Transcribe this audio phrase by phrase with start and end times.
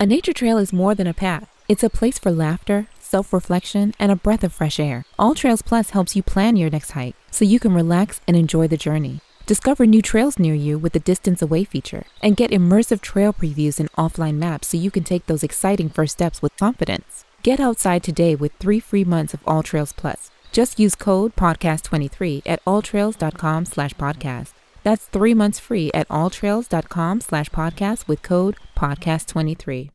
[0.00, 1.50] A nature trail is more than a path.
[1.68, 5.04] It's a place for laughter, self-reflection, and a breath of fresh air.
[5.18, 8.68] All Trails Plus helps you plan your next hike so you can relax and enjoy
[8.68, 9.22] the journey.
[9.46, 13.80] Discover new trails near you with the Distance Away feature and get immersive trail previews
[13.80, 17.24] and offline maps so you can take those exciting first steps with confidence.
[17.42, 20.30] Get outside today with 3 free months of All Trails Plus.
[20.52, 24.52] Just use code podcast23 at alltrails.com slash podcast.
[24.82, 29.90] That's three months free at alltrails.com slash podcast with code podcast23.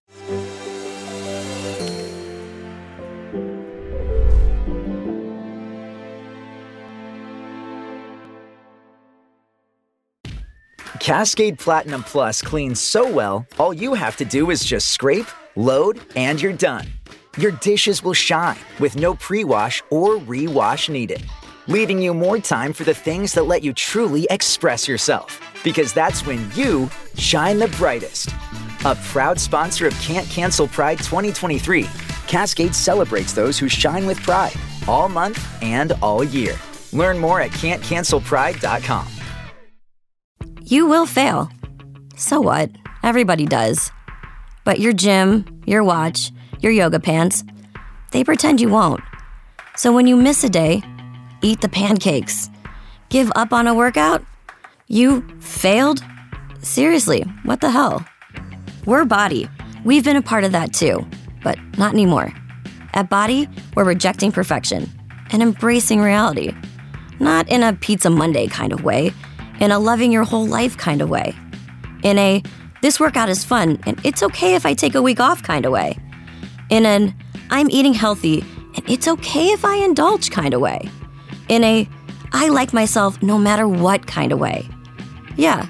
[11.03, 15.99] Cascade Platinum Plus cleans so well, all you have to do is just scrape, load,
[16.15, 16.85] and you're done.
[17.37, 21.21] Your dishes will shine with no pre wash or re wash needed,
[21.67, 25.39] leaving you more time for the things that let you truly express yourself.
[25.63, 28.29] Because that's when you shine the brightest.
[28.85, 31.87] A proud sponsor of Can't Cancel Pride 2023,
[32.27, 34.53] Cascade celebrates those who shine with pride
[34.87, 36.55] all month and all year.
[36.91, 39.07] Learn more at can'tcancelpride.com.
[40.61, 41.49] You will fail.
[42.15, 42.69] So what?
[43.03, 43.91] Everybody does.
[44.63, 47.43] But your gym, your watch, your yoga pants,
[48.11, 49.01] they pretend you won't.
[49.75, 50.83] So when you miss a day,
[51.43, 52.49] eat the pancakes.
[53.09, 54.25] Give up on a workout?
[54.87, 56.03] You failed?
[56.61, 58.05] Seriously, what the hell?
[58.85, 59.47] We're Body.
[59.85, 61.05] We've been a part of that too,
[61.43, 62.33] but not anymore.
[62.93, 64.89] At Body, we're rejecting perfection
[65.31, 66.55] and embracing reality.
[67.19, 69.13] Not in a Pizza Monday kind of way,
[69.59, 71.35] in a loving your whole life kind of way.
[72.03, 72.41] In a
[72.81, 75.71] this workout is fun and it's okay if I take a week off kind of
[75.71, 75.97] way.
[76.69, 77.13] In an
[77.49, 78.41] I'm eating healthy
[78.75, 80.89] and it's okay if I indulge kind of way
[81.48, 81.88] In a
[82.32, 84.68] I like myself no matter what kind of way.
[85.36, 85.66] Yeah,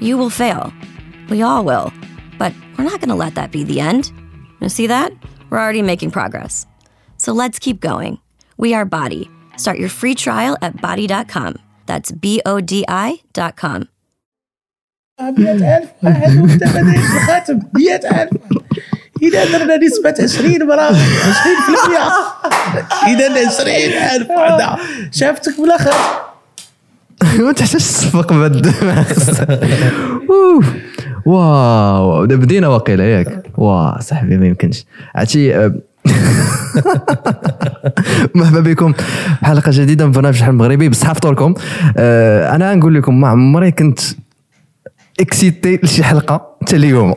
[0.00, 0.72] you will fail.
[1.30, 1.92] We all will.
[2.38, 4.12] But we're not going to let that be the end.
[4.60, 5.12] You see that?
[5.50, 6.66] We're already making progress.
[7.16, 8.18] So let's keep going.
[8.56, 9.30] We are Body.
[9.56, 11.56] Start your free trial at body.com.
[11.86, 13.88] That's B O D I.com.
[15.20, 18.28] 100000 واحد وانت بديت الخاتم 100000
[19.21, 20.93] إذا درنا نسبة 20 مرة 20%
[23.07, 24.75] إذا 20000 وحده
[25.11, 25.91] شافتك بالآخر.
[27.39, 28.31] ما تحتاج تصفق.
[31.25, 32.25] واو.
[32.27, 34.85] بدينا واقيلا ياك واه صاحبي ما يمكنش.
[35.15, 35.73] عرفتي آه،
[38.35, 38.93] مرحبا بكم.
[39.43, 40.89] حلقة جديدة من برنامج الحلم المغربي.
[40.89, 41.53] بصحه فطوركم
[41.97, 43.99] آه، أنا نقول لكم ما عمري كنت
[45.19, 46.56] اكسيتي لشي حلقة.
[46.61, 47.13] حتى اليوم.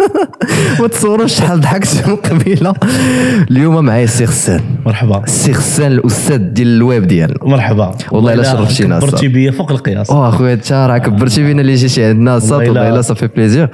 [0.80, 2.74] ما تصوروش شحال ضحكت من قبيله
[3.50, 5.24] اليوم معايا السي غسان مرحبا.
[5.24, 7.90] السي غسان الأستاذ ديال الويب ديال مرحبا.
[8.12, 9.28] والله إلا شرفتينا كبرتي.
[9.28, 10.10] بيا فوق القياس.
[10.10, 12.38] واه أخويا انت راه كبرتي بينا اللي جيتي عندنا.
[12.38, 12.88] صوت والله.
[12.88, 13.68] إلا صافي بليزير.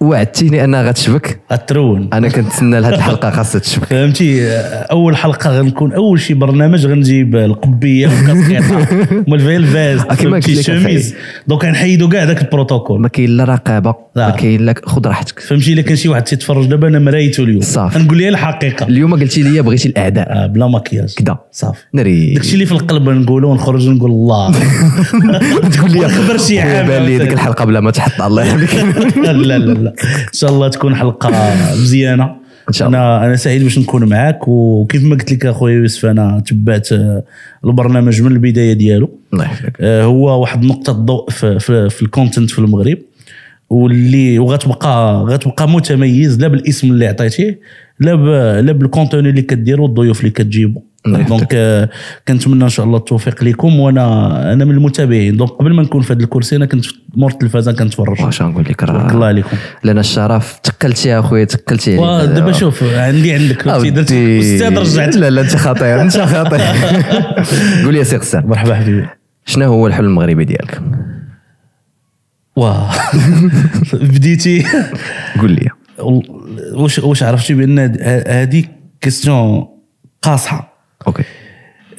[0.00, 1.40] وعدتيني انها غتشبك.
[1.52, 3.84] الترون أنا كنتسنى لهاد الحلقة خاصها تشبك.
[3.84, 4.48] فهمتي؟
[4.90, 11.14] أول حلقة غنكون أول شي برنامج غنجيب القبية فيها الفاز آه، كيما الشميز
[11.46, 13.00] donc غنحيدو كاع داك البروتوكول.
[13.00, 13.94] ما كاين لا رقابة.
[14.16, 14.30] ما لا.
[14.30, 15.40] كاين لا خذ راحتك.
[15.40, 17.60] فهمتي؟ إلا كان شي واحد تيتفرج دابا أنا مرايته اليوم.
[17.60, 17.98] صافي.
[17.98, 20.32] نقول ليه الحقيقة؟ اليوم قلتي لي بغيتي الأعداء.
[20.32, 21.36] آه بلا مكياج كدا.
[21.52, 21.80] صافي.
[21.94, 24.52] ناري داكشي اللي في القلب نقولو ونخرج نقول الله.
[25.74, 26.86] تقول لي ونخبر شي عام.
[26.86, 28.74] بان لي ديك الحلقة بلا ما تحط الله يحميك
[29.24, 29.94] لا لا لا
[30.28, 31.30] إن شاء الله تكون حلقة
[31.72, 32.48] مزيانة.
[32.68, 32.98] إن شاء الله.
[32.98, 34.48] أنا أنا سعيد باش نكون معاك.
[34.48, 37.22] وكيف ما قلت لك أخويا يوسف أنا تبعت آه،
[37.64, 39.18] البرنامج من البداية ديالو.
[39.32, 39.72] الله يحفظك.
[39.80, 42.98] آه، هو واحد نقطة ضوء في, في, في ال content في المغرب.
[43.70, 47.60] واللي وغتبقى غتبقى متميز لا بالاسم اللي عطيتيه
[48.00, 48.60] لا.
[48.60, 50.82] لا بال contenu اللي كديرو والضيوف اللي كتجيبو.
[51.06, 51.36] الله يحفظك.
[51.38, 51.88] donc آه،
[52.28, 55.36] كنتمنى إن شاء الله التوفيق لكم وأنا أنا من المتابعين.
[55.36, 56.84] donc قبل ما نكون في هذا الكرسي أنا كنت
[57.16, 58.20] مور التلفازه كنتفرج.
[58.20, 59.56] واش نقول لك تبارك الله راه عليكم.
[59.84, 60.58] لنا الشرف.
[60.62, 61.98] تقلتي يا أخويا تقلتي.
[61.98, 63.64] ودابا شوف عندي عندك.
[63.64, 65.16] درت أستاذ رجعت.
[65.16, 66.60] لا لا أنت خطير أنت خطير.
[67.84, 69.06] قول لي يا سي غسان مرحبا حبيبي.
[69.46, 70.82] شنو هو الحلم المغربي ديالك؟
[72.58, 72.90] واه
[74.12, 74.64] بديتي.
[75.40, 75.68] قول لي.
[76.72, 77.78] واش واش عرفتي بأن
[78.28, 78.64] هذه
[79.00, 79.66] question
[80.22, 80.78] قاصحة.
[81.06, 81.22] OK.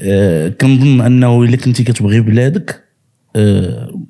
[0.01, 2.83] آه، كنظن أنه إلا كنتي كتبغي بلادك
[3.35, 4.06] آه،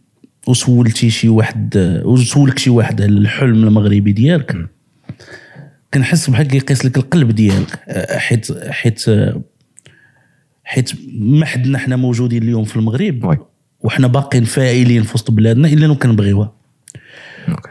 [0.47, 4.69] وسولتي شي واحد آه، وسولك شي واحد على الحلم المغربي ديالك
[5.93, 9.41] كنحس بحال كيقيس لك القلب ديالك آه، حيت حيت آه،
[10.63, 13.25] حيت ما حدنا حنا موجودين اليوم في المغرب
[13.83, 16.53] وحنا باقيين فاعلين في وسط بلادنا إلا لو كنبغيوها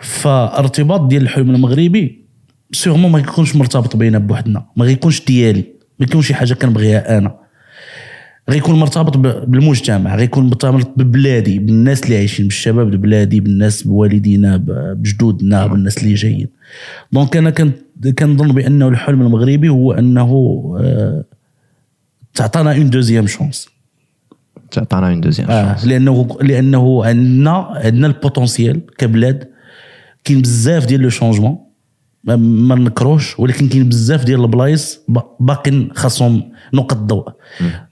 [0.00, 2.24] فارتباط ديال الحلم المغربي
[2.72, 5.64] سيغمون ما يكونش مرتبط بينا بوحدنا ما غيكونش ديالي
[5.98, 7.38] ما يكونش شي حاجة كنبغيها أنا.
[8.50, 15.66] غيكون مرتبط بالمجتمع غيكون مرتبط ببلادي بالناس اللي عايشين بالشباب د بلادي بالناس بوالدينا بجدودنا
[15.66, 16.48] بالناس اللي جايين.
[17.12, 17.50] donc أنا
[18.18, 20.30] كنظن بأنه الحلم المغربي هو أنه
[20.80, 21.24] آه،
[22.34, 23.68] تعطانا اون دوزيام شونس
[24.70, 27.50] تعطانا une deuxième آه لأنه لأنه عندنا
[27.84, 29.44] عندنا ال potentiel كبلاد
[30.24, 31.58] كاين بزاف ديال le changement
[32.24, 36.42] ما, نكروش ولكن كاين بزاف ديال البلايص با- باقيين خاصهم
[36.74, 37.28] نقط ضوء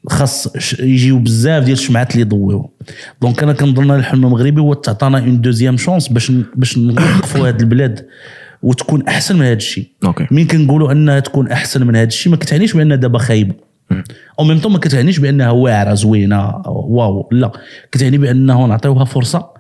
[0.09, 0.49] خاص
[0.81, 2.71] يجيو بزاف ديال الشمعات اللي يضويو.
[3.23, 8.07] donc أنا كنظن الحلم المغربي هو تعطانا une deuxième chance باش باش نوقفوا هذه البلاد
[8.63, 9.89] وتكون أحسن من هذا الشيء.
[10.31, 13.55] مين كنقولوا أنها تكون أحسن من هذا الشيء؟ ما كتعنيش بأن دابا خايبة.
[14.39, 16.63] au même temps ما كتعنيش بأنها واعرة زوينة.
[16.67, 17.29] wow.
[17.33, 17.53] لا.
[17.93, 19.57] كتعني بأنه نعطيوها فرصة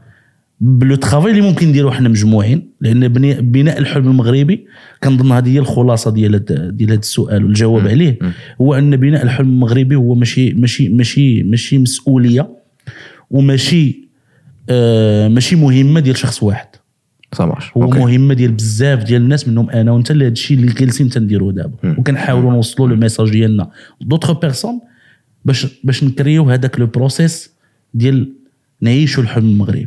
[0.60, 2.70] ب le travail اللي ممكن نديرو حنا مجموعين.
[2.80, 3.08] لأن
[3.52, 4.66] بناء الحلم المغربي
[5.04, 6.44] كنظن هذه هي الخلاصة ديال
[6.76, 8.18] ديال هذا السؤال والجواب عليه.
[8.60, 12.48] هو أن بناء الحلم المغربي هو ماشي ماشي ماشي ماشي مسؤولية
[13.30, 14.06] وماشي
[14.70, 16.68] آه ماشي مهمة ديال شخص واحد.
[17.36, 21.08] صافي هو مهمه ديال بزاف ديال الناس منهم أنا وأنت اللي هذا الشيء اللي جالسين
[21.08, 21.96] تنديروه دابا.
[21.98, 23.70] وكنحاولوا نوصلوا le message ديالنا.
[24.00, 24.80] d'autres personnes
[25.44, 27.50] باش باش نكريو هذاك le process
[27.94, 28.32] ديال
[28.80, 29.86] نعيشوا الحلم المغربي.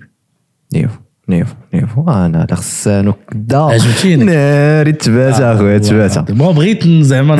[0.74, 1.00] نيف
[1.30, 4.24] نيف نيف أنا لغسانو كدا عجبتيني.
[4.24, 7.36] ناري تبات أخويا تبات ما بغيت زعما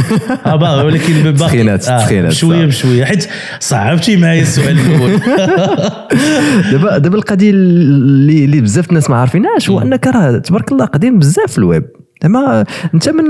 [0.60, 2.32] باغي ولكن باقي تسخينات، آه، تسخينات،
[2.66, 3.28] بشوية حيت
[3.60, 5.20] صعبتي معايا السؤال الأول.
[6.72, 11.18] دابا دابا القضية اللي اللي بزاف الناس ما عارفينهاش هو أنك راه تبارك الله قديم
[11.18, 11.84] بزاف في الويب.
[12.22, 12.64] زعما
[12.94, 13.24] أنت من؟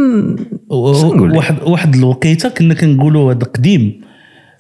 [1.36, 4.00] واحد واحد الوقيتة كنا كنقولوا هذا قديم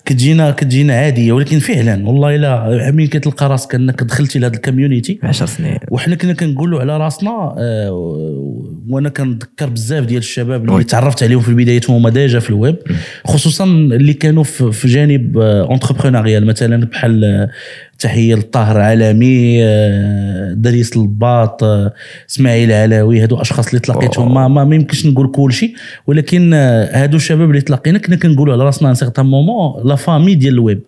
[0.04, 5.18] كتجينا كتجينا عادية ولكن فعلا والله إلا مين كتلقى راسك أنك دخلتي لهذا ال community.
[5.22, 5.78] 10 سنين.
[5.90, 7.90] وحنا كنا كنقولوا على راسنا آه،
[8.88, 10.84] وأنا كنتذكر بزاف ديال الشباب اللي oui.
[10.84, 12.76] تعرفت عليهم في بدايتهم هما déjà في الويب.
[13.24, 17.50] خصوصا اللي كانوا في في جانب entrepreneurial مثلا بحال آه،
[17.98, 21.92] تحية للطاهر عالمي آه، دريس الباط آه،
[22.30, 25.74] اسماعيل علاوي هادو أشخاص اللي تلاقيتهم ما ما يمكنش نقول كل شيء
[26.06, 30.34] ولكن آه، هادو الشباب اللي تلاقينا كنا كنقولوا على راسنا un certain moment la famille
[30.34, 30.80] ديال الويب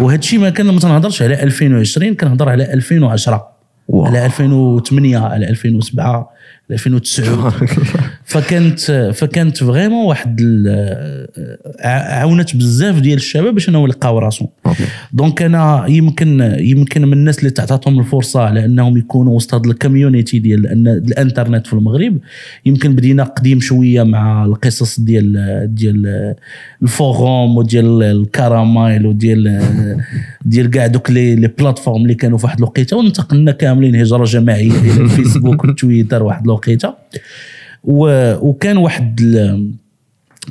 [0.00, 3.50] وهذا الشيء ما كان ما تنهضرش على 2020 كنهضر على 2010
[3.88, 4.06] wow.
[4.06, 6.26] على 2008 على 2007 على
[6.72, 7.52] 2009
[8.24, 8.80] فكانت
[9.14, 10.40] فكانت vraiment واحد
[11.84, 14.48] عاونت بزاف ديال الشباب باش انهم يلقاو راسهم.
[15.12, 19.77] donc أنا يمكن يمكن من الناس اللي تعطاتهم الفرصة على أنهم يكونوا وسط هذا ال
[19.77, 22.18] community ديال الإنترنت في المغرب.
[22.66, 26.34] يمكن بدينا قديم شوية مع القصص ديال ديال
[26.82, 29.60] ال forum وديال ال Caramail وديال
[30.44, 34.70] ديال كاع دوك les les plateformes اللي كانوا في واحد الوقيتة وانتقلنا كاملين هجرة جماعية
[34.70, 36.94] إلى الفيسبوك والتويتر واحد الوقيته
[38.42, 39.20] وكان واحد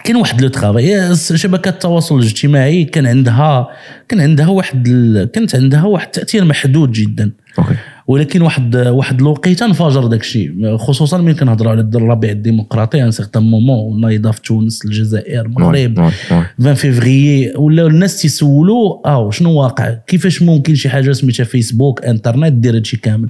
[0.04, 1.16] كان واحد le travail.
[1.16, 3.70] شبكات التواصل الاجتماعي كان عندها
[4.10, 4.88] كان عندها واحد
[5.34, 7.32] كانت عندها واحد التأثير محدود جدا.
[7.60, 7.76] okay.
[8.10, 13.44] ولكن واحد واحد الوقيته انفجر داك الشيء خصوصا ملي كنهضروا على الربيع الديمقراطي un certain
[13.44, 16.46] moment نايضه في تونس الجزائر المغرب oui، oui، oui.
[16.60, 22.54] 20 فيفري ولاو الناس تيسولوا آه شنو واقع؟ كيفاش ممكن شي حاجة سميتها فيسبوك انترنت
[22.54, 23.30] دير هادشي كامل؟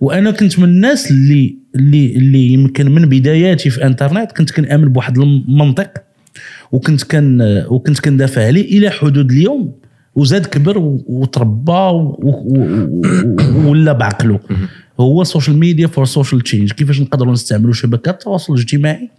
[0.00, 5.18] وأنا كنت من الناس اللي اللي اللي يمكن من بداياتي في انترنت كنت كنأمن بواحد
[5.18, 5.90] المنطق
[6.72, 9.72] وكنت كان وكنت كندافع عليه إلى حدود اليوم.
[10.14, 12.12] وزاد كبر وتربى
[13.66, 14.40] ولا بعقله
[15.00, 19.10] هو ال social media for social change كيفاش نقدروا نستعملوا شبكات التواصل الاجتماعي؟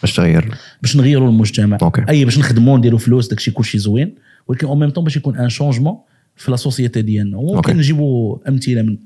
[0.00, 0.54] باش تغير.
[0.82, 1.78] باش نغيروا المجتمع.
[1.82, 2.04] okay.
[2.08, 4.14] أي باش نخدموا نديروا فلوس داكشي كلشي زوين.
[4.48, 5.96] ولكن en même temps باش يكون un changement
[6.38, 7.36] في la société ديالنا.
[7.36, 8.96] وممكن نجيبوا أمثلة من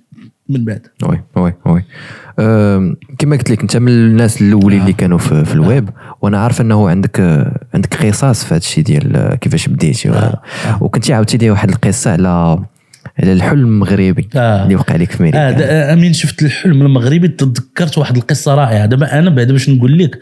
[0.48, 0.86] من بعد.
[1.02, 1.82] oui oui oui.
[3.18, 5.88] كما قلت لك أنت من الناس الأولين اللي كانوا في, في الويب
[6.22, 10.10] وأنا عارف أنه عندك آه، عندك قصص في هذا الشيء ديال آه، كيفاش بديتي.
[10.10, 10.14] و-
[10.80, 12.28] وكنتي عاوتي لي واحد القصة على
[13.18, 14.62] على الحلم المغربي آه.
[14.62, 18.86] اللي وقع لك في ميريكا آه دا- أمين شفت الحلم المغربي تذكرت واحد القصة رائعة.
[18.86, 20.18] دابا أنا بعد باش نقول لك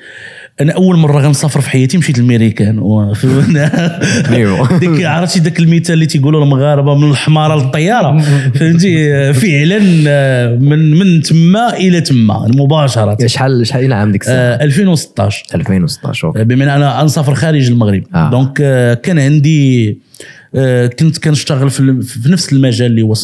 [0.61, 2.79] أنا أول مرة غنسافر في حياتي مشيت للميريكان
[4.33, 4.79] ايوا.
[4.79, 8.19] ديك عرفتي ذاك المثال اللي تيقولوا المغاربة من الحمارة للطيارة.
[8.59, 9.79] فهمتي؟ فعلا
[10.59, 13.27] من من تما إلى تما مباشرة.
[13.27, 16.45] شحال شحال عام ديك السنة آه، 2016 2016 okay.
[16.45, 18.03] بما ان أنا نسافر خارج المغرب.
[18.15, 18.31] آه.
[18.31, 19.99] donc آه، كان عندي
[20.87, 23.15] كنت كنشتغل في, نفس المجال اللي هو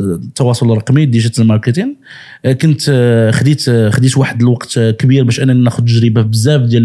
[0.00, 1.96] التواصل الرقمي digital marketing
[2.44, 6.60] آه، كنت آه، خديت آه، خديت واحد الوقت آه، كبير باش أنني ناخذ تجربة بزاف
[6.62, 6.82] ديال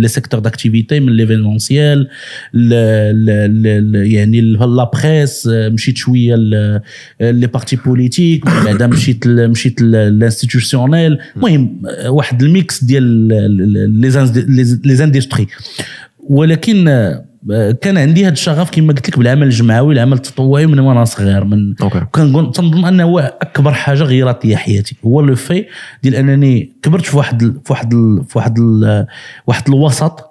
[0.00, 2.08] les- secteurs d'activité من l'événementiel
[4.12, 6.34] يعني la presse آه، مشيت شوية
[7.20, 13.02] les partis politiques من بعدا مشيت مشيت l'institutionnel المهم آه، واحد ال mix ديال
[14.00, 15.46] les ind- les industries
[16.20, 17.24] ولكن آه،
[17.80, 21.74] كان عندي هذا الشغف كما قلت لك بالعمل الجمعوي العمل التطوعي من وأنا صغير من.
[22.12, 25.64] كنقول تنظن أنه هو أكبر حاجة غيرت لي حياتي هو le fait
[26.02, 29.06] ديال أنني كبرت في واحد ال- في واحد ال- في واحد ال-
[29.46, 30.24] واحد الوسط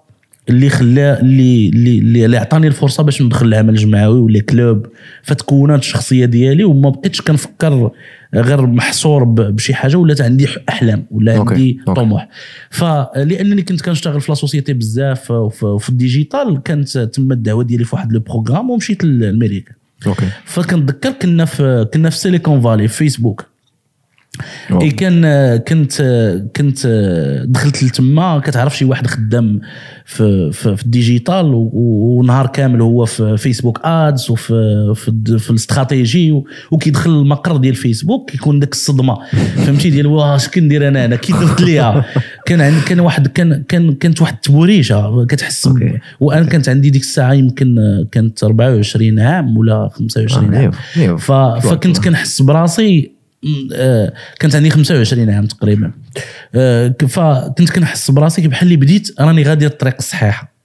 [0.49, 4.85] اللي خلى اللي اللي اللي اللي عطاني الفرصة باش ندخل العمل الجمعوي و les clubs
[5.23, 7.91] فتكونت الشخصية ديالي وما بقيتش كنفكر
[8.35, 11.39] غير محصور بشي حاجة ولات عندي أحلام ولا.
[11.39, 12.01] عندي okay.
[12.01, 12.29] طموح
[12.69, 17.95] فلأنني كنت كنشتغل في la société بزاف وفي ال digital كانت تم الدعوة ديالي في
[17.95, 19.71] واحد le programme ومشيت لأمريكا
[20.07, 23.45] okay فكنتذكر كنا في كنا في Silicon Valley في فيسبوك.
[24.81, 25.25] اي كان
[25.57, 26.01] كنت
[26.55, 26.87] كنت
[27.45, 29.61] دخلت لتما كتعرف شي واحد خدام
[30.05, 36.43] في في, في ال digital ونهار كامل هو في فيسبوك ads وفي في, في الاستراتيجي
[36.71, 39.17] وكيدخل المقر ديال فيسبوك كيكون داك الصدمة.
[39.65, 42.05] فهمتي؟ ديال واش كندير أنا؟ أنا كي درت ليها.
[42.45, 45.69] كان عندي كان واحد كان كان كانت واحد التبوريشه كتحس.
[46.19, 47.77] وأنا كانت عندي ديك الساعة يمكن
[48.11, 51.17] كانت 24 عام ولا 25 آه، عام.
[51.59, 53.16] فكنت كنحس براسي
[54.39, 55.91] كانت عندي 25 عام تقريبا
[56.55, 60.57] آه، فكنت كنحس براسي بحال اللي بديت راني غادي الطريق الصحيحة.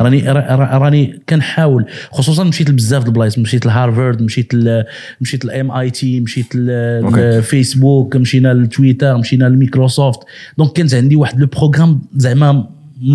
[0.00, 4.84] راني را- را- راني كنحاول خصوصا مشيت لبزاف البلايص مشيت لهارفارد مشيت ل
[5.20, 6.56] مشيت لام اي تي مشيت.
[6.56, 10.20] لفيسبوك مشينا لتويتر مشينا لميكروسوفت
[10.58, 12.68] donc كانت عندي واحد le programme زعما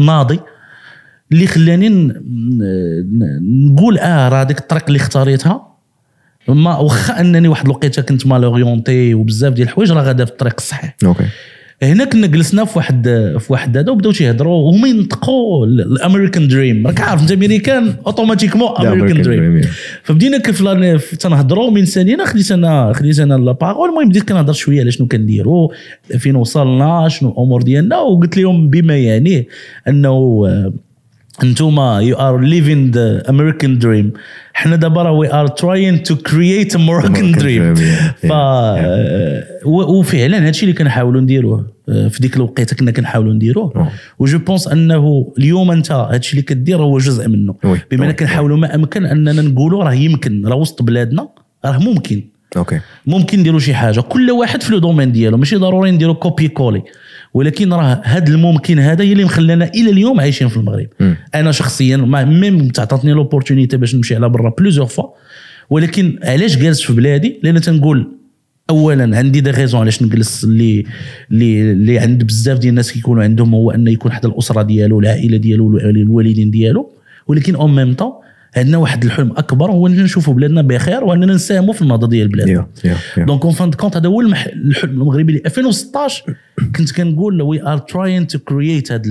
[0.05, 0.39] ناضي
[1.31, 1.89] اللي خلاني
[3.41, 5.72] نقول آه راه هذيك الطريق اللي اختاريتها
[6.47, 10.55] ما واخا انني واحد الوقيته كنت mal orienté وبزاف ديال الحوايج راه غادا في الطريق
[10.57, 10.95] الصحيح.
[11.05, 11.25] OK.
[11.83, 13.03] هنا كنا جلسنا في واحد
[13.39, 18.87] في واحد هذا وبداو تيهضروا وهما ينطقوا ال American dream راك عارف انت American automatiquement
[18.87, 19.61] American dream
[20.03, 20.63] فبدينا كيفاش
[21.19, 25.07] تنهضروا من ثانية خديت أنا خديت أنا la parole المهم بديت كنهضر شوية على شنو
[25.07, 25.69] كنديروا
[26.17, 29.47] فين وصلنا شنو الأمور ديالنا وقلت لهم بما يعنيه
[29.87, 30.73] أنه آه،
[31.43, 34.13] انتوما you are living the American dream
[34.53, 37.75] حنا دابا راه we are trying to create a Moroccan Moroccan dream
[38.15, 38.31] ف
[39.65, 43.91] وفعلا هادشي اللي كنحاولوا نديروه آه، في ديك الوقيتة كنا كنحاولوا نديروه.
[44.19, 47.55] و je pense أنه اليوم أنت هادشي اللي كدير هو جزء منه.
[47.63, 48.13] بما ان oui.
[48.13, 51.27] كنحاولوا ما أمكن أننا نقولوا راه يمكن راه وسط بلادنا
[51.65, 52.23] راه ممكن.
[52.57, 52.79] OK.
[53.07, 53.99] ممكن نديروا شي حاجة.
[53.99, 56.83] كل واحد في le domaine ديالو ماشي ضروري نديروا copier-coller
[57.33, 60.87] ولكن راه هذا الممكن هذا هي اللي مخلانا إلى اليوم عايشين في المغرب.
[60.99, 61.15] مم.
[61.35, 65.09] أنا شخصيا ما- même تعطاتني l'opportunité باش نمشي على برا plusieurs fois
[65.69, 68.11] ولكن علاش جالس في بلادي؟ لأن تنقول
[68.69, 70.83] اولا عندي des raisons علاش نجلس اللي
[71.31, 75.37] اللي اللي عند بزاف ديال الناس كيكونوا عندهم هو أن يكون حدا الأسرة ديالو العائلة
[75.37, 76.89] ديالو الوالدين ديالو.
[77.27, 78.11] ولكن en même temps
[78.57, 82.67] عندنا واحد الحلم أكبر هو إننا نشوفوا بلادنا بخير وإننا نساهموا في النهضه ديال بلادنا
[83.25, 84.21] donc en fin de compte هذا هو.
[84.21, 86.23] الحلم المغربي اللي 2016
[86.75, 89.01] كنت كنقول we are trying to create هذا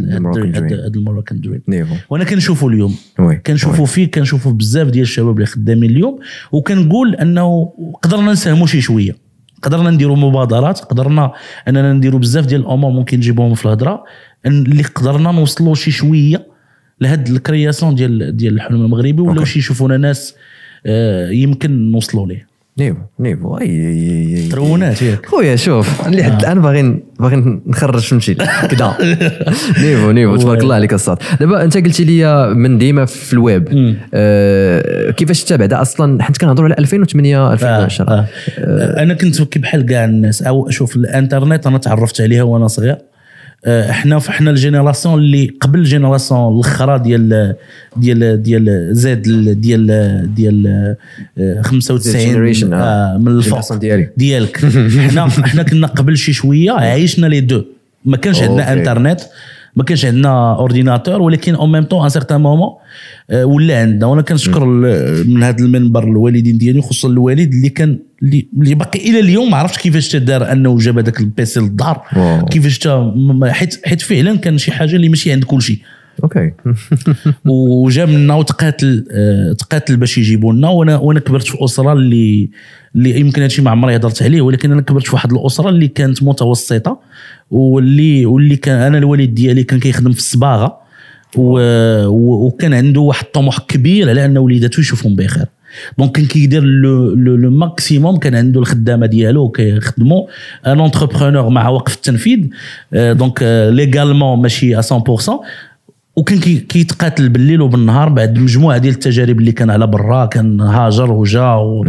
[0.96, 1.62] ال Moroccan dream
[2.10, 2.94] وأنا كنشوفه اليوم.
[3.18, 6.18] وي كنشوفوا فيه كنشوفوا بزاف ديال الشباب اللي خدامين اليوم
[6.52, 7.72] وكنقول أنه
[8.02, 9.16] قدرنا نساهموا شي شوية.
[9.62, 11.32] قدرنا نديروا مبادرات قدرنا
[11.68, 14.04] أننا نديروا بزاف ديال الأمور ممكن نجيبوهم في الهضره
[14.46, 16.51] اللي قدرنا نوصلوا شي شوية
[17.02, 19.44] لهاد ال création ديال ديال الحلم المغربي ولاو.
[19.44, 20.34] شي يشوفونا ناس
[20.86, 22.52] آه، يمكن نوصلوا ليه.
[22.78, 23.58] نيفو نيفو.
[23.58, 25.26] أي ترونات ياك.
[25.26, 28.34] خويا شوف اللي حد الآن باغي باغي نخرج فهمتي.
[28.70, 28.92] كدا.
[29.82, 30.36] نيفو نيفو.
[30.36, 33.68] تبارك الله عليك الصاد دابا أنت قلتي لي من ديما في الويب
[34.14, 38.26] آه كيفاش بعدا أصلا حيت كنهضروا على 2008 2010 آه.
[38.58, 39.02] آه.
[39.02, 42.92] أنا كنت بحال كاع الناس أو شوف الإنترنت أنا تعرفت عليها وأنا صغير.
[42.92, 43.11] آه،
[43.66, 47.54] إحنا إحنا الجينيراسيون اللي قبل الجينيراسيون الاخرى ديال
[47.96, 49.86] ديال ديال زاد ال- ديال
[50.34, 50.66] ديال
[51.38, 52.76] آه، 95 génération، آه.
[52.76, 53.58] آه، من الفوق.
[54.16, 54.56] ديالك
[55.10, 57.64] حنا حنا كنا قبل شي شوية عايشنا les deux
[58.04, 58.72] ما كانش عندنا.
[58.72, 59.20] انترنت
[59.76, 62.70] ما كانش عندنا ordinateur ولكن en même temps un certain moment
[63.32, 64.06] ولا عندنا.
[64.06, 64.64] وأنا كنشكر
[65.24, 69.78] من هذا المنبر الوالدين ديالي خصوصا الوالد اللي كان اللي باقي إلى اليوم ما عرفتش
[69.78, 72.02] كيفاش تدار أنه جاب هذاك ال PC للدار.
[72.50, 72.88] كيفاش
[73.44, 75.78] حيت حيت فعلا كان شي حاجة اللي ماشي عند كل شيء
[76.22, 76.52] OK.
[77.44, 82.50] وجا منا وتقاتل آه، تقاتل باش يجيبوا لنا وأنا وأنا كبرت في أسرة اللي
[82.96, 86.22] اللي يمكن هادشي ما عمري هضرت عليه ولكن أنا كبرت في واحد الأسرة اللي كانت
[86.22, 87.00] متوسطة
[87.50, 90.78] واللي واللي كان أنا الوالد ديالي كان كيخدم في الصباغة
[91.36, 95.46] وكان عنده واحد الطموح كبير على أن وليداته يشوفهم بخير.
[95.98, 100.26] donc كان كيدير le le maximum كان عنده الخدامة ديالو كيخدموا
[100.66, 102.46] un entrepreneur مع وقف التنفيذ
[102.92, 103.42] donc
[103.72, 104.82] légalement ماشي 100%
[106.16, 111.12] وكان كي- كيتقاتل بالليل وبالنهار بعد مجموعة ديال التجارب اللي كان على برا كان هاجر
[111.12, 111.84] وجا و...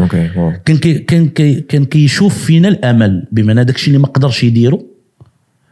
[0.65, 4.85] كان كي كان كي كان كيشوف فينا الأمل بمعنى داكشي اللي ما قدرش يديرو.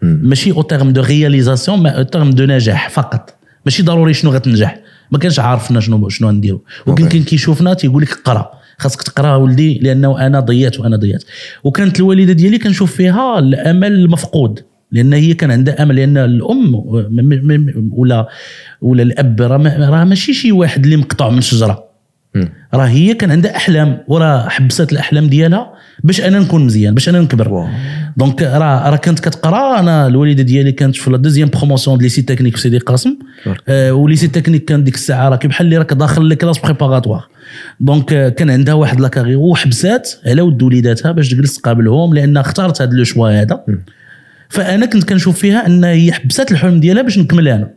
[0.02, 3.36] ماشي en termes de réalisation ما en termes de نجاح فقط.
[3.66, 4.80] ماشي ضروري شنو غتنجح.
[5.12, 6.62] ما كانش عارفنا شنو شنو غنديرو.
[6.88, 7.08] وكان.
[7.10, 11.24] كان كيشوفنا تيقول لك قرا خاصك تقرأ ولدي لأنه أنا ضيعت وأنا ضيعت.
[11.64, 14.60] وكانت الوالدة ديالي كنشوف فيها الأمل المفقود
[14.92, 16.76] لأن هي كان عندها أمل لأن الأم
[17.92, 18.28] ولا
[18.82, 21.92] ولا الأب راه ما- راه ماشي شي واحد اللي مقطوع من شجره
[22.74, 27.20] راه هي كان عندها أحلام وراه حبست الأحلام ديالها باش أنا نكون مزيان باش أنا
[27.22, 27.68] نكبر.
[28.18, 32.22] donc راه راه كانت كتقرا أنا الوالدة ديالي كانت في la deuxième promotion ديال lycée
[32.22, 33.18] technique في سيدي قاسم.
[33.68, 37.28] آه و lycée technique كان ديك الساعة راه بحال اللي راك داخل les classes préparatoires
[37.80, 42.38] donc آه، كان عندها واحد la carrière وحبسات على ود وليداتها باش تجلس تقابلهم لأن
[42.38, 43.64] اختارت هذا le choix هذا.
[44.52, 47.72] فانا كنت كنشوف فيها ان هي حبسات الحلم ديالها باش نكمل أنا.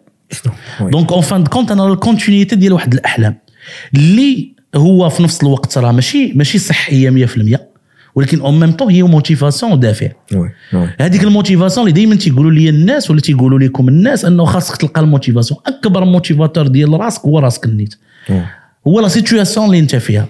[0.80, 3.38] donc en fin de compte أنا ال continuité ديال واحد الاحلام.
[3.94, 7.58] اللي هو في نفس الوقت راه ماشي ماشي صحيه 100%
[8.14, 10.08] ولكن en même temps هي motivation ودافع
[11.00, 15.00] هذيك ال motivation اللي دائما تيقولوا لي الناس ولا تيقولوا لكم الناس أنه خاصك تلقى
[15.00, 15.60] ال motivation.
[15.66, 17.94] أكبر motivateur ديال راسك هو راسك النيت.
[18.86, 20.26] هو la situation اللي أنت فيها.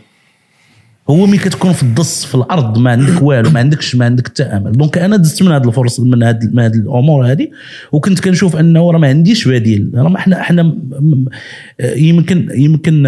[1.10, 4.42] هو ملي كتكون في الدص في الأرض ما عندك والو ما عندكش ما عندك حتى
[4.42, 4.72] أمل.
[4.72, 7.48] donc أنا دزت من هذه الفرص من هذه هذه الأمور هذه
[7.92, 9.90] وكنت كنشوف أنه راه ما عنديش بديل.
[9.94, 10.66] راه ما م-
[11.00, 11.28] م-
[11.96, 13.02] يمكن يمكن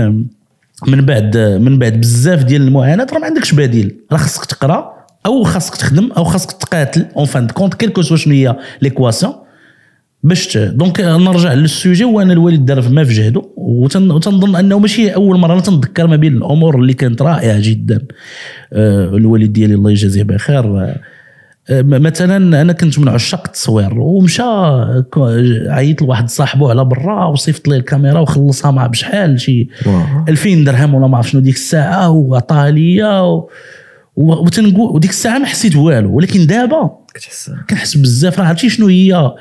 [0.87, 3.95] من بعد من بعد بزاف ديال المعاناة راه ما عندكش بديل.
[4.12, 4.93] راه خاصك تقرا
[5.26, 7.07] أو خاصك تخدم أو خاصك تقاتل.
[7.16, 9.33] en fin de compte quel que soit شنو هي l'équation
[10.28, 15.11] باش donc نرجع لل sujet وأنا الوالد دار ما في جهده وتن- وتنظن أنه ماشي
[15.11, 18.00] أول مرة أنا تنذكر ما بين الأمور اللي كانت رائعة جدا
[18.73, 21.00] آه، الوالد ديالي الله يجازيه بخير آه،
[21.71, 24.42] آه، مثلا أنا كنت من عشاق التصوير ومشى
[25.68, 30.02] عيط لواحد صاحبه على برا وصيفط ليه الكاميرا وخلصها مع بشحال شي واو.
[30.28, 33.49] 2000 درهم ولا ما عرف شنو ديك الساعة وعطاها ليا و-
[34.17, 37.50] وتنقول وديك الساعة ما حسيت والو ولكن دابا كتحس.
[37.71, 38.39] كنحس بزاف.
[38.41, 39.33] راه عرفتي شنو هي؟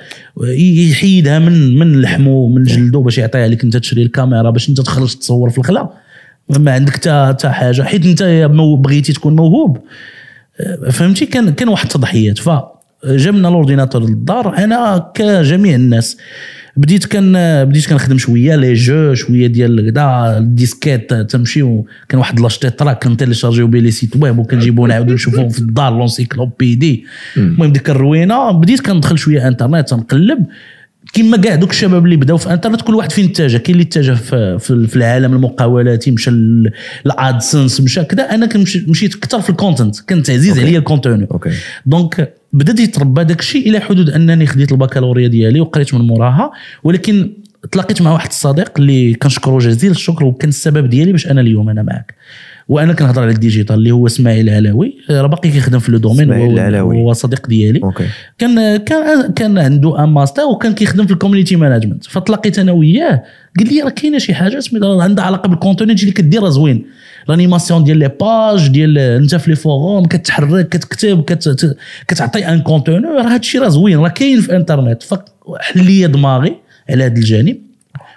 [0.90, 3.64] يحيدها من من لحمه من جلده باش يعطيها لك.
[3.64, 5.90] انت تشري الكاميرا باش انت تخرج تصور في الخلا.
[6.50, 7.82] ما عندك حتى حتى حاجة.
[7.82, 8.24] حيت انت
[8.80, 9.78] بغيتي تكون موهوب.
[10.60, 12.38] أه، فهمتي؟ كان كان واحد التضحيات.
[12.38, 12.50] ف
[13.06, 14.58] جبنا ال ordinateur للدار.
[14.58, 16.18] أنا كجميع الناس
[16.78, 17.34] بديت كان
[17.66, 23.04] بديت كنخدم شوية les jeux شوية ديال كدا ال disquettes تمشي وكان واحد لاشتيت راك
[23.04, 27.06] كن télécharger يو بيه les sites web وكنجيبو نعاودو نشوفوهم في الدار l'encyclopédie.
[27.38, 30.46] المهم ديك الروينة بديت كندخل شوية انترنت تنقلب.
[31.16, 34.14] كما كاع دوك الشباب اللي بداو في انترنت كل واحد فين اتجه؟ كاين اللي اتجه
[34.14, 36.30] في, في, العالم المقاولاتي مشى
[37.06, 38.24] ال AdSense مشى كذا.
[38.24, 38.50] أنا
[38.88, 41.28] مشيت أكثر في ال content كان تعزيز عليا ال contenu
[41.86, 46.52] donc بدا يتربى داك الشيء إلى حدود أنني خديت البكالوريا ديالي وقريت من موراها.
[46.84, 47.32] ولكن
[47.72, 51.84] تلاقيت مع واحد الصديق اللي كنشكره جزيل الشكر وكان السبب ديالي باش أنا اليوم أنا
[51.84, 52.16] معك
[52.68, 56.32] وأنا كنهضر على ال digital اللي هو اسماعيل العلاوي راه باقي كيخدم في le domaine.
[56.96, 57.84] هو صديق ديالي.
[57.84, 58.06] okay.
[58.38, 63.24] كان كان كان عنده un master وكان كيخدم في ال community management فتلاقيت أنا وياه.
[63.60, 66.86] قال لي راه كاينة شي حاجة سميتها عندها علاقة بال contenu اللي كدير راه زوين.
[67.30, 73.08] l'animation ديال les pages ديال أنت في les forums كتحرك كتكتب كت- كتعطي un contenu
[73.08, 76.56] راه هادشي راه زوين راه كاين في الانترنت فحل لي دماغي
[76.90, 77.58] على هذا الجانب.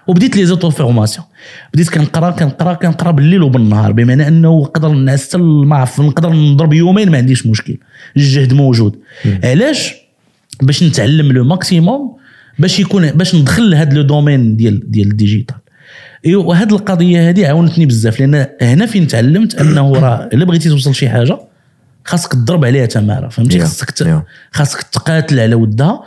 [0.09, 1.27] وبديت les auto-formations
[1.75, 7.11] بديت كنقرا كنقرا كنقرا بالليل وبالنهار بمعنى أنه نقدر نعس ما عرف نقدر نضرب يومين
[7.11, 7.77] ما عنديش مشكل.
[8.17, 8.97] الجهد موجود.
[9.45, 9.95] علاش؟
[10.63, 12.17] باش نتعلم le maximum
[12.59, 15.57] باش يكون باش ندخل لهذا le domaine ديال ديال ال digital.
[16.27, 20.95] إيوا وهاد القضية هذه عاونتني بزاف لأن هنا فين تعلمت أنه راه إلا بغيتي توصل
[20.95, 21.39] شي حاجة
[22.05, 24.25] خاصك تضرب عليها تمارة فهمتي؟ خاصك.
[24.53, 26.03] خاصك تقاتل على ودها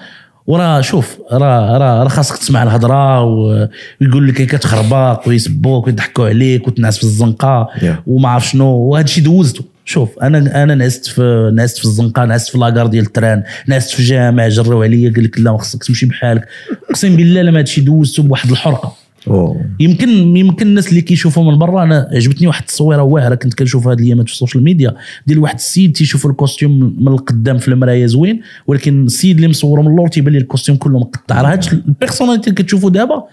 [0.48, 6.98] وراه شوف راه راه راه خاصك تسمع الهضرة ويقول لك كتخربق ويسبوك ويضحكوا عليك وتنعس
[6.98, 7.86] في الزنقة Yeah.
[8.08, 8.66] وما عرف شنو.
[8.76, 12.88] وهذا الشيء دوزته شوف أنا أنا نعست في نعست في الزنقة نعست في la gare
[12.88, 16.48] ديال ال train نعست في جامع جراو عليا قال لك لا خصك تمشي بحالك.
[16.90, 19.01] أقسم بالله لما هذا الشيء دوزته بواحد الحرقة.
[19.28, 19.66] أوه.
[19.80, 24.00] يمكن يمكن الناس اللي كيشوفوا من برا أنا عجبتني واحد التصويره واعره كنت كنشوف هذه
[24.00, 24.96] الايامات في ال social media
[25.28, 29.82] ديال واحد السيد تيشوف ال costume من القدام في المرايه زوين ولكن السيد اللي مصوره
[29.82, 31.42] من اللور تيبان ليه ال costume كله مقطع.
[31.42, 33.24] راه هاد ال personnalité اللي كتشوفوا دابا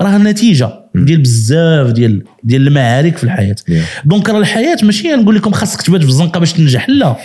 [0.00, 3.56] راه نتيجة ديال بزاف ديال ديال المعارك في الحياة.
[3.70, 4.06] Yeah.
[4.06, 7.16] donc راه الحياة ماشي نقول لكم خاصك تبات في الزنقة باش تنجح لا.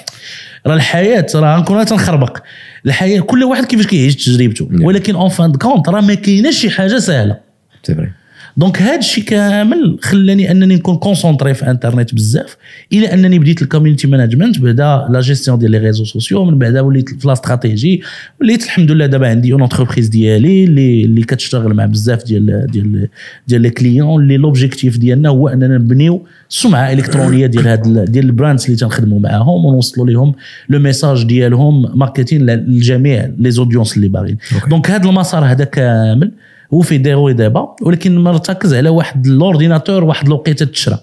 [0.68, 2.38] راه الحياة راه غنكون تنخربق.
[2.86, 4.70] الحياة كل واحد كيفاش كيعيش تجربته.
[4.82, 7.49] ولكن en fin de compte راه ما كايناش شي حاجة سهلة.
[7.84, 8.12] c'est vrai
[8.58, 12.58] donc هذا الشيء كامل خلاني أنني نكون concentré في انترنت بزاف
[12.94, 16.82] إلى أنني بديت ال community management بعدا لا جيستيون ديال les réseaux sociaux من بعدا
[16.82, 18.02] وليت في la stratégie
[18.42, 23.08] وليت الحمد لله دابا عندي une entreprise ديالي اللي اللي كتشتغل مع بزاف ديال ديال
[23.48, 28.31] ديال les clients اللي l'objectif ديالنا هو أننا نبنيو سمعة إلكترونية ديال هاد ديال ال
[28.31, 30.34] brands اللي تنخدموا معاهم ونوصلوا لهم
[30.70, 34.38] le message ديالهم marketing للجميع les audiences اللي باغيين.
[34.70, 36.32] donc هذا المسار هذا كامل
[36.74, 41.00] هو في ديرو دابا ولكن مرتكز على واحد ال ordinateur واحد الوقيتة تشرى.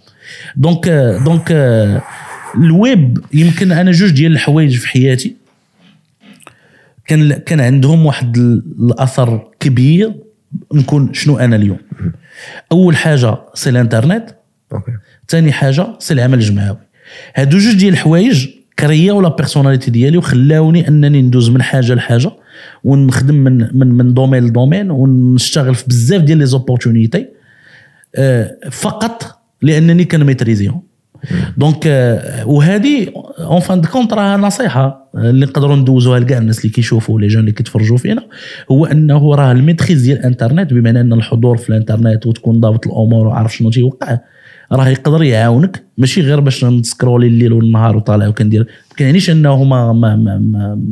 [0.57, 0.89] donc
[1.25, 1.53] donc
[2.55, 5.37] الويب يمكن أنا جوج ديال الحوايج في حياتي.
[7.07, 10.13] كان كان عندهم واحد الأثر كبير.
[10.75, 11.79] نكون شنو أنا اليوم؟
[12.73, 14.31] أول حاجة c'est الإنترنت.
[14.73, 14.93] okay.
[15.29, 16.77] ثاني حاجة c'est العمل الجماعي.
[17.35, 18.49] هادو جوج ديال الحوايج
[18.79, 22.31] كرياو la personnalité ديالي وخلاوني أنني ندوز من حاجة لحاجة.
[22.85, 27.27] ونخدم من من من domaine ل domaine ونشتغل في بزاف ديال les opportunités
[28.71, 30.83] فقط لأنني كن maîtriser هم.
[31.57, 36.69] donc آه، وهذه en fin de compte راها نصيحة اللي نقدروا ندوزوها لكاع الناس اللي
[36.69, 38.23] كيشوفوا les jeunes اللي كيتفرجوا فينا
[38.71, 43.27] هو أنه راه ال maîtrise ديال الإنترنت بمعنى أن الحضور في الإنترنت وتكون ضابط الأمور
[43.27, 44.19] وعارف شنو تيوقع
[44.73, 48.67] راه يقدر يعاونك ماشي غير باش ن scroller الليل والنهار وطالع وكندير
[48.97, 50.39] كيعنيش انه ما ما ما,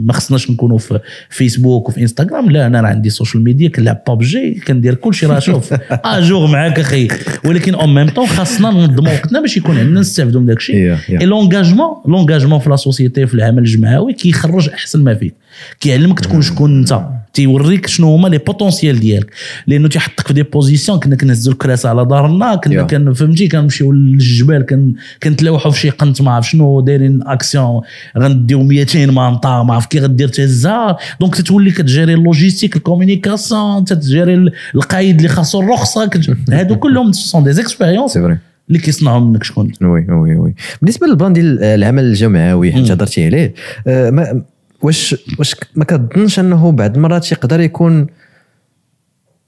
[0.04, 2.50] ما, خصناش نكونوا في فيسبوك وفي انستغرام.
[2.50, 5.74] لا أنا راه عندي social media كنلعب بابجي كندير كل شيء راه شوف.
[5.90, 7.08] à jour معاك أخي.
[7.44, 10.98] ولكن en même temps خاصنا ننظموا وقتنا باش يكون عندنا نستافدوا من داك الشيء Yeah,
[10.98, 11.20] yeah.
[11.20, 15.34] et l'engagement l'engagement في la société في العمل الجمعوي كيخرج أحسن ما فيك
[15.80, 17.00] كيعلمك تكون شكون أنت.
[17.34, 19.30] تيوريك شنو هما les potentiels ديالك.
[19.66, 22.86] لأنه تيحطك في des positions كنا كنهزوا الكراسة على ظهرنا كنا Yeah.
[22.86, 27.80] كان فهمتي كنمشيو للجبال كن كنتلاوحوا في شي قنت ما عرف شنو دايرين اكسيون
[28.18, 30.96] غنديو 200 مانطا ما عرف كي غدير تهزها.
[31.20, 36.10] donc تتولي كتجيري اللوجيستيك الكومينيكاسيون تتجيري ال- القايد اللي خاصو الرخصة
[36.50, 39.72] هادو كلهم sont des expériences c'est vrai اللي كيصنعوا منك شكون.
[39.82, 40.54] oui oui oui.
[40.82, 43.54] بالنسبة لل plan ديال العمل الجمعوي حيت هضرتي عليه
[43.86, 44.42] آه،
[44.82, 48.06] واش واش ما كتظنش أنه بعض المرات يقدر يكون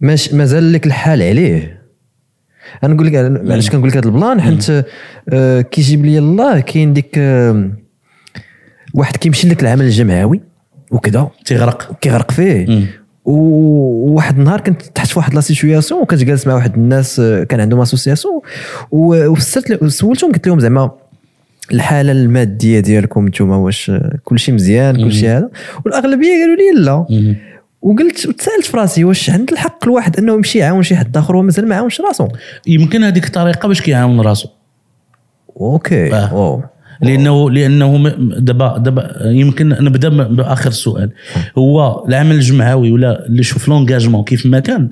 [0.00, 1.82] ماش مازال لك الحال عليه.
[2.84, 4.84] أنا نقول لك علاش كنقول لك هذا ال plan؟ حيت
[5.28, 7.70] آه، كيجيب لي الله كاين ديك آه،
[8.96, 10.40] واحد كيمشي لك العمل الجمعوي
[10.90, 11.28] وكذا.
[11.44, 12.66] تيغرق كيغرق فيه.
[12.66, 12.86] مم.
[13.24, 17.80] وواحد النهار كنت تحت في واحد la situation وكنت جالس مع واحد الناس كان عندهم
[17.80, 18.40] association
[18.90, 20.90] و- وفسرت ل- سولتهم قلت لهم زعما
[21.72, 23.92] الحالة المادية ديالكم نتوما واش
[24.24, 25.50] كل شيء مزيان كل شيء هذا.
[25.84, 27.06] والأغلبية قالوا لي لا.
[27.10, 27.36] مم.
[27.82, 31.68] وقلت وتسألت في راسي واش عند الحق الواحد أنه يمشي يعاون شي حد آخر ومازال
[31.68, 32.28] ما عاونش راسو؟
[32.66, 34.48] يمكن هذيك الطريقة باش كيعاون راسو.
[35.60, 36.14] OK.
[36.14, 36.70] آه.
[37.02, 41.10] لأنه لأنه م- دابا دابا يمكن نبدأ بآخر السؤال
[41.58, 44.88] هو العمل الجمعوي ولا اللي شوف l'engagement كيف ما كان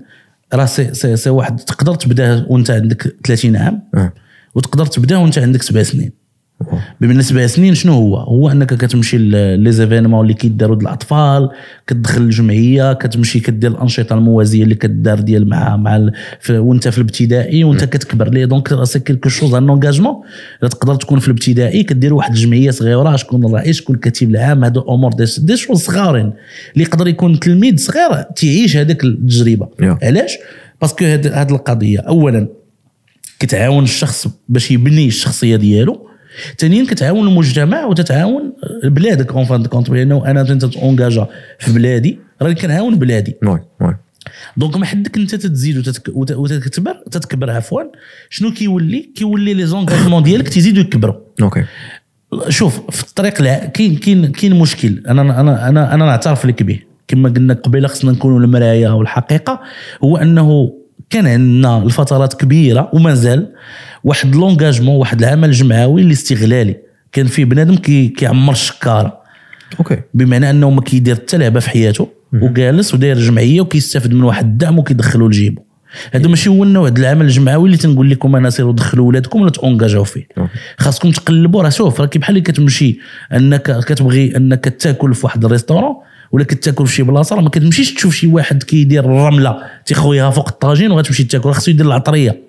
[0.54, 4.12] راه سي, سي, سي واحد تقدر تبداه وانت عندك 30 عام آه.
[4.54, 6.23] وتقدر تبداه وانت عندك سبع سنين.
[7.00, 9.18] بمن سبع سنين شنو هو؟ هو إنك كتمشي
[9.56, 11.50] les événements اللي كيداروا الأطفال
[11.87, 16.11] كتدخل الجمعية كتمشي كدير الأنشطة الموازية اللي كدار ديال مع مع
[16.50, 20.14] وأنت في الابتدائي وأنت كتكبر ليه donc c'est quelque chose un engagement
[20.61, 25.12] تقدر تكون في الابتدائي كدير واحد الجمعية صغيرة شكون الرئيس شكون الكتيب العام هادو أمور
[25.12, 26.33] des, des choses صغارين
[26.72, 29.68] اللي يقدر يكون تلميذ صغير تعيش هذيك التجربة.
[30.03, 30.38] علاش؟
[30.80, 32.48] parce que هاد هاد القضية اولا
[33.38, 36.09] كتعاون الشخص باش يبني الشخصية ديالو
[36.58, 38.52] ثانيا كتعاون المجتمع وتتعاون
[38.84, 41.26] بلادك en fin de compte لأنه أنا انت ت engage ا
[41.58, 43.34] في بلادي راني كنعاون بلادي.
[43.46, 43.96] oui oui.
[44.56, 47.82] donc ما حدك أنت تتزيد وتتك- وت- وتكبر تتكبر عفوا.
[48.30, 51.64] شنو كيولي؟ كيولي les engagements ديالك تيزيدوا يكبروا OK.
[52.48, 53.58] شوف في الطريق الع...
[53.64, 55.02] كاين كاين كاين مشكل.
[55.08, 56.80] أنا أنا أنا أنا نعترف لك به.
[57.08, 59.60] كما قلنا قبيلة خصنا نكونوا المرايه والحقيقة.
[60.04, 60.72] هو أنه
[61.10, 63.52] كان عندنا لفترات كبيرة ومازال
[64.04, 66.76] واحد l'engagement واحد العمل الجمعوي الاستغلالي.
[67.12, 69.18] كان فيه بنادم كي كيعمر الشكارة.
[69.78, 70.00] OK.
[70.14, 74.78] بمعنى أنه ما كيدير حتى لعبة في حياته وجالس وداير جمعية وكيستافد من واحد الدعم
[74.78, 75.62] وكيدخلوا لجيبه.
[76.12, 79.50] هذا ماشي هو النوع ديال العمل الجمعوي اللي تنقول لكم أنا سيروا دخلوا ولادكم ولا
[79.50, 80.28] ت engage او فيه.
[80.78, 82.98] خاصكم تقلبوا راه شوف راه كي بحال اللي كتمشي
[83.32, 85.94] انك كتبغي أنك تاكل في واحد ال restaurant
[86.34, 90.48] ولا كتاكل في شي بلاصة راه ما كتمشيش تشوف شي واحد كيدير الرملة تيخويها فوق
[90.48, 92.40] الطاجين وغتمشي تاكل خاصو يدير العطرية.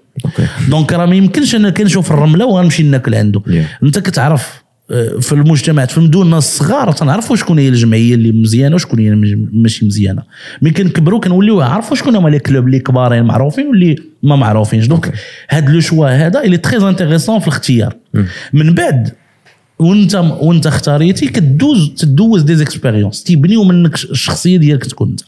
[0.69, 3.83] donc راه ما يمكنش أنا كنشوف الرملة وغنمشي ناكل عنده Yeah.
[3.83, 8.99] أنت كتعرف آه، في المجتمعات في المدن الصغار تنعرفوا شكون هي الجمعية اللي مزيانة وشكون
[8.99, 9.09] هي
[9.53, 10.23] ماشي مزيانة.
[10.61, 14.85] ملي كنكبروا كنوليو عارفوا شكون هما les clubs اللي كبارين معروفين واللي ما معروفينش.
[14.87, 15.13] donc
[15.49, 17.95] هاد le choix هذا اللي très intéressant في الاختيار.
[18.53, 19.11] من بعد
[19.79, 25.21] وانت وانت اختاريتي كدوز تدوز des expériences تيبنيو منك الشخصية ديالك تكون انت.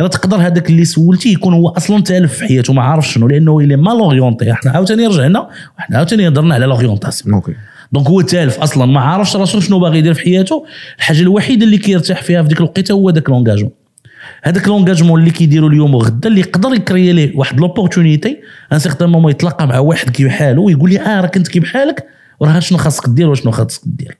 [0.00, 3.58] راه تقدر هذاك اللي سولتي يكون هو أصلا تالف في حياته ما عارف شنو لأنه
[3.58, 7.52] إلى ما l'orienté إحنا عاوتاني رجعنا وحنا عاوتاني هضرنا على l'orientation OK.
[7.92, 10.64] donc هو تالف أصلا ما عارفش راسو شنو باغي يدير في حياته.
[10.98, 13.70] الحاجة الوحيدة اللي كيرتاح فيها في ديك الوقيتة هو داك l'engagement
[14.42, 18.36] هذاك l'engagement اللي كيديروا اليوم وغدا اللي يقدر يكريي ليه واحد l'opportunité
[18.72, 22.13] un certain moment يتلاقى مع واحد كي بحالو ويقول لي آه راه كنت كي بحالك
[22.40, 24.18] وراه شنو خاصك دير وشنو خاصك دير.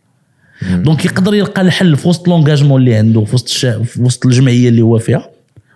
[0.72, 3.82] donc يقدر يلقى الحل في وسط l'engagement اللي عنده في وسط الشا...
[3.82, 5.30] في وسط الجمعية اللي هو فيها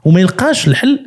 [0.04, 1.00] وما يلقاش الحل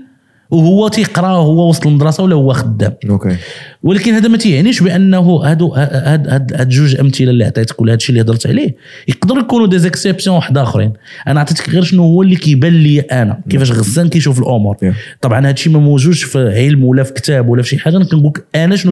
[0.52, 2.94] وهو تيقرأ وهو وسط المدرسة ولا هو خدام.
[3.10, 3.36] OK
[3.84, 8.10] ولكن هذا ما تيعنيش بأنه هادو هاد هاد هاد جوج أمثلة اللي عطيتك ولا هادشي
[8.10, 8.76] اللي هضرت عليه
[9.08, 10.94] يقدروا يكونوا des exceptions واحد آخرين.
[11.28, 14.78] أنا عطيتك غير شنو هو اللي كيبان لي أنا كيفاش غسان كيشوف الأمور.
[15.22, 18.28] طبعا هادشي ما موجودش في علم ولا في كتاب ولا في شي حاجة أنا كنقول
[18.28, 18.92] لك أنا شنو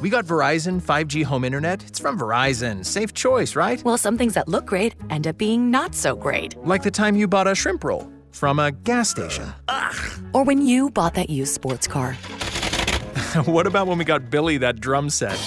[0.00, 1.84] We got Verizon 5G home internet.
[1.86, 2.84] It's from Verizon.
[2.84, 3.82] Safe choice, right?
[3.84, 6.56] Well, some things that look great end up being not so great.
[6.64, 9.52] Like the time you bought a shrimp roll from a gas station.
[9.68, 10.20] Ugh.
[10.32, 12.14] Or when you bought that used sports car.
[13.44, 15.38] what about when we got Billy that drum set?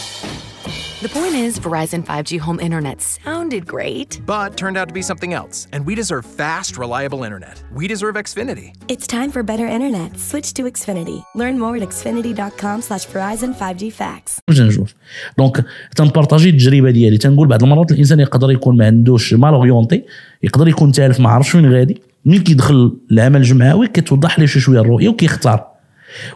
[1.04, 4.10] The point is, Verizon 5G home internet sounded great.
[4.26, 7.56] But turned out to be something else, and we deserve fast, reliable internet.
[7.80, 8.68] We deserve Xfinity.
[8.94, 10.10] It's time for better internet.
[10.30, 11.20] Switch to Xfinity.
[11.36, 14.40] Learn more at xfinity.com slash Verizon 5G Facts.
[14.50, 14.94] نشوف
[15.38, 20.04] donc تن partager التجربه ديالي تنقول بعض المرات الانسان يقدر يكون ما عندوش mal orienté
[20.44, 24.82] يقدر يكون تالف ما عرفش وين غادي ملي كيدخل العمل الجمعوي كتوضح ليه شي شوية
[24.82, 25.73] الرؤيه وكيختار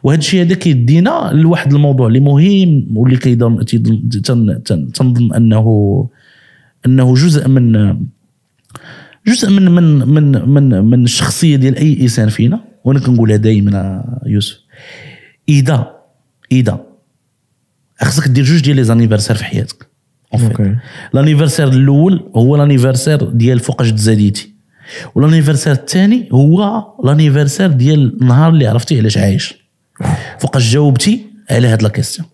[0.03, 3.61] وهذا الشيء هذا كيدينا لواحد الموضوع اللي مهم واللي كيضم
[4.93, 6.09] تنظن انه
[6.85, 7.95] أنه جزء من
[9.27, 12.59] جزء من من من من من الشخصية ديال أي إنسان فينا.
[12.83, 14.57] وأنا كنقولها دائما يوسف.
[15.49, 15.93] اذا
[16.51, 16.85] إذا
[18.01, 19.87] خصك دير جوج ديال les anniversaires في حياتك.
[21.13, 24.53] l'anniversaire الأول هو l'anniversaire ديال فوقاش تزاديتي.
[25.15, 29.66] و l'anniversaire الثاني هو l'anniversaire ديال النهار اللي عرفتي علاش عايش.
[30.39, 32.27] فوقاش جاوبتي على هاد la question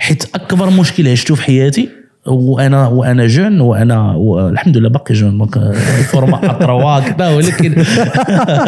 [0.00, 1.88] حيت أكبر مشكل عشته في حياتي
[2.26, 5.38] وأنا وأنا jeune وأنا والحمد لله باقي jeune.
[5.38, 7.72] donc ال format trois كذا ولكن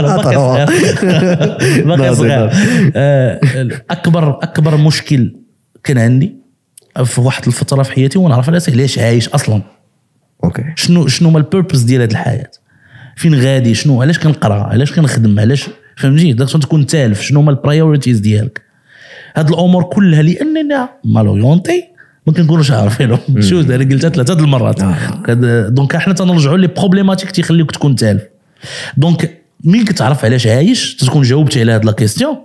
[0.05, 0.67] باقي صغير
[1.87, 2.51] باقي صغير
[2.97, 3.41] آه،
[3.91, 5.37] اكبر أكبر مشكل
[5.85, 6.37] كان عندي
[7.05, 9.63] في واحد الفترة في حياتي ونعرف علاش علاش عايش أصلا.
[10.45, 10.65] OK.
[10.77, 12.51] شنو شنو ما ال purpose ديال هذه الحياة؟
[13.17, 17.57] فين غادي؟ شنو؟ علاش كنقرأ؟ علاش كنخدم؟ علاش فهمتي داك تكون تالف شنو هما ال
[17.57, 18.63] priorities ديالك.
[19.37, 21.85] هاد الأمور كلها لاننا mal orienté
[22.27, 23.19] ما كنكونوش عارفينهم.
[23.41, 24.79] شو أنا قلتها ثلاثة المرات.
[25.27, 28.23] كد- donc إحنا تنرجعوا les problématiques تيخليوك تكون تالف.
[28.97, 32.37] donc ملي كتعرف علاش عايش؟ تكون جاوبتي على هاد la question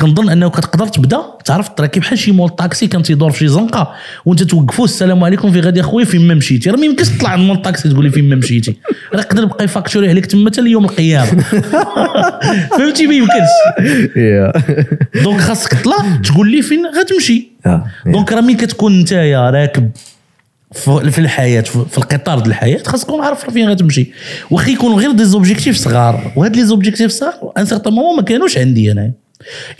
[0.00, 3.94] كنظن انه كتقدر تبدا تعرف تراكي بحال شي مول طاكسي كان تيدور في شي زنقة
[4.24, 6.70] وانت توقفوا السلام عليكم في غادي اخويا فين ما مشيتي.
[6.70, 8.76] راه ما يمكنش تطلع من مول طاكسي تقول لي فين ما مشيتي.
[9.14, 11.42] راه يقدر يبقى ي facturer عليك تما حتى ليوم القيامة.
[12.78, 13.52] فهمتي؟ ما يمكنش.
[15.24, 17.48] donc خاصك تطلع تقول لي فين غتمشي.
[18.06, 19.90] donc راه ملي كتكون نتايا راكب
[20.72, 24.12] في الحياة في القطار ديال الحياة خاصك تكون عارف فين غتمشي.
[24.50, 28.58] واخا يكونوا غير des objectifs صغار وهاد les objectifs صغار un certain moment ما كانوش
[28.58, 29.12] عندي أنا.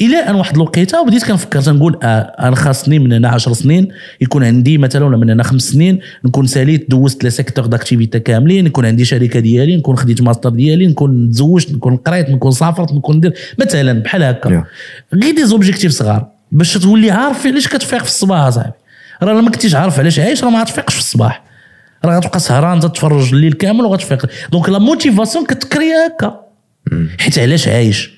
[0.01, 3.89] إلى أن واحد الوقيتة بديت كنفكر تنقول آه أنا خاصني من هنا 10 سنين
[4.21, 8.65] يكون عندي مثلا ولا من هنا خمس سنين نكون ساليت دوزت les secteurs d'activité كاملين
[8.65, 13.17] نكون عندي شركة ديالي نكون خديت ماستر ديالي نكون تزوجت نكون قريت نكون سافرت نكون
[13.17, 14.65] ندير مثلا بحال هكا.
[15.15, 16.27] غير des objectifs صغار.
[16.53, 18.73] باش تولي عارف علاش كتفيق في الصباح أصاحبي.
[19.23, 21.45] راه لما كنتيش عارف علاش عايش راه ما غتفيقش في الصباح.
[22.05, 24.27] راه غتبقى سهران تتفرج الليل كامل وغتفيق.
[24.53, 26.41] donc la motivation كتكري هكا.
[27.19, 28.16] حيت علاش عايش؟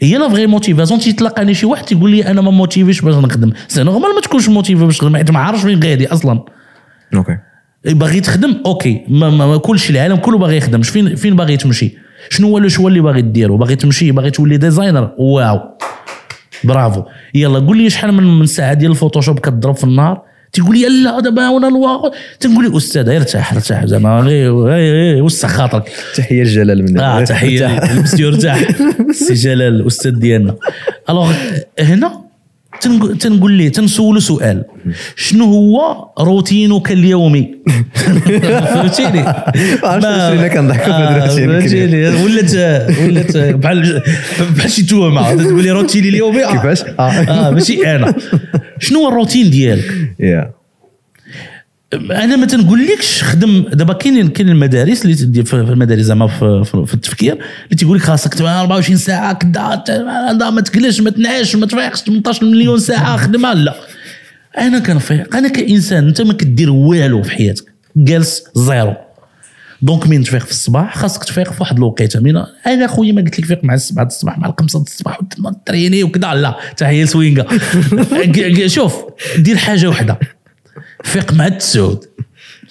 [0.00, 3.52] هي la vraie motivation تيتلاقاني شي واحد تيقول لي أنا ما motivé ش باش نخدم.
[3.68, 6.44] c'est normal ما تكونش motivé باش تخدم حيت ما عارفش فين غادي أصلا.
[7.14, 7.38] أوكي.
[7.84, 9.04] باغي تخدم؟ أوكي.
[9.08, 10.82] ما, ما, ما كلشي العالم كله باغي يخدم.
[10.82, 11.98] فين فين باغي تمشي؟
[12.30, 15.60] شنو هو الشوا اللي باغي ديرو؟ باغي تمشي؟ باغي تولي ديزاينر؟ واو.
[16.64, 17.02] برافو.
[17.34, 21.20] يلا قول لي شحال من من ساعة ديال الفوتوشوب كتضرب في النهار؟ تيقول لي لا
[21.20, 25.92] دابا وأنا الواقع تنقول لي أستاذ ارتاح ارتاح زعما غير غير- غير وسع خاطرك.
[26.14, 28.58] تحية لجلال من آه تحية المسيو ارتاح
[29.26, 30.54] سي جلال الاستاذ ديالنا
[31.10, 31.32] الوغ
[31.80, 32.27] هنا؟
[33.20, 34.64] تنقول ليه تنسولو سؤال.
[35.16, 37.54] شنو هو روتينك اليومي؟
[38.72, 40.32] فهمتيني؟ ما- هاد آه،
[41.26, 42.54] الروتين فهمتيني؟ ولات
[43.04, 44.02] ولات بحال
[44.56, 46.52] بحال شي تهمه تقول لي روتيني اليومي؟ آه.
[46.52, 47.02] كيفاش؟ آه.
[47.02, 48.14] آه ماشي أنا.
[48.78, 50.50] شنو هو الروتين ديالك؟ يا
[51.94, 57.32] أنا ما تنقولكش خدم دابا كاين كاين المدارس اللي في المدارس زعما في, في, التفكير
[57.32, 62.46] اللي تيقول لك خاصك تبقى 24 ساعة كدا ما تقلش ما تنعش ما تفيقش 18
[62.46, 63.74] مليون ساعة خدمة لا.
[64.58, 67.64] أنا كنفيق أنا كإنسان أنت ما كدير والو في حياتك
[67.96, 68.94] جالس zéro.
[69.82, 73.44] donc من تفيق في الصباح؟ خاصك تفيق في واحد الوقيتة أنا خويا ما قلت لك
[73.44, 77.46] فيق مع السبعة الصباح مع الخمسة الصباح وتريني وكذا لا تحية سوينغا
[78.66, 78.94] شوف
[79.38, 80.18] دير حاجة وحدة.
[81.04, 82.04] فيق مع التسعود.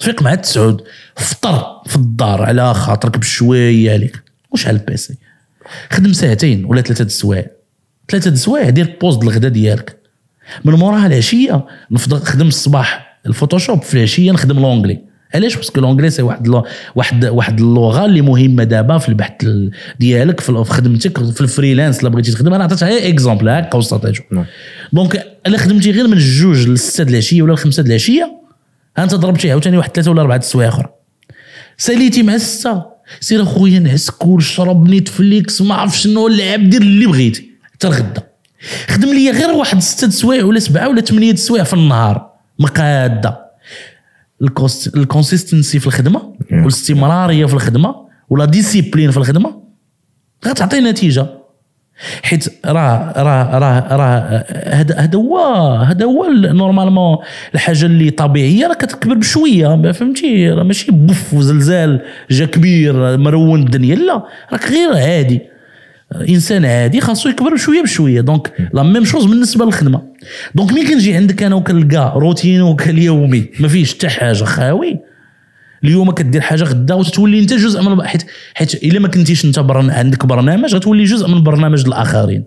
[0.00, 0.82] فيق مع التسعود.
[1.16, 5.14] فطر في الدار على خاطرك بشوية عليك وشعل ال PC؟
[5.90, 7.46] خدم ساعتين ولا ثلاثة د السوايع.
[8.08, 9.98] ثلاثة د السوايع دير pause الغدا ديالك.
[10.64, 15.07] من موراها العشية نفضل خدم الصباح ال Photoshop في العشية نخدم l'anglais.
[15.34, 19.44] علاش؟ parce que l'anglais c'est واحد ال- واحد واحد اللغة اللي مهمة دابا في البحث
[19.44, 22.54] ال- ديالك في خدمتك في ال freelance الا بغيتي تخدم.
[22.54, 24.22] أنا عطيتها غير exemple هكا وسطاجو
[24.92, 28.32] donc إلا خدمتي غير من الجوج للستة د العشية ولا الخمسه د العشية
[28.98, 30.88] أنت ضربتي عاوتاني واحد ثلاثة ولا أربعة السوايع أخرى.
[31.76, 32.82] ساليتي مع السته
[33.20, 37.50] سير أخويا نعس كول شرب Netflix ما عرف شنو لعب دير اللي بغيتي.
[37.74, 38.22] حتى الغدا.
[38.88, 42.30] خدم لي غير واحد ستة د السوايع ولا سبعة ولا ثمانية د السوايع في النهار.
[42.58, 43.47] مقادة.
[44.96, 47.94] ال consistency في الخدمة والاستمرارية في الخدمة
[48.30, 49.62] ولا discipline في الخدمة
[50.46, 51.26] غتعطي نتيجة.
[52.22, 55.38] حيت راه راه راه راه هذا هذا هو
[55.74, 57.16] هذا هو ال- normalement
[57.54, 63.94] الحاجة اللي طبيعية راه كتكبر بشوية فهمتي؟ راه ماشي bouf وزلزال جا كبير مرون الدنيا
[63.94, 64.22] لا
[64.52, 65.40] راك غير عادي.
[66.28, 68.20] إنسان عادي خاصو يكبر بشويه بشوية.
[68.20, 70.02] دونك لا ميم شوز بالنسبة للخدمة.
[70.54, 74.98] دونك ملي كنجي عندك أنا وكنلقى روتينك اليومي ما فيهش حتى حاجة خاوي.
[75.84, 78.22] اليوم كدير حاجة غدا وتتولي أنت جزء من حيت
[78.54, 79.90] حيت إلا ما كنتيش أنت برن...
[79.90, 82.44] عندك برنامج غتولي جزء من برنامج الآخرين.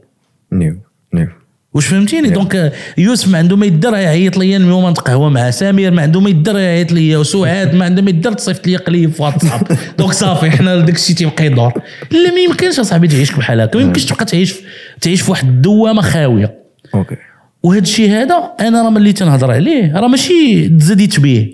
[0.51, 0.77] نيو
[1.13, 1.27] نيو
[1.73, 5.91] واش فهمتيني؟ دونك آه، يوسف ما عنده ما يدير يعيط ليا اليوم نتقهوى مع سمير
[5.91, 7.17] ما عنده ما يدير يعيط ليا.
[7.17, 9.77] وسعاد ما عنده ما يدير تصيفط ليا قليب في واتساب.
[9.99, 11.73] دونك صافي حنا داك الشيء تيبقى يدور
[12.11, 13.77] لا ما يمكنش أصاحبي تعيش بحال هكا.
[13.77, 14.55] ما يمكنش تبقى تعيش
[15.01, 16.55] تعيش في واحد الدوامة خاوية.
[16.95, 17.15] OK
[17.63, 21.53] وهذا الشيء هذا أنا راه ملي تنهضر عليه راه ماشي تزاديت به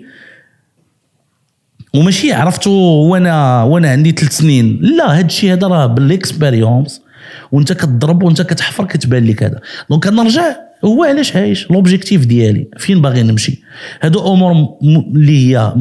[1.94, 4.78] وماشي عرفته وأنا وأنا عندي ثلاث سنين.
[4.82, 7.07] لا هذا الشيء هذا راه بال expérience.
[7.52, 12.66] وانت كتضرب وانت كتحفر كتبان لك هذا donc نرجع هو علاش عايش؟ l'objectif ديالي.
[12.76, 13.62] فين باغي نمشي؟
[14.00, 15.72] هادو أمور اللي هي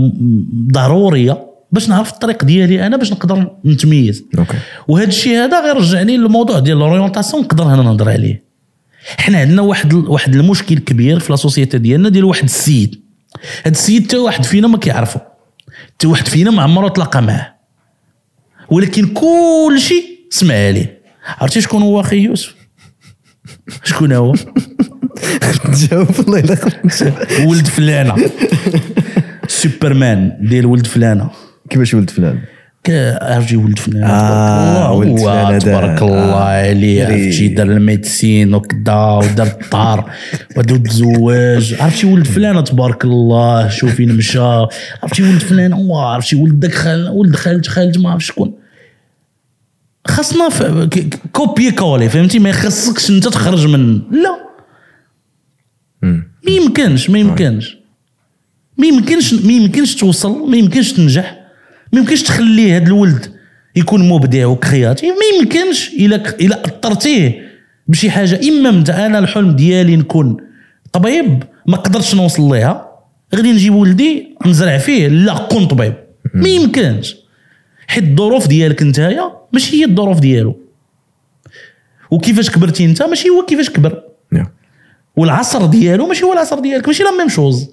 [0.72, 4.24] ضرورية باش نعرف الطريق ديالي أنا باش نقدر نتميز.
[4.38, 4.58] OK.
[4.88, 8.44] وهذا الشيء هذا غير رجعني للموضوع ديال l'orientation نقدر هنا نهضر عليه.
[9.18, 13.02] حنا عندنا واحد واحد المشكل كبير في la société ديالنا ديال واحد السيد.
[13.64, 15.22] هذا السيد حتى واحد فينا ما كيعرفه
[15.94, 17.56] حتى واحد فينا ما عمره تلاقى معاه.
[18.70, 20.97] ولكن كل شيء سمع عليه.
[21.28, 22.56] عرفتي شكون هو أخي يوسف
[23.84, 24.34] شكون هو
[25.74, 26.58] تجاوب والله إلا.
[27.46, 28.16] ولد فلانة
[29.48, 31.30] سوبرمان ديال ولد فلانة
[31.70, 32.40] كيفاش ولد فلان
[33.22, 35.60] عرفتي ولد فلان آه، ولد فلان.
[35.60, 36.36] تبارك الله.
[36.36, 37.06] عليه.
[37.06, 40.12] عرفتي دار الميديسين وكذا ودار الدار
[40.58, 44.40] ودو تزواج عرفتي ولد فلان تبارك الله شوف فين مشى
[45.04, 48.54] عرفتي ولد فلان عرفتي ولد داك خال ولد خالد خالد ما عرف شكون
[50.08, 50.50] خاصنا
[51.32, 54.48] copier coller فهمتي؟ ما يخصكش انت تخرج من لا.
[56.02, 57.78] ما يمكنش ما يمكنش.
[58.78, 61.38] ما يمكنش ما يمكنش توصل ما يمكنش تنجح
[61.94, 63.26] ما يمكنش تخليه هذا الولد
[63.76, 67.48] يكون مبدع و créatif ما يمكنش إلا إلا اثرتيه
[67.88, 68.40] بشي حاجة.
[68.50, 70.38] إما انت أنا الحلم ديالي نكون
[70.94, 72.88] طبيب ما قدرتش نوصل ليها
[73.36, 75.94] غادي نجيب ولدي نزرع فيه لا كون طبيب
[76.34, 77.16] ما يمكنش.
[77.88, 80.58] حيت الظروف ديالك نتايا ماشي هي الظروف ديالو.
[82.12, 84.04] وكيفاش كبرتي انت ماشي هو كيفاش كبر.
[84.32, 84.48] نعم.
[85.16, 87.70] والعصر ديالو ماشي هو العصر ديالك ماشي la même chose.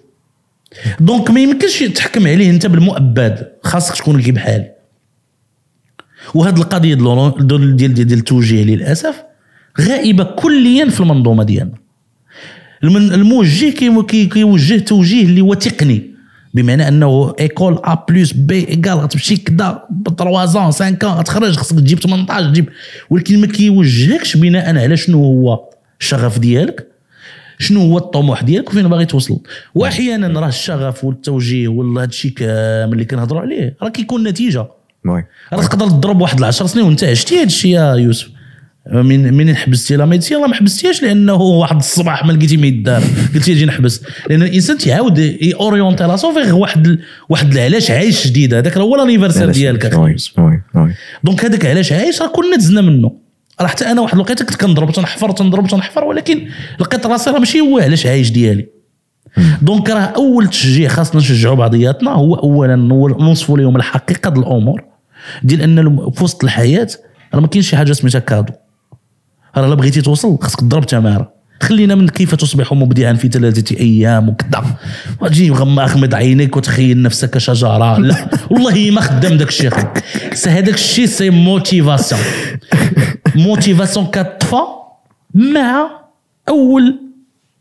[1.00, 4.70] donc ما يمكنش تحكم عليه انت بالمؤبد خاصك تكون كي بحالي.
[6.34, 9.22] وهاد القضية ديال ديال ديال, التوجيه للأسف
[9.80, 11.78] غائبة كليا في المنظومة ديالنا.
[12.84, 16.13] الموجه كي- كي- كيوجه توجيه اللي هو تقني.
[16.54, 21.56] بمعنى أنه école A plus B égale غتمشي كدا ب 3 زون 5 ans غتخرج
[21.56, 22.68] خصك تجيب 18 تجيب.
[23.10, 26.86] ولكن ما كيوجهكش بناء على شنو هو الشغف ديالك
[27.58, 29.40] شنو هو الطموح ديالك وفين باغي توصل.
[29.74, 34.66] وأحيانا راه الشغف والتوجيه وهذا الشيء كامل اللي كنهضروا عليه راه كيكون نتيجة.
[35.52, 38.28] راه تقدر تضرب واحد العشر سنين وانت عشتي هذا الشيء يا يوسف.
[38.92, 43.02] من منين حبستي la médecine راه ما حبستيهاش لأنه واحد الصباح ما لقيتي ما يدار.
[43.34, 44.02] قلتي أجي نحبس.
[44.30, 48.54] لأن الإنسان تيعاود orienter راسو فيه واحد واحد العلاش عايش جديد.
[48.54, 49.86] هذاك راه هو ال anniversaire ديالك.
[51.24, 53.12] donc هذاك علاش عايش؟ راه كلنا دزنا منه.
[53.60, 56.48] راه حتى أنا واحد الوقيته كنت كنضرب تنحفر تنضرب تنحفر ولكن
[56.80, 58.66] لقيت راسي راه ماشي هو علاش عايش ديالي.
[59.62, 64.84] donc راه أول تشجيع خاصنا نشجعوا بعضياتنا هو اولا نوصفوا لهم الحقيقة ديال الأمور.
[65.42, 66.88] ديال أن في وسط الحياة
[67.34, 68.52] راه ما كاينش شي حاجة سميتها cadeau.
[69.56, 71.34] راه الا بغيتي توصل خاصك تضرب تمارة.
[71.62, 74.64] خلينا من كيف تصبح مبدعا في ثلاثة أيام وكذا.
[75.20, 79.74] وتجي مغمض عينيك وتخيل نفسك شجرة لا والله ما خدام داك الشيء
[80.46, 82.20] هذاك الشيء c'est motivation
[83.34, 84.62] motivation كطفى
[85.34, 85.90] مع
[86.48, 87.00] أول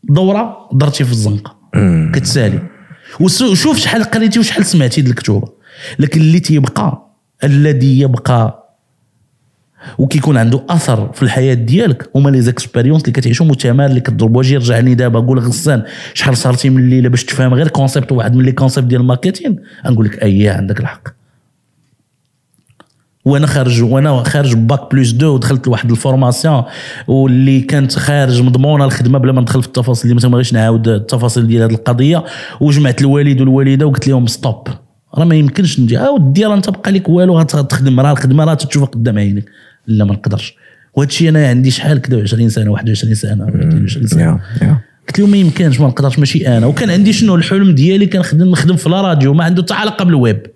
[0.04, 1.56] دورة درتي في الزنقة.
[2.14, 2.62] كتسالي.
[3.20, 5.48] وشوف شحال قريتي وشحال سمعتي د الكتوبة.
[5.98, 7.14] لكن اللي تيبقى
[7.44, 8.63] الذي يبقى
[9.98, 12.10] وكيكون عنده أثر في الحياة ديالك.
[12.16, 14.36] هما les expériences اللي كتعيشهم وتمار اللي كتضرب.
[14.36, 15.82] واجي رجعني دابا قول غسان
[16.14, 19.56] شحال سهرتي من ليلة باش تفهم؟ غير concept واحد من les concepts ديال ال marketing
[19.86, 21.08] غنقول لك اي عندك الحق.
[23.24, 26.62] وأنا خارج وأنا خارج bac plus deux ودخلت لواحد ال formation
[27.08, 31.46] واللي كانت خارج مضمونة الخدمة بلا ما ندخل في التفاصيل اللي ما تبغيش نعاود التفاصيل
[31.46, 32.24] ديال هذه القضية.
[32.60, 34.68] وجمعت الوالد والوالدة وقلت لهم stop
[35.14, 38.54] راه ما يمكنش ندي آه ودي راه أنت بقى لك والو غتخدم راه الخدمة راه
[38.54, 39.44] تشوفها قدام عينك.
[39.86, 40.54] لا ما نقدرش.
[40.94, 44.40] وهذا الشيء أنا عندي شحال كذا 20 سنة 21 سنة 22 سنة.
[45.08, 46.66] قلت لهم ما يمكنش ما نقدرش ماشي أنا.
[46.66, 50.46] وكان عندي شنو الحلم ديالي؟ كنخدم نخدم في la radio ما عنده حتى علاقة بالويب.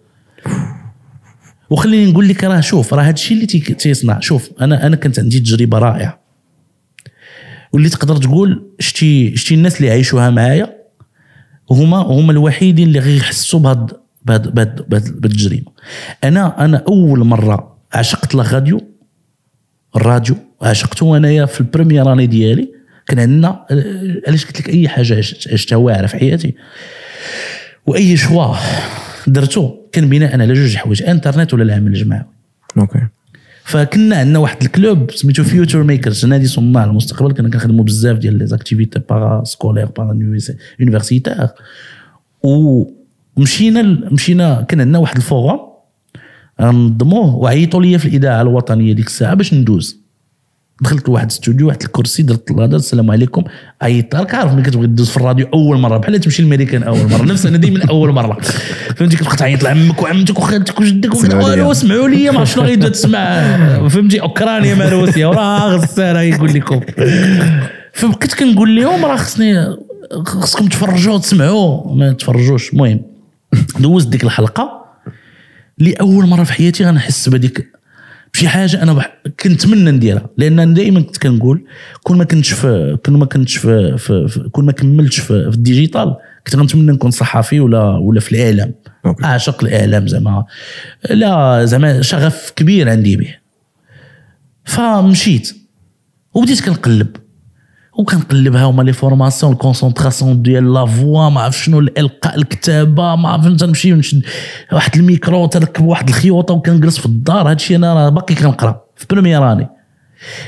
[1.70, 4.20] وخليني نقول لك راه شوف راه هذا الشيء اللي تي- تيصنع.
[4.20, 6.20] شوف أنا أنا كانت عندي تجربة رائعة.
[7.72, 10.74] واللي تقدر تقول شتي شتي الناس اللي عايشوها معايا
[11.70, 13.90] هما هما الوحيدين اللي غيحسوا بهاد
[14.24, 15.72] بهاد بهاد التجربة.
[16.24, 18.87] أنا أنا أول مرة عشقت la radio
[19.96, 20.36] الراديو.
[20.62, 22.72] عشقته انايا في ال première année ديالي.
[23.06, 26.54] كان عندنا آه، علاش قلت لك أي حاجة عشت- عشتها واعره في حياتي؟
[27.86, 28.54] وأي choix
[29.26, 32.24] درتو كان بناء على جوج حوايج إنترنت ولا العمل الجماعي.
[32.78, 33.00] OK.
[33.64, 38.38] فكنا عندنا واحد ال club سميتو Future Makers نادي صناع المستقبل كنا كنخدموا بزاف ديال
[38.38, 41.48] les activités parascolaires para-universitaires
[42.42, 43.82] ومشينا
[44.12, 45.58] مشينا كان عندنا واحد ال forum
[46.60, 49.98] نظموه وعيطوا لي في الإذاعة الوطنية ديك الساعة باش ندوز.
[50.82, 53.44] دخلت لواحد الاستوديو واحد الكرسي درت الهضره السلام عليكم.
[53.82, 57.24] عيطت راك عارف ملي كتبغي دوز في الراديو أول مرة بحال تمشي للميريكان أول مرة.
[57.24, 58.40] نفس أنا ديما أول مرة.
[58.96, 61.14] فهمتي كتبقى تعيط لعمك وعمتك وخالتك وجدك.
[61.14, 63.88] والو اسمعوا لي ما شنو غيبدا تسمع.
[63.88, 65.26] فهمتي أوكرانيا مع روسيا.
[65.26, 66.80] وراه غسان يقول لكم
[67.92, 69.76] فبقيت كنقول لهم راه خصني
[70.26, 72.72] خصكم تفرجوا وتسمعوا ما تفرجوش.
[72.72, 73.00] المهم
[73.80, 74.77] دوزت ديك الحلقة.
[75.78, 77.72] لأول مرة في حياتي غنحس بهذيك
[78.34, 79.18] بشي حاجة أنا بح...
[79.26, 80.30] كنت نتمنى نديرها.
[80.36, 81.64] لأن أنا دائما كنت كنقول
[82.02, 84.28] كون ما كنتش في كون ما كنتش في, في...
[84.28, 84.48] في...
[84.48, 85.50] كون ما كملتش في...
[85.50, 86.16] في ال digital
[86.46, 88.74] كنت غنتمنى نكون صحفي ولا ولا في الإعلام.
[89.24, 90.44] أعشق الإعلام زعما.
[91.10, 93.34] لا زعما شغف كبير عندي به.
[94.64, 95.56] فمشيت.
[96.34, 97.16] وبديت كنقلب.
[97.98, 103.28] وكنقلبها هما les formations ال concentration ديال la voix ما عرف شنو الالقاء الكتابه ما
[103.28, 104.22] عرف تنمشي ونشد
[104.72, 109.52] واحد الميكرو تركب واحد الخيوطه وكنجلس في الدار هادشي أنا راه باقي كنقرا في première
[109.52, 109.68] année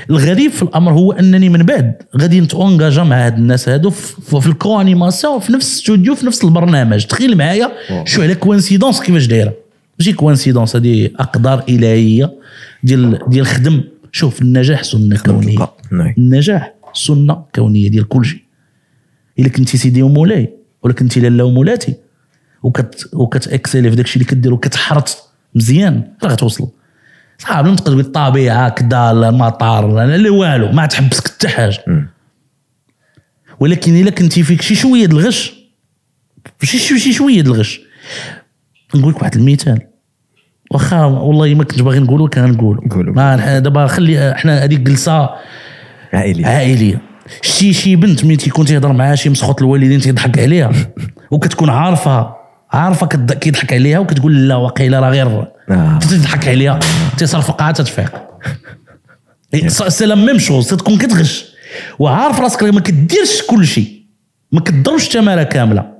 [0.09, 4.47] الغريب في الامر هو انني من بعد غادي نتونجاجا مع هاد الناس هادو في, في
[4.47, 7.71] ال co-animation في نفس الاستوديو في نفس البرنامج تخيل معايا
[8.05, 9.53] شوف la coïncidence كيفاش دايره
[9.99, 12.33] ماشي coïncidence هذه اقدار الهيه
[12.83, 13.81] ديال ديال خدم
[14.11, 15.67] شوف النجاح سنه كونيه.
[16.17, 18.41] النجاح سنة كونية ديال كل شيء.
[19.39, 21.95] إلا كنتي سيدي ومولاي ولا كنتي لالا ومولاتي.
[22.63, 26.67] وكت وكت exceller في داكشي اللي كدير وكتحرث مزيان راه غتوصل.
[27.37, 32.07] صعب ما تقدر تقول الطبيعه كدا المطار لا لا والو ما تحبسك حتى حاجة.
[33.59, 35.53] ولكن إلا كنتي فيك شي شوية د الغش
[36.63, 37.81] شي شي شوية د الغش.
[38.95, 39.81] نقول لك واحد المثال.
[40.71, 42.81] واخا والله ما كنت باغي نقولو كان نقولو.
[42.81, 43.13] قولوا.
[43.13, 45.29] ما دابا خلي إحنا هذيك جلسة
[46.13, 46.45] عائلي.
[46.45, 47.01] عائليه
[47.41, 50.71] شتي شي بنت ملي تيكون تيهضر معاها شي مسخوط الوالدين تيضحك عليها
[51.31, 52.35] وكتكون عارفة
[52.71, 55.99] عارفة كيضحك عليها وكتقول لا واقيلا راه غير آه.
[55.99, 56.79] تضحك عليها.
[57.17, 58.11] تيصرفقها تتفيق
[59.87, 61.45] c'est la même chose تكون كتغش.
[61.99, 64.01] وعارف راسك ما كديرش كل شيء
[64.51, 65.91] ما كتضربش التمارة كاملة.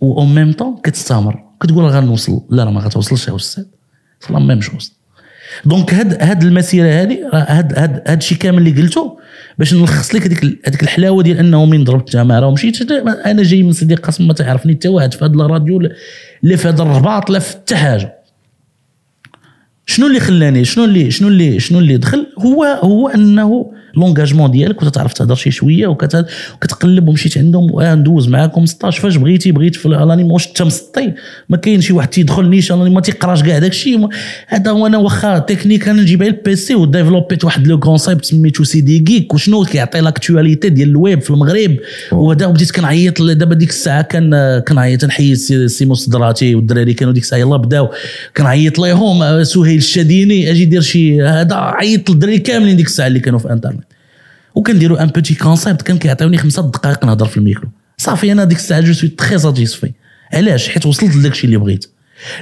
[0.00, 1.44] و en même temps كتستمر.
[1.60, 2.42] كتقول غنوصل.
[2.50, 3.64] لا راه ما غتوصلش يا أستاذ.
[4.20, 4.96] c'est la même chose.
[5.64, 9.18] donc هاد هاد المسيرة هذه هاد هاد هاد الشيء كامل اللي قلته
[9.58, 12.90] باش نلخص لك هذيك هذيك الحلاوة ديال أنه من ضربت التماره ومشيت
[13.26, 15.80] أنا جاي من سيدي قاسم ما تعرفني حتى واحد في هاد الراديو
[16.42, 18.12] لا- في هذا الرباط لا في حتى حاجة.
[19.86, 24.82] شنو اللي خلاني شنو اللي شنو اللي شنو اللي دخل؟ هو هو أنه لونجاجمون ديالك
[24.82, 29.86] وتتعرف تهضر شي شوية وكت- وكتقلب ومشيت عندهم وندوز معاكم 16 فاش بغيتي بغيت في
[29.86, 31.12] الانيم واش انت مسطي
[31.48, 34.08] ما كاين شي واحد تيدخل نيش الانيم ما تيقراش كاع داك الشيء.
[34.48, 38.98] هذا وأنا واخا تكنيك أنا نجيب على البيسي وديفلوبيت واحد لو كونسيبت سميتو سي دي
[38.98, 41.76] جيك وشنو كيعطي لاكتواليتي ديال الويب في المغرب؟
[42.12, 47.22] وهذا بديت كنعيط دابا ديك الساعة كان كنعيط نحيد سي- سيمو صدراتي والدراري كانوا ديك
[47.22, 47.88] الساعة يلاه بداو.
[48.36, 53.20] كنعيط ليهم آه، سهيل الشديني أجي دير شي هذا عيط للدراري كاملين ديك الساعة اللي
[53.20, 53.84] كانوا في انترنت
[54.56, 57.68] وكنديروا un petit concept كان كيعطيوني خمسة دقائق نهضر في الميكرو.
[57.98, 59.92] صافي أنا ديك الساعة je suis très satisfait
[60.32, 61.86] علاش؟ حيت وصلت لداك الشيء اللي بغيت.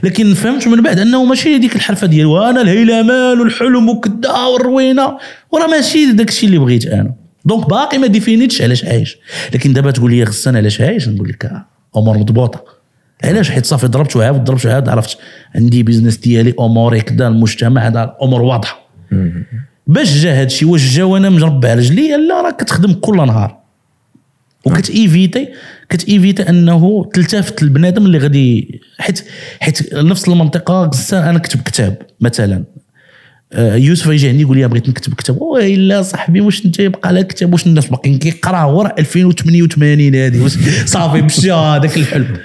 [0.03, 5.19] لكن فهمت من بعد أنه ماشي ديك الحرفة ديال وأنا الهيلمان والحلم وكدا والروينة.
[5.53, 7.15] وراه ماشي داك الشيء اللي بغيت أنا.
[7.45, 9.17] donc باقي ما ديفينيتش علاش عايش.
[9.55, 12.65] لكن دابا تقول لي غسان علاش عايش؟ نقول لك آه، أمور مضبوطة.
[13.25, 15.19] علاش؟ حيت صافي ضربت وعاود ضربت وعاود عرفت؟
[15.55, 18.89] عندي business ديالي أموري كدا المجتمع هذا الأمور واضحة.
[19.87, 23.57] باش جا هذا الشيء واش جا وأنا مربع رجلي؟ لا راه كتخدم كل نهار.
[24.65, 25.49] وكتيفيتي
[25.89, 29.25] كتيفيتي أنه تلتفت البنادم اللي غادي حيت
[29.61, 32.65] حيت نفس المنطقة أنا كتب كتاب مثلا.
[33.53, 35.43] آه، يوسف يجي عندي يقول لي بغيت نكتب كتاب.
[35.43, 40.47] ويلا صاحبي واش أنت يبقى لك كتاب؟ واش الناس باقيين كيقراو وراه 2088 هذه.
[40.87, 42.37] صافي مشى هذاك الحلم.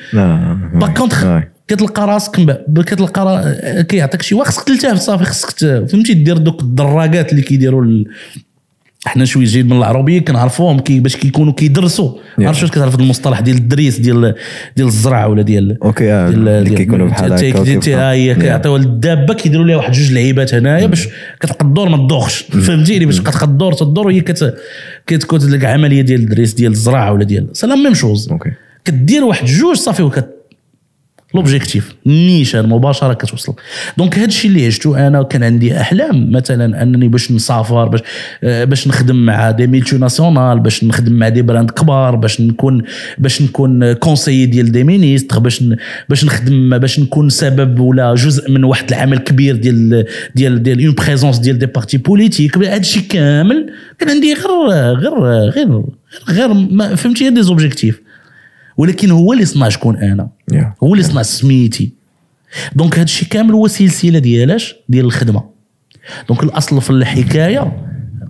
[0.80, 1.26] par contre
[1.70, 3.56] كتلقى راسك كتلقى
[3.90, 5.50] كيعطيك شي واحد خصك تلتفت صافي خصك
[5.90, 8.06] فهمتي؟ دير دوك الدراجات اللي كيديروا ال-
[9.06, 12.12] حنا شوية جايين من العربية كنعرفوهم كي باش كيكونوا كيدرسوا.
[12.40, 14.36] عرفت واش كتعرف؟ المصطلح ديال الدريس ديال
[14.78, 19.76] ديال الزرع ولا ديال OK ديال اللي كيكونوا بحال هكا هي كيعطيوها للدابة كيديروا لها
[19.76, 21.08] واحد جوج لعيبات هنايا باش
[21.40, 22.42] كتبقى الدور ما تدوخش.
[22.42, 24.56] فهمتيني؟ باش كتبقى الدور تدور وهي كت
[25.08, 28.30] كتكون لك عمليه ديال الدريس ديال الزراعة ولا ديال c'est la même chose.
[28.32, 28.52] OK
[28.86, 30.39] كدير واحد جوج صافي وكت
[31.34, 33.54] l'objectif النيشان مباشره كتوصل.
[33.98, 36.32] donc هذا الشيء اللي عشته أنا كان عندي أحلام.
[36.32, 38.00] مثلا أنني باش نسافر باش
[38.44, 42.82] آه، باش نخدم مع des multinationales باش نخدم مع des brands كبار باش نكون
[43.18, 45.64] باش نكون conseiller ديال des ministres باش
[46.10, 50.06] باش نخدم باش نكون سبب ولا جزء من واحد العمل كبير ديال
[50.36, 53.70] ديال ديال une présence ديال des partis politiques هذا الشيء كامل
[54.00, 55.20] كان عندي غير غير
[55.50, 55.84] غير
[56.30, 58.02] غير ما فهمتي غير des objectifs
[58.80, 60.30] ولكن هو اللي صنع شكون أنا.
[60.52, 60.84] Yeah.
[60.84, 61.94] هو اللي صنع سميتي.
[62.76, 65.44] donc هذا الشيء كامل هو سلسلة ديالاش ديال الخدمة.
[66.28, 67.86] donc الأصل في الحكاية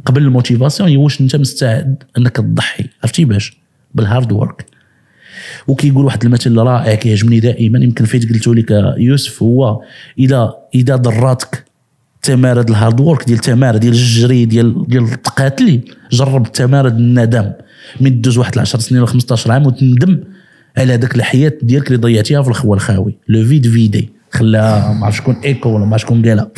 [0.06, 3.58] قبل ال motivation هي واش أنت مستعد أنك تضحي عرفتي باش؟
[3.96, 4.66] بال hard work
[5.68, 7.80] وكيقول واحد المثل رائع كيعجبني دائما.
[7.80, 9.82] يمكن فايت قلت لك يوسف هو
[10.20, 11.66] إذا إذا ضراتك
[12.22, 15.82] تمارد الهارد وورك ديال تمارد ديال الجري ديال ديال التقاتلي
[16.12, 17.52] جرب تمارد الندم.
[18.02, 20.20] من دوز واحد 10 سنين ولا 15 عام وتندم
[20.78, 25.16] على هذاك الحياة ديالك اللي ضيعتيها في الخوا الخاوي لو فيد فيدي خلاها ما عرف
[25.16, 26.52] شكون ايكو ولا ما عرف شكون قالها.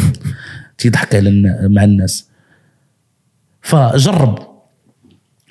[0.78, 1.30] تيضحك على
[1.70, 2.28] مع الناس.
[3.62, 4.39] فجرب.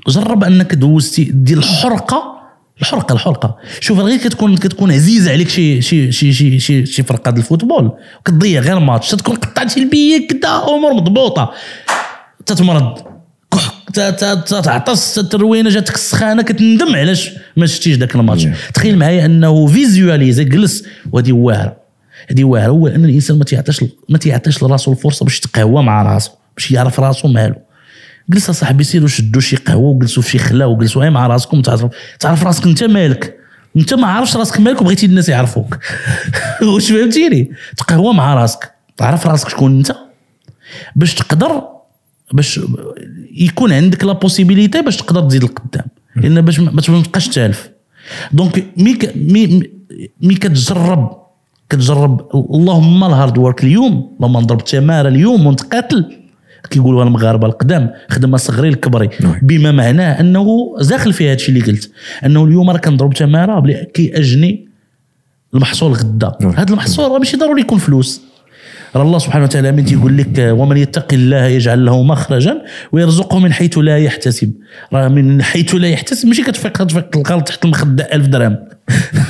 [0.08, 2.40] جرب أنك دوزتي ديال الحرقه
[2.80, 3.56] الحرقه الحرقة.
[3.80, 7.92] شوف غير كتكون كتكون عزيزه عليك شي شي شي شي شي, شي فرقة ديال الفوتبول.
[8.24, 11.50] كتضيع غير ماتش تكون قطعتي البية كدا أمور مضبوطة.
[12.46, 12.98] تتمرض
[13.94, 18.46] كح ت- ت- تتعطس التروينة جاتك السخانة كتندم علاش ما شفتيش ذاك الماتش.
[18.74, 21.76] تخيل معايا أنه visualiser جلس وهذه واعره
[22.30, 26.30] هذه واعره هو أن الإنسان ما تيعطيش ما تيعطيش لراسو الفرصة باش يتقهوى مع راسو
[26.56, 27.54] باش يعرف راسو مالو
[28.30, 31.86] جلس صاحبي سيروا شدوا شي قهوة وجلسوا في شي خلا وجلسوا غير مع راسكم تعرف
[32.20, 33.36] تعرف راسك أنت مالك.
[33.76, 35.78] أنت ما عارفش راسك مالك وبغيتي الناس يعرفوك.
[36.74, 38.70] واش فهمتيني؟ تقهوى مع راسك.
[38.96, 39.92] تعرف راسك شكون أنت؟
[40.96, 41.62] باش تقدر
[42.32, 42.60] باش
[43.30, 45.84] يكون عندك la possibilité باش تقدر تزيد لقدام.
[46.16, 47.70] لأن باش ما تبقاش تالف
[48.32, 49.70] donc mais mais
[50.22, 51.20] mais كتجرب
[51.70, 56.16] كتجرب اللهم ال hard work اليوم لما نضرب تمارة اليوم ونتقاتل
[56.70, 59.08] كيقولوا المغاربه القدام خدم آ صغري لكبري
[59.42, 61.90] بما معناه أنه داخل في هذا الشيء اللي قلت.
[62.24, 64.68] أنه اليوم راه كنضرب تمارة كيأجني
[65.54, 66.32] المحصول غدا.
[66.56, 68.20] هذا المحصول راه ماشي ضروري يكون فلوس.
[68.96, 72.62] الله سبحانه وتعالى من تيقول لك ومن يتق الله يجعل له مخرجا
[72.92, 74.52] ويرزقه من حيث لا يحتسب.
[74.92, 78.56] راه من حيث لا يحتسب ماشي كتفيق تفيق تلقى تحت المخدة ألف درهم.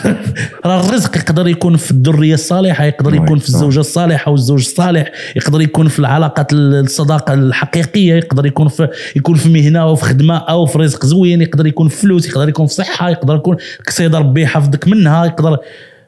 [0.66, 5.61] راه الرزق يقدر يكون في الذرية الصالحة يقدر يكون في الزوجة الصالحة والزوج الصالح يقدر
[5.61, 10.66] يكون في العلاقات الصداقة الحقيقية يقدر يكون في يكون في مهنة أو في خدمة أو
[10.66, 13.56] في رزق زوين يقدر يكون في فلوس يقدر يكون في صحة يقدر يكون
[13.86, 15.58] قصيده ربي يحفظك منها يقدر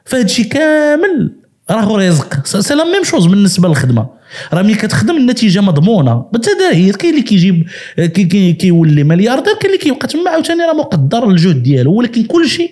[0.05, 2.45] فهاد الشيء كامل راه رزق.
[2.45, 4.07] c'est la même chose بالنسبة للخدمة.
[4.53, 6.25] راه ملي كتخدم النتيجة مضمونة.
[6.33, 10.29] بالتداهير كاين اللي كيجيب كي كي كيولي ملياردير كاين اللي كيبقى تما.
[10.31, 11.93] عاوتاني راه مقدر الجهد ديالو.
[11.93, 12.71] ولكن كل شيء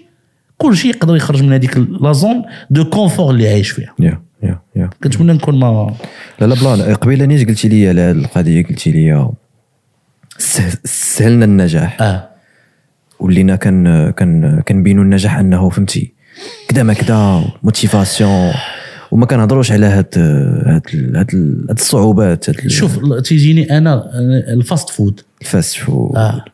[0.57, 3.93] كل شيء يقدر يخرج من هذيك la zone de confort اللي عايش فيها.
[3.99, 5.93] يا يا يا كنتمنى نكون ما
[6.41, 9.29] لا لا plan قبيلة نيت قلتي لي على هذه القضية قلتي لي
[10.37, 12.01] سه- سهلنا النجاح.
[12.01, 12.29] آه.
[13.19, 16.13] ولينا كان كان كنبينوا النجاح أنه فهمتي
[16.67, 18.51] كدا ما كدا motivation
[19.11, 21.35] وما كنهضروش على هاد هاد هاد
[21.69, 24.11] هاد الصعوبات هاد شوف تيجيني أنا
[24.53, 25.21] ال fast food.
[25.41, 26.15] ال fast food.
[26.15, 26.45] آه.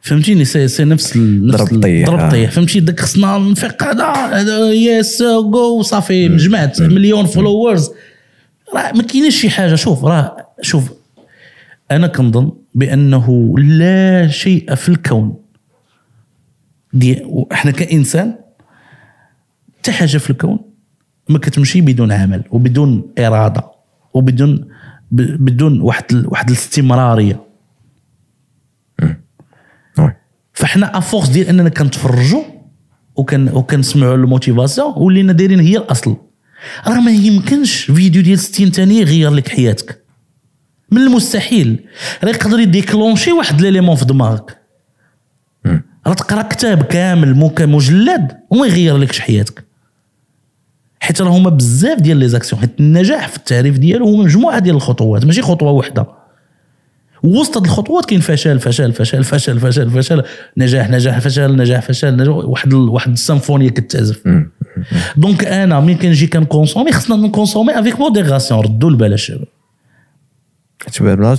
[0.00, 2.30] فهمتيني؟ سي, سي نفس ضرب طيح، ضرب آه.
[2.30, 7.90] طيح فهمتي؟ داك خصنا نفيق هذا هذا yes جو صافي جمعت مليون followers
[8.74, 9.74] راه ما كاينش شي حاجة.
[9.74, 10.92] شوف راه شوف
[11.90, 15.36] أنا كنظن بأنه لا شيء في الكون.
[16.92, 17.22] دي
[17.52, 18.34] إحنا كإنسان
[19.78, 20.67] حتى حاجة في الكون
[21.28, 23.64] ما كتمشي بدون عمل وبدون إرادة
[24.14, 24.68] وبدون
[25.12, 27.40] بدون واحد واحد الاستمرارية.
[29.98, 30.12] oui.
[30.52, 32.42] فاحنا à force ديال أننا كنتفرجوا
[33.16, 36.16] وكن وكنسمعوا ال motivation ولينا دايرين هي الأصل.
[36.86, 40.04] راه ما يمكنش فيديو ديال 60 ثانية يغير لك حياتك.
[40.90, 41.84] من المستحيل.
[42.24, 44.58] راه يقدر يديكلونشي واحد ليليمون في دماغك.
[46.06, 49.67] راه تقرا كتاب كامل مجلد وما يغير لكش حياتك.
[51.00, 54.76] حيت راه هما بزاف ديال لي زاكسيون حيت النجاح في التعريف ديالو هو مجموعة ديال
[54.76, 56.06] الخطوات ماشي خطوة واحدة
[57.22, 60.22] وسط هاد الخطوات كاين فشل فشل فشل فشل فشل فشل
[60.56, 64.22] نجاح نجاح فشل نجاح فشل نجاح واحد ال- واحد السيمفونية كتعزف.
[65.16, 69.46] donc أنا ملي كنجي كنكونسومي خصنا نكونسومي avec modération ردوا البال الشباب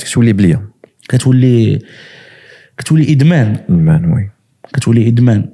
[0.03, 0.69] كتولي بلية.
[1.09, 1.79] كتولي
[2.77, 3.57] كتولي إدمان.
[3.69, 4.29] المان oui.
[4.73, 5.45] كتولي إدمان.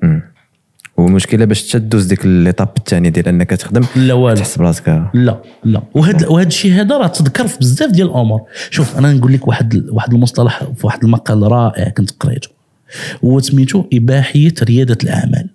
[0.98, 4.36] والمشكلة باش تدوز ديك l'étape الثانية ديال إنك تخدم لا والو.
[4.36, 5.82] تحس براسك لا لا.
[5.94, 8.42] وهذا وهذا الشيء هذا راه تذكر في بزاف ديال الأمور.
[8.70, 12.50] شوف أنا نقول لك واحد واحد المصطلح في واحد المقال رائع كنت قريته.
[13.26, 15.50] هو سميتو إباحية ريادة الأعمال.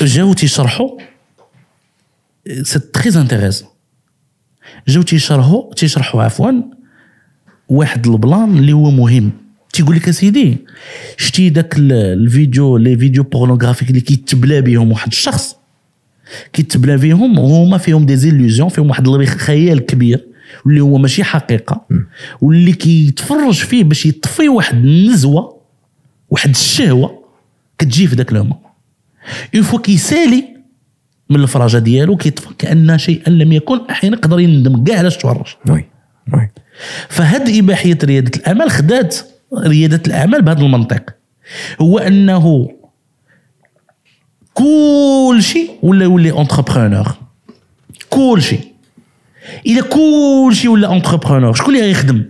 [0.00, 0.90] جاو تيشرحوا
[2.62, 3.68] c'est très intéressant
[4.88, 6.52] جاو تيشرحوا تيشرحوا عفوا
[7.68, 9.32] واحد البلان اللي هو مهم.
[9.72, 10.56] تيقول لك أسيدي
[11.16, 15.56] شتي داك ال- ال vidéo les vidéos pornographiques اللي كيتبلا بهم واحد الشخص.
[16.52, 20.24] كيتبلا فيهم وهما فيهم des illusions فيهم واحد الخيال كبير
[20.66, 21.86] واللي هو ماشي حقيقة.
[22.40, 25.60] واللي كيتفرج فيه باش يطفي واحد النزوة
[26.30, 27.22] واحد الشهوة
[27.78, 28.56] كتجي في ذاك le moment
[29.54, 30.44] une fois كيسالي
[31.30, 35.46] من الفرجه ديالو كيطفى كأن شيئا لم يكن أحيانا يقدر يندم كاع علاش تفرج.
[35.68, 35.84] oui
[36.34, 36.50] oui.
[37.08, 39.18] فهاد إباحية ريادة الاعمال خدات
[39.58, 41.02] ريادة الأعمال بهذا المنطق.
[41.80, 42.70] هو أنه
[44.54, 47.16] كل شيء ولا يولي entrepreneur
[48.10, 48.60] كل شيء.
[49.66, 52.22] إذا كل شيء ولا entrepreneur شكون اللي غيخدم؟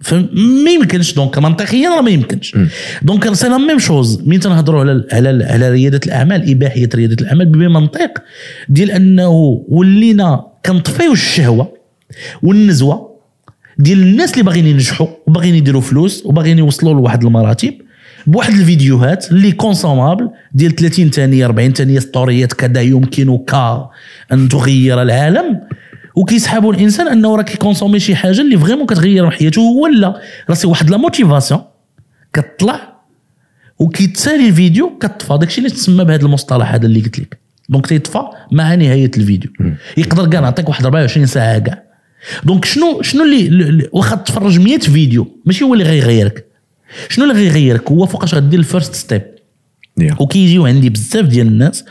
[0.00, 0.28] فهم؟
[0.64, 1.14] ما يمكنش.
[1.14, 2.56] donc منطقيا راه ما يمكنش.
[3.02, 7.46] donc c'est la même chose مين تنهضروا على على على ريادة الأعمال؟ إباحية ريادة الأعمال
[7.46, 8.22] بمنطق
[8.68, 11.72] ديال أنه ولينا كنطفيو الشهوة
[12.42, 13.05] والنزوة
[13.78, 17.74] ديال الناس اللي باغيين ينجحوا وباغيين يديروا فلوس وباغيين يوصلوا لواحد المراتب
[18.26, 23.54] بواحد الفيديوهات اللي consommables ديال 30 ثانية 40 ثانية story ات كذا يمكنك
[24.32, 25.60] أن تغير العالم.
[26.16, 30.20] وكيسحبوا الإنسان أنه راه كي consommer شي حاجة اللي vraiment كتغير من حياته ولا
[30.50, 31.60] راسي واحد la motivation
[32.32, 32.96] كتطلع
[33.78, 37.38] وكيتسالي الفيديو كتطفى داكشي اللي تسمى بهذا المصطلح هذا اللي قلت لك.
[37.68, 38.22] donc تيطفى
[38.52, 39.50] مع نهاية الفيديو.
[39.96, 41.85] يقدر كاع نعطيك واحد 24 ساعة كاع.
[42.44, 46.46] donc شنو شنو اللي واخا تفرج 100 فيديو ماشي هو اللي غيغيرك.
[47.08, 49.22] شنو اللي غيغيرك؟ هو فوقاش غدير ال first step
[49.98, 50.16] يا.
[50.20, 51.84] وكيجيو عندي بزاف ديال الناس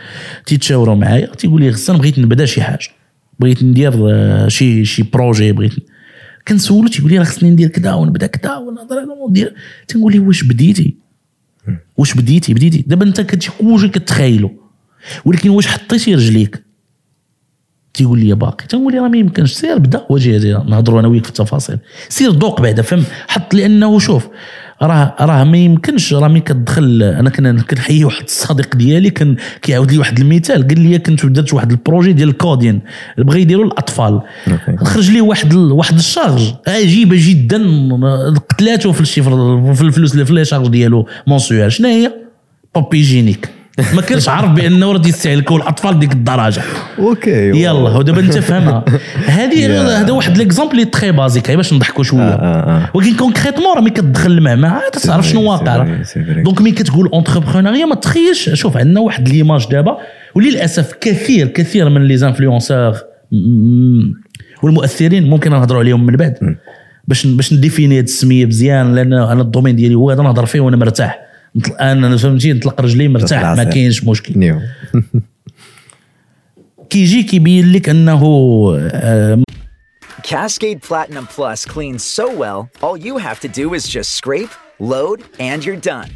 [0.46, 2.88] تيتشاوروا معايا تيقول لي غسان بغيت نبدا شي حاجة.
[3.40, 5.74] بغيت ندير آه، شي شي projet بغيت
[6.48, 9.56] conseil و تيقول لي راه خصني ندير كذا ونبدا كذا ونهضر أنا وندير
[9.88, 10.96] تنقول لي واش بديتي؟
[11.98, 12.84] واش بديتي؟ بديتي.
[12.88, 14.52] دابا انت كتجي كلشي كتخيلو
[15.26, 16.65] ولكن واش حطيتي رجليك؟
[17.96, 18.68] تيقول لي باقي.
[18.68, 21.78] تنقول لي راه ما يمكنش سير بدا واجي هادي نهضروا أنا وياك في التفاصيل.
[22.10, 24.28] سير دوق بعدا فهم؟ حط لأنه شوف
[24.82, 27.30] راه راه ما يمكنش راه ملي كتدخل أنا
[27.62, 30.68] كنحيي واحد الصديق ديالي كان كيعاود لي واحد المثال.
[30.68, 32.82] قال لي كنت درت واحد ال projet ديال ال coding
[33.18, 34.22] بغى يديروا الأطفال.
[34.78, 37.64] خرج لي واحد ال- واحد ال charge عجيبه جدا
[38.50, 39.32] قتلاته في ال chiffre
[39.74, 42.12] في الفلوس اللي في les charges ديالو mensuelles شنو هي
[42.76, 43.50] papier hygiénique.
[43.94, 46.62] ما كانش عارف بانه راه يستهلكوا الاطفال ديك الدرجة.
[47.00, 48.86] okay يلا ودابا انت فهمها
[49.26, 49.66] هذه
[50.02, 52.22] هذا واحد l'exemple اللي très basique باش نضحكوا شوية.
[52.22, 52.90] آه، آه.
[52.94, 55.98] ولكن concrètement راه ملي كتدخل المعمعه تعرف شنو واقع.
[56.44, 59.98] donc ملي كتقول entrepreneuriat ما تخيلش شوف عندنا واحد l'image دابا
[60.36, 62.94] وللأسف كثير كثير من les influenceurs
[64.64, 66.58] والمؤثرين ممكن نهضروا عليهم من بعد.
[67.08, 70.46] باش باش ن définir هذه السمية مزيان لأن أنا ال domaine ديالي هو هذا نهضر
[70.46, 71.25] فيه وأنا مرتاح.
[71.81, 73.73] انا فهمتي نطلق رجلي مرتاح ما العصير.
[73.73, 74.61] كاينش مشكل نيو
[76.91, 78.23] كيجي كيبين لك انه
[78.93, 79.43] آه،
[80.23, 85.19] Cascade Platinum Plus cleans so well, all you have to do is just scrape, load,
[85.49, 86.11] and you're done.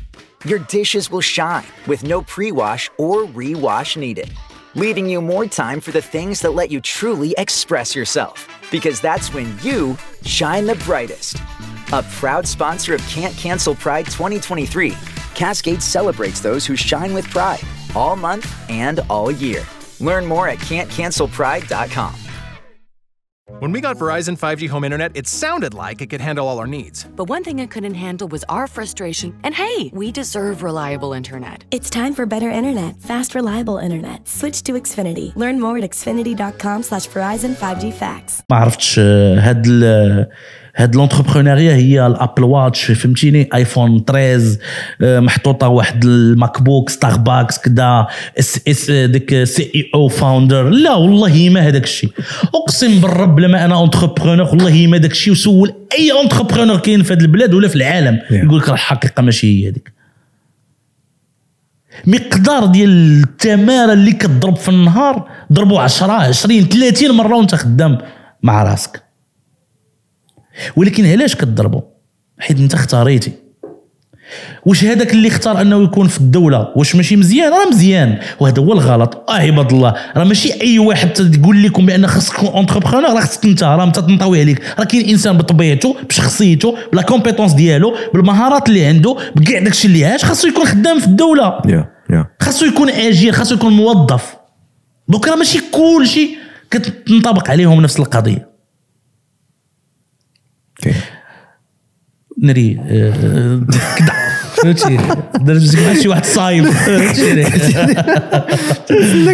[0.51, 4.31] Your dishes will shine with no pre wash or re-wash needed,
[4.75, 8.37] leaving you more time for the things that let you truly express yourself.
[8.71, 9.97] Because that's when you
[10.39, 11.35] shine the brightest.
[11.93, 14.93] A proud sponsor of Can't Cancel Pride 2023,
[15.39, 17.61] Cascade celebrates those who shine with pride
[17.95, 19.63] all month and all year.
[20.01, 22.15] Learn more at can'tcancelpride.com.
[23.59, 26.67] When we got Verizon 5G home internet, it sounded like it could handle all our
[26.67, 27.07] needs.
[27.15, 29.39] But one thing it couldn't handle was our frustration.
[29.45, 31.63] And hey, we deserve reliable internet.
[31.71, 34.27] It's time for better internet, fast, reliable internet.
[34.27, 35.37] Switch to Xfinity.
[35.37, 38.43] Learn more at xfinity.com slash Verizon 5G Facts.
[38.51, 40.27] ما عرفتش آه، هاد ال
[40.76, 44.58] هاد لونتربرونيا هي الأبل واتش فهمتيني؟ آيفون 13
[45.02, 48.08] آه، محطوطة واحد الماك بوك ستاربكس كدا
[48.40, 50.70] اس اس ديك CEO founder.
[50.70, 52.12] لا والله ما هذاك الشيء.
[52.56, 55.34] أقسم بالرب لما أنا entrepreneur والله ما داك الشيء.
[55.34, 59.48] وسول أي entrepreneur كاين في هذا البلاد ولا في العالم يقول لك راه الحقيقة ماشي
[59.48, 59.92] هي هذيك.
[62.08, 67.98] مقدار ديال التمارة اللي كتضرب في النهار ضربوا 10 20 30 مرة وانت خدام
[68.44, 69.09] مع راسك.
[70.76, 71.82] ولكن علاش كتضربوا
[72.40, 73.32] حيت انت اختاريتي.
[74.66, 78.20] واش هذاك اللي اختار انه يكون في الدولة؟ واش ماشي مزيان؟ راه مزيان.
[78.40, 79.30] وهذا هو الغلط.
[79.30, 79.94] آه عباد الله.
[80.18, 83.64] راه ماشي أي واحد تقول لكم بأن خاصك تكون entrepreneur راه خاصك أنت.
[83.64, 84.62] راه تنطوي عليك.
[84.80, 90.06] راه كاين إنسان بطبيعته بشخصيته ب la compétence ديالو بالمهارات اللي عنده بكاع داكشي اللي
[90.06, 91.62] عاش خاصو يكون خدام في الدولة.
[92.40, 94.36] خاصو يكون أجير خاصو يكون موظف.
[95.08, 96.30] donc راه ماشي كلشي
[96.72, 98.49] كتنطبق عليهم نفس القضية.
[102.42, 102.80] نري
[104.64, 104.98] فهمتي
[105.42, 105.62] درت
[106.02, 106.66] شي واحد صايم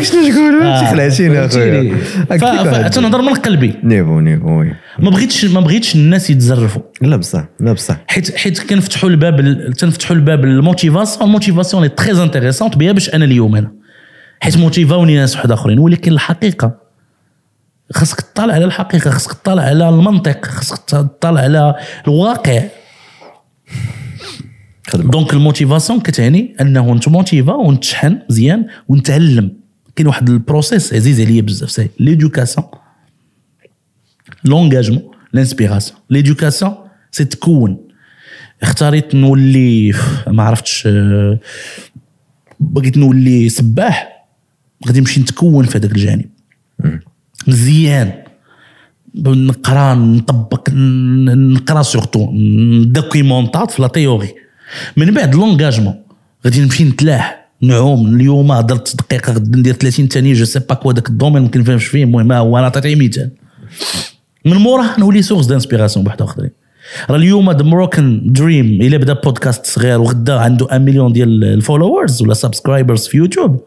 [0.04, 1.40] شنو تقول خلعتيني
[2.32, 4.64] اخويا تنهضر من قلبي نيفو نيفو
[5.00, 9.74] ما بغيتش ما بغيتش الناس يتزرفوا لا بصح لا بصح حيت حيت كنفتحوا الباب ال-
[9.74, 13.72] تنفتحوا الباب الموتيفاسيون الموتيفاسيون اللي تري انتريسونت بها باش أنا اليوم أنا
[14.40, 16.85] حيت motiv اوني ناس واحد اخرين ولكن الحقيقة
[17.94, 21.76] خاصك تطالع على الحقيقة خاصك تطالع على المنطق خاصك تطالع على
[22.08, 22.64] الواقع.
[24.96, 29.52] donc ال motivation كتعني انه نت motiva ونتشحن مزيان ونتعلم
[29.96, 32.68] كاين واحد ال process عزيز عليا بزاف c'est l'éducation
[34.44, 36.76] l'engagement l'inspiration l'éducation
[37.12, 37.78] c'est تكون
[38.62, 39.94] اختاريت نولي
[40.28, 40.88] ما عرفتش
[42.60, 44.28] بغيت نولي سباح
[44.88, 46.30] غادي نمشي نتكون في هذاك الجانب.
[47.48, 48.12] مزيان.
[49.16, 50.70] نقرا نطبق
[51.36, 52.32] نقرا surtout
[52.84, 54.34] documenta ت في la théorie.
[54.98, 55.96] من بعد l'engagement
[56.46, 60.94] غادي نمشي نتلاح نعوم اليوم درت دقيقة غدا ندير 30 ثانية je sais pas quoi
[60.94, 63.32] داك ال domaine ما كنفهمش فيه المهم هو أنا عطيتي مثال
[64.46, 66.50] من موراه نولي source d'inspiration بواحد آخرين.
[67.10, 71.52] راه اليوم the Moroccan dream إلا بدا بودكاست صغير وغدا عنده 1 مليون ديال ال
[71.52, 73.64] followers ولا subscribers في يوتيوب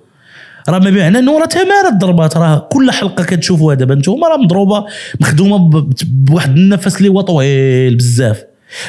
[0.69, 4.85] راه ما معنى إنه راه تمارة ضربات راه كل حلقة كتشوفوها دابا نتوما راه مضروبة
[5.21, 8.45] مخدومة بواحد النفس اللي هو طويل بزاف.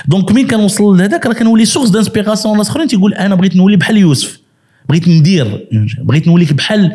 [0.08, 2.88] donc مين كنوصل لهذاك راه كنولي source d'inspiration ناس أخرين.
[2.88, 4.40] تيقول أنا بغيت نولي بحال يوسف.
[4.90, 5.68] بغيت ندير.
[6.04, 6.92] بغيت نولي بحال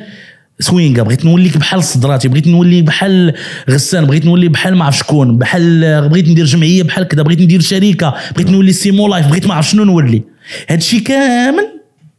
[0.60, 3.34] سوينغا بغيت نولي بحال صدراتي بغيت نولي بحال
[3.70, 7.60] غسان بغيت نولي بحال ما عرف شكون بحال بغيت ندير جمعية بحال كذا بغيت ندير
[7.60, 10.22] شركة بغيت نولي سيمو لايف بغيت ما عرف شنو نولي.
[10.68, 11.66] هادشي كامل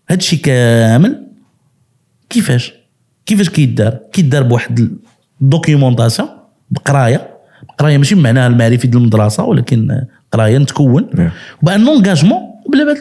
[0.09, 1.24] هادشي كامل
[2.35, 2.73] كيفاش؟
[3.25, 4.89] كيفاش كيدار؟ كيدار بواحد
[5.41, 6.29] ال documentation
[6.71, 7.27] بقراية.
[7.69, 11.09] بقراية ماشي بمعناها المعرفي ديال المدرسة ولكن قراية نتكون.
[11.63, 12.39] وبان l'engagement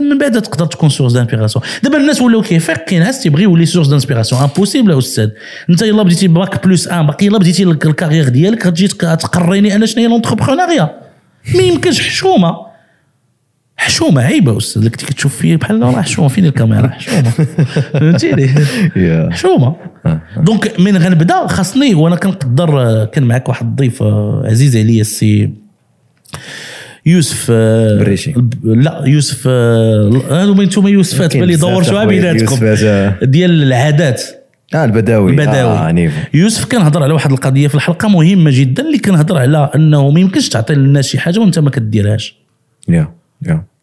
[0.00, 3.88] من بعد تقدر تكون source d'inspiration دابا الناس ولاو كيفيق كاين ناس تيبغي يولي source
[3.88, 5.28] d'inspiration impossible أستاذ.
[5.70, 9.76] انت يلا بديتي باك بلس ان باقي يلا بديتي الك- الكارير ديالك غتجي تق- تقريني
[9.76, 10.90] أنا شنو هي لونتربرونيا
[11.54, 12.56] ما يمكنش حشومة.
[13.84, 17.30] حشومة عيبه أستاذ اللي كنتي كتشوف فيه بحال راه حشومة فين الكاميرا؟ حشومة.
[17.92, 18.48] فهمتيني؟
[19.30, 19.76] حشومة.
[20.36, 25.50] دونك من غنبدأ خاصني وأنا كنقدر آه، كان معك واحد الضيف آه، عزيز عليا السي
[27.06, 28.34] يوسف آه، بريشي.
[28.64, 33.18] لا يوسف آه، من أنتم يوسفات بالي بزاف دور شوية بيناتكم آه.
[33.22, 34.22] ديال العادات.
[34.74, 35.30] آه البداوي.
[35.30, 35.72] البداوي.
[35.78, 36.20] آه niveau.
[36.34, 40.48] يوسف كنهضر على واحد القضية في الحلقة مهمة جدا اللي كنهضر على أنه ما يمكنش
[40.48, 42.36] تعطي للناس شي حاجة وأنت ما كديرهاش.
[42.88, 43.08] يا يا
[43.48, 43.73] يا.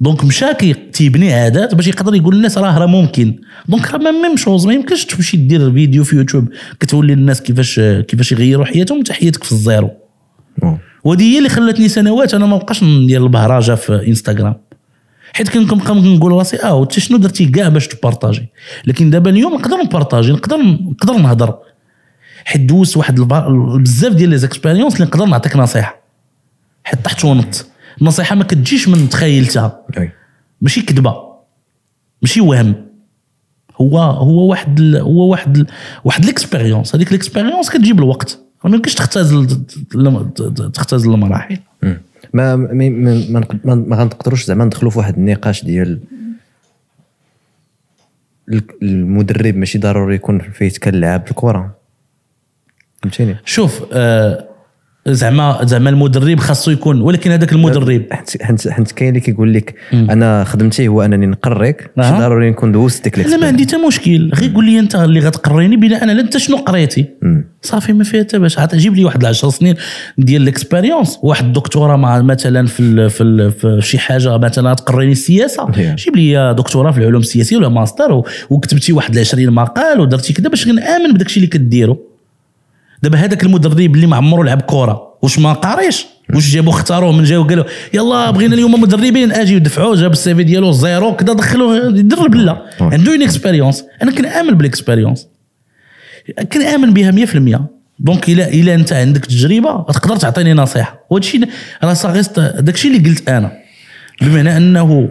[0.00, 0.54] donc مشى
[0.92, 3.40] تيبني عادات باش يقدر يقول للناس راه راه ممكن.
[3.68, 6.48] donc راه même chose ما يمكنش تمشي دير فيديو في يوتيوب
[6.80, 9.90] كتولي للناس كيفاش كيفاش يغيروا حياتهم وانت حياتك في ال zéro.
[10.62, 10.78] أوه.
[11.04, 14.54] وهذه هي اللي خلتني سنوات أنا ما بقاش ندير البهرجه في انستغرام
[15.32, 18.48] حيت كنبقى نقول راسي آه انت شنو درتي كاع باش تpartagي.
[18.86, 20.56] لكن دابا اليوم نقدر نpartagي نقدر
[20.90, 21.54] نقدر نهضر.
[22.44, 26.00] حيت دوزت واحد بزاف ديال les expériences اللي نقدر نعطيك نصيحة.
[26.84, 27.69] حيت طحت ونط.
[28.00, 29.86] النصيحة ما كتجيش من تخيلتها.
[30.60, 31.16] ماشي كذبة.
[32.22, 32.74] ماشي وهم.
[33.80, 35.66] هو هو واحد ال هو واحد ال
[36.04, 38.38] واحد l'expérience هذيك l'expérience كتجيب الوقت.
[38.64, 39.46] ما يمكنش تختزل
[40.74, 41.58] تختزل المراحل.
[42.32, 46.00] ما ما ما, ما, نق- ما, ما غنقدروش زعما ندخلوا في واحد النقاش ديال
[48.48, 51.76] ال- المدرب ماشي ضروري يكون فيه كنلعب الكرة.
[53.02, 54.48] فهمتيني؟ شوف آه
[55.08, 58.02] زعما زعما المدرب خاصو يكون ولكن هذاك المدرب.
[58.10, 62.18] حيت حيت كاين اللي كيقول لك أنا خدمتي هو أنني نقريك ماشي.
[62.18, 64.30] ضروري نكون دوزت ديك لا ما عندي حتى مشكل.
[64.34, 67.06] غير قول لي أنت اللي غتقريني بناء على أنت شنو قريتي؟
[67.62, 68.58] صافي ما فيها حتى باش.
[68.58, 69.74] عاد جيب لي واحد 10 سنين
[70.18, 74.74] ديال ال expérience واحد الدكتوراه مع مثلا في ال في, ال في شي حاجة مثلا
[74.74, 75.70] تقريني السياسة.
[75.70, 80.68] جيب لي دكتوراه في العلوم السياسية ولا ماستر وكتبتي واحد 20 مقال ودرتي كذا باش
[80.68, 82.09] نآمن بداك الشيء اللي كديرو.
[83.02, 85.18] دابا هذاك المدرب اللي ما عمرو لعب كرة.
[85.22, 89.96] واش ما قاريش؟ واش جابوا اختاروه من جاو قالوا يلا بغينا اليوم مدربين أجي ودفعوه
[89.96, 92.62] جاب ال CV ديالو zéro كذا دخلوه يدرب لا.
[92.80, 95.26] عنده une expérience أنا كنامن بال expérience
[96.52, 97.60] كنامن بها 100%
[97.98, 101.06] donc الا إلا أنت عندك تجربة تقدر تعطيني نصيحة.
[101.10, 101.48] وهذا الشيء
[101.84, 103.52] راه ça reste داك الشيء اللي قلت أنا.
[104.22, 105.08] بمعنى أنه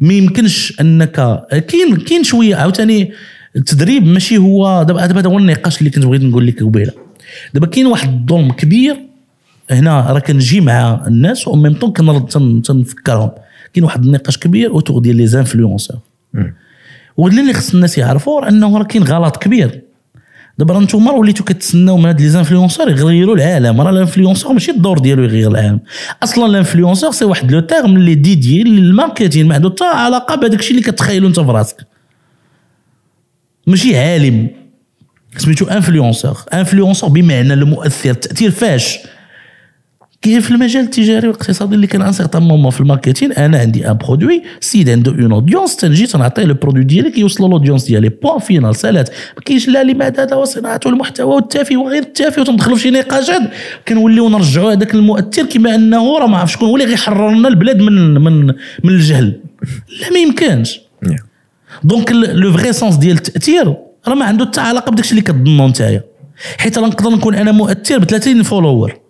[0.00, 1.12] ما يمكنش انك
[1.50, 3.12] كاين كاين شوية عاوتاني
[3.56, 7.03] التدريب ماشي هو دابا هذا هو النقاش اللي كنت بغيت نقول لك قبيلة.
[7.54, 8.96] دابا كاين واحد الظلم كبير
[9.70, 13.30] هنا راه كنجي مع الناس و même temps كنرد تن- تنفكرهم.
[13.72, 15.96] كاين واحد النقاش كبير autour ديال les influenceurs.
[17.16, 19.80] واللي اللي خص الناس يعرفوا راه انه راه كاين غلط كبير.
[20.58, 23.80] دابا راه نتوما وليتوا كتسناو من هاد les influenceurs يغيروا العالم.
[23.80, 25.80] راه ال influenceur ماشي الدور ديالو يغير العالم.
[26.22, 30.34] أصلا ال influenceur c'est واحد le terme اللي dédié لل marketing ما عنده حتى علاقة
[30.34, 31.76] بهذاك الشيء اللي كتخيلو انت في راسك
[33.66, 34.48] ماشي عالم.
[35.36, 36.36] سميتو influenceur.
[36.54, 38.98] influenceur بمعنى المؤثر التاثير فاش.
[40.22, 43.90] كاين في المجال التجاري والاقتصادي اللي كان un certain moment في ال marketing أنا عندي
[43.90, 48.08] un produit سيد عنده une audience تنجي تنعطيه le produit ديالي كيوصل l'audience ديالي.
[48.08, 52.90] point final سالات ما كاينش لا لماذا وصناعه المحتوى والتافه وغير التافه وتندخلوا في شي
[52.90, 53.42] نقاشات
[53.88, 57.80] كنوليو نرجعوا هذاك المؤثر كما أنه راه ما عرف شكون هو اللي غيحرر لنا البلاد
[57.80, 58.46] من من
[58.84, 59.40] من الجهل.
[60.00, 60.80] لا ما يمكنش.
[61.84, 63.76] donc le vrai sens ديال التأثير
[64.08, 66.04] راه ما عنده حتى علاقة بداكشي اللي كتظنوا نتايا.
[66.58, 69.00] حيت راه نقدر نكون أنا مؤثر ب 30 follower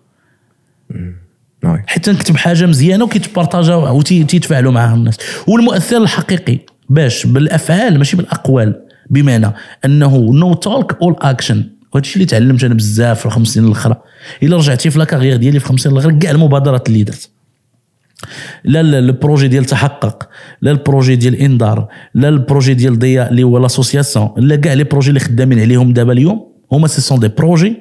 [1.65, 1.83] oui.
[1.87, 5.19] حيت نكتب حاجة مزيانة وكيتpartagا وتيتفاعلوا معها الناس.
[5.47, 8.81] والمؤثر الحقيقي باش بالأفعال ماشي بالأقوال
[9.11, 9.53] بمعنى
[9.85, 11.57] أنه no talk all action
[11.93, 13.97] وهذا الشيء اللي تعلمت أنا بزاف في الخمس سنين الأخرى.
[14.43, 17.31] إلا رجعتي في la carrière ديالي في الخمس سنين الأخرى كاع المبادرات اللي درت.
[18.65, 20.29] لا ال projet ديال تحقق
[20.63, 24.73] لا ال projet ديال إنذار لا ال projet ديال ضياء اللي هو l'association لا كاع
[24.73, 27.77] les projets اللي خدامين عليهم دابا اليوم هما ce sont des projets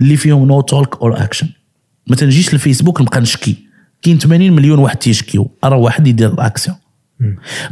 [0.00, 1.48] اللي فيهم no talk all action
[2.06, 3.56] ما تنجيش للفيسبوك نبقى نشكي.
[4.02, 6.76] كاين 80 مليون واحد تيشكيو راه واحد يدير الاكسيون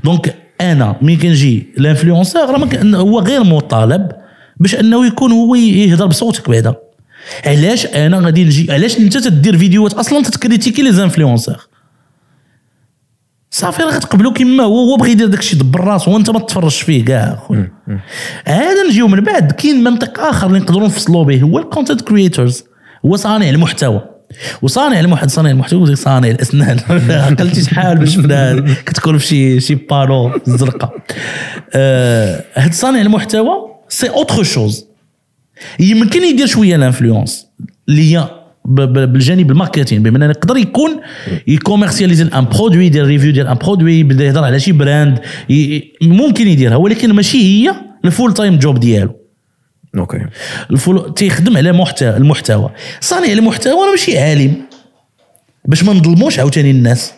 [0.05, 4.09] دونك أنا ملي كنجي لانفلونسور راه هو غير مطالب
[4.57, 6.75] باش أنه يكون هو يهضر بصوتك بعدا.
[7.47, 11.66] علاش أنا غادي نجي؟ علاش أنت تدير فيديوهات أصلا تتكريتيكي لي زانفلونسور
[13.57, 17.05] صافي راه غتقبلو كيما هو هو بغى يدير داكشي دبر راسو وانت ما تفرجش فيه
[17.05, 17.73] كاع أخويا.
[18.47, 22.65] عاد نجيو من بعد كاين منطق آخر اللي نقدروا نفصلوا به هو الكونتنت كريتورز
[23.07, 24.03] هو صانع المحتوى.
[24.63, 26.79] وصانع المحتوى صانع المحتوى صانع الأسنان.
[27.11, 30.93] عقلتي شحال باش فنان كتكون في شي شي بانو زرقاء.
[31.75, 33.53] آه، هاد صانع المحتوى
[33.89, 34.87] c'est autre chose
[35.81, 37.47] يمكن يدير شوية l'influence
[37.89, 38.36] اللي هي
[38.67, 41.01] بالجانب ال marketing بمعنى يقدر يكون
[41.47, 45.21] ي commercialiser un produit يدير review ديال un produit بدا يهضر على شي brand
[46.03, 47.75] ممكن يديرها ولكن ماشي هي
[48.05, 49.11] ال full-time job ديالو.
[49.99, 50.27] okay.
[50.71, 52.71] ال full-time يخدم على محتوى المحتوى.
[53.01, 54.55] صانع المحتوى راه ماشي عالم.
[55.65, 57.13] باش ما نظلموش عاوتاني الناس.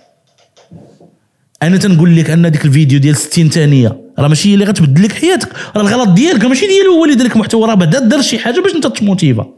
[1.62, 5.12] أنا تنقول لك أن ديك الفيديو ديال 60 ثانية راه ماشي هي اللي غتبدل لك
[5.12, 5.48] حياتك.
[5.76, 8.60] راه الغلط ديالك ماشي ديالو هو اللي دار لك محتوى راه بدا دار شي حاجة
[8.60, 9.57] باش أنت ت motivé.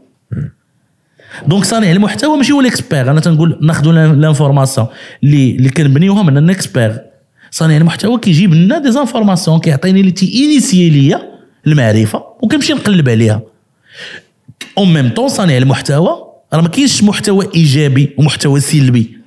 [1.47, 3.11] donc صانع المحتوى ماشي هو ال expert.
[3.11, 4.87] أنا تنقول ناخذوا l'information
[5.23, 7.01] اللي اللي كنبنيوها من ال expert.
[7.51, 11.21] صانع المحتوى كيجيب لنا des informations كيعطيني لي تي انيسيي ليا
[11.67, 13.41] المعرفة وكنمشي نقلب عليها.
[14.77, 16.09] en même temps صانع المحتوى
[16.53, 19.17] راه ما كاينش محتوى إيجابي ومحتوى سلبي.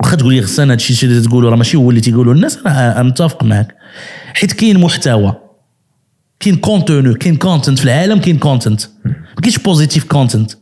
[0.00, 3.44] واخا تقول لي غسان هادشي اللي تقولوا راه ماشي هو اللي تيقولوا الناس أنا متفق
[3.44, 3.76] معك
[4.34, 5.34] حيت كاين محتوى
[6.40, 8.80] كاين contenu كاين content في العالم كاين content
[9.40, 10.52] كاينش positive content.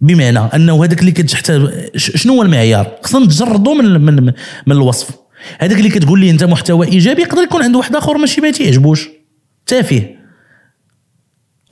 [0.00, 4.32] بمعنى أنه هذاك اللي كتحتاج شنو هو المعيار؟ خصنا نتجردوا من من
[4.66, 5.10] من الوصف.
[5.58, 9.08] هذاك اللي كتقول لي أنت محتوى إيجابي يقدر يكون عنده واحد آخر ماشي ما تيعجبوش.
[9.66, 10.02] تافه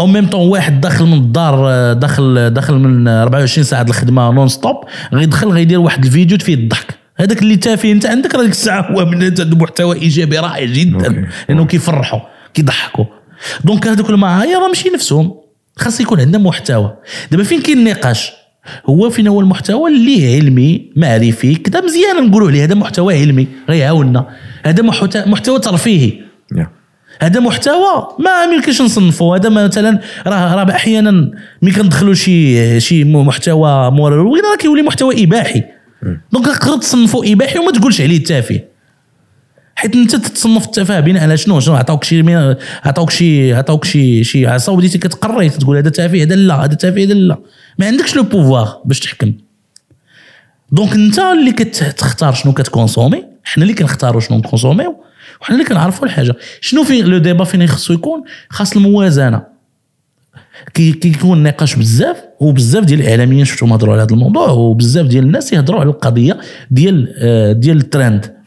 [0.00, 4.76] أو ميم طون واحد داخل من الدار داخل داخل من 24 ساعة الخدمة non-stop
[5.12, 6.98] غيدخل غيدير واحد الفيديو فيه الضحك.
[7.16, 11.28] هذاك اللي تافه أنت عندك راه ديك الساعة هو من عنده محتوى إيجابي رائع جدا.
[11.48, 12.20] لأنه كيفرحوا
[12.54, 13.04] كيضحكوا.
[13.64, 15.34] دونك هذوك المعايير راه ماشي نفسهم.
[15.76, 16.96] خاص يكون عندنا محتوى.
[17.30, 18.32] دابا فين كاين النقاش؟
[18.86, 22.64] هو فين هو المحتوى اللي علمي معرفي كذا مزيان نقولوا عليه.
[22.64, 24.28] هذا محتوى علمي غيعاوننا
[24.64, 26.28] هذا محتوى محتوى ترفيهي.
[27.20, 31.30] هذا محتوى ما يمكنش نصنفه هذا مثلا راه راه أحيانا
[31.62, 35.62] ملي كندخلوا شي شي محتوى مروج راه كيولي محتوى إباحي؟
[36.32, 38.60] دونك تقدر تصنفه إباحي وما تقولش عليه تافه
[39.78, 42.22] حيت انت تتصنف التفاهه بناء على شنو؟ شنو؟ عطاوك شي
[42.84, 47.02] عطاوك شي عطاوك شي شي عصا وبديتي كتقري تقول هذا تافه هذا لا هذا تافه
[47.02, 47.38] هذا لا.
[47.78, 49.32] ما عندكش le pouvoir باش تحكم.
[50.72, 54.96] donc انت اللي كتختار شنو كت consommer حنا اللي كنختاروا شنو نكونسوميو
[55.40, 56.36] وحنا اللي كنعرفوا الحاجة.
[56.60, 59.42] شنو في le débat فين خصو يكون؟ خاص الموازنة.
[60.74, 65.52] كي كيكون نقاش بزاف وبزاف ديال الإعلاميين شفتهم هضروا على هذا الموضوع وبزاف ديال الناس
[65.52, 66.38] يهضروا على القضية
[66.70, 68.37] ديال آه، ديال الترند.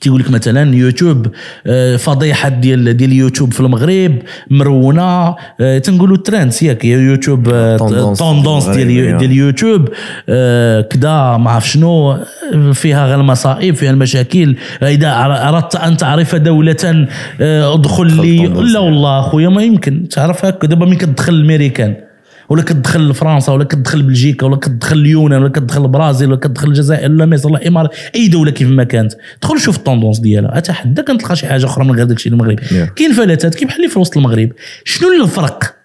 [0.00, 1.26] تيقول لك مثلا يوتيوب
[1.66, 4.18] آه، فضيحة ديال ديال يوتيوب في المغرب
[4.50, 9.16] مرونة آه، تنقولوا trends ياك يوتيوب آه، tendances tendances ديال المغربية.
[9.18, 9.88] ديال يوتيوب
[10.28, 15.12] آه، كدا ما عرف شنو آه، فيها غير المصائب فيها المشاكل إذا
[15.48, 17.06] أردت أن تعرف دولة
[17.40, 18.46] آه، ادخل لي.
[18.46, 22.09] لا والله أخويا ما يمكن تعرف هكا دابا ملي كتدخل الامريكان
[22.50, 27.10] ولا كتدخل لفرنسا ولا كتدخل بلجيكا ولا كتدخل اليونان ولا كتدخل البرازيل ولا كتدخل الجزائر
[27.10, 29.12] ولا مصر ولا الامارات أي دولة كيف ما كانت.
[29.42, 32.60] دخل شوف ال tendances ديالها أتحدى كنتلقى شي حاجة أخرى من غير داكشي المغرب.
[32.60, 32.92] Yeah.
[32.96, 34.52] كاين فلاتات كي بحال في وسط المغرب.
[34.84, 35.76] شنو الفرق؟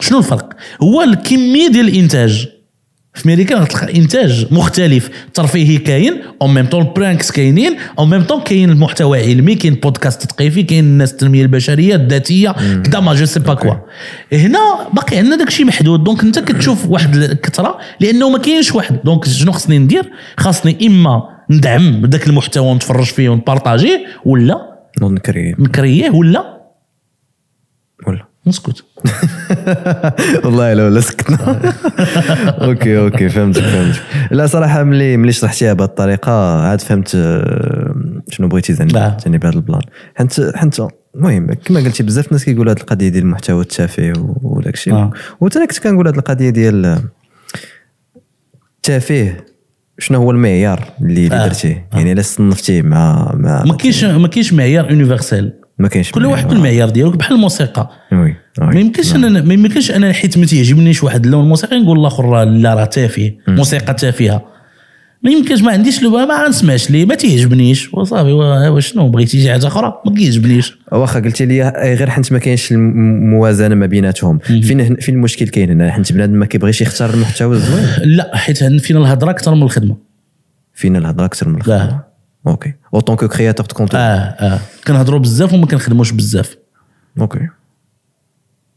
[0.00, 2.48] شنو الفرق؟ هو الكمية ديال الإنتاج.
[3.16, 5.10] في أمريكا غتلقى إنتاج مختلف.
[5.34, 10.22] ترفيهي كاين en même temps pranks كاينين أو ميم طون كاين المحتوى علمي كاين بودكاست
[10.22, 12.54] تثقيفي كاين الناس التنمية البشرية الذاتية
[12.84, 13.74] كدا mais je sais pas quoi.
[14.32, 14.58] هنا
[14.92, 16.04] باقي عندنا داك الشيء محدود.
[16.04, 18.98] donc أنت كتشوف واحد الكثرة لأنه ما كاينش واحد.
[19.04, 24.60] donc شنو خصني ندير؟ خاصني إما ندعم ذاك المحتوى ونتفرج فيه ونبارطاجيه ولا
[25.02, 25.54] نكريه.
[25.58, 26.55] ولا ولا
[28.46, 28.84] نسكت.
[30.44, 31.38] والله لو لا سكتنا.
[32.66, 34.02] okay okay فهمتك فهمتك.
[34.30, 37.94] لا صراحة ملي ملي شرحتيها بهذه الطريقة عاد فهمت آه،
[38.30, 39.08] شنو بغيتي آه.
[39.08, 39.82] تعني بهذا ال plan.
[40.14, 40.76] حيت حيت
[41.14, 44.94] المهم كما قلتي بزاف الناس كيقولوا هذه القضية ديال المحتوى التافه وداك الشيء.
[44.94, 45.12] آه.
[45.40, 46.98] وحتى أنا كنت كنقول هذه القضية ديال
[48.76, 49.36] التافه
[49.98, 51.46] شنو هو المعيار اللي آه.
[51.46, 56.26] درتيه؟ يعني إلا صنفتيه مع مع ما كاينش ما كاينش معيار universel ما كاينش كل
[56.26, 57.90] واحد بالمعيار ديالو بحال الموسيقى.
[58.12, 62.44] oui ما يمكنش أنا ما يمكنش أنا حيت ما تيعجبنيش واحد اللون الموسيقي نقول الآخر
[62.44, 64.44] لا راه تافه موسيقى تافهه
[65.22, 67.94] ما يمكنش ما عنديش لو ما نسمعش ليه ما تيعجبنيش.
[67.94, 70.78] وصافي وا- وا شنو بغيتي شي حاجة أخرى؟ ما كيعجبنيش.
[70.92, 71.68] واخا قلتي لي
[71.98, 74.38] غير حنت ما كاينش الموازنه ما بيناتهم.
[74.38, 78.98] فين فين المشكل كاين هنا؟ حنت بنادم ما كيبغيش يختار المحتوى الزوين لا حيت فينا
[79.00, 79.96] الهضرة أكثر من الخدمة.
[80.74, 82.00] فينا الهضرة أكثر من الخدمة؟
[82.46, 86.56] okay en tant que créateur de آه contenu آه كنهضروا بزاف وما كنخدموش بزاف.
[87.20, 87.48] okay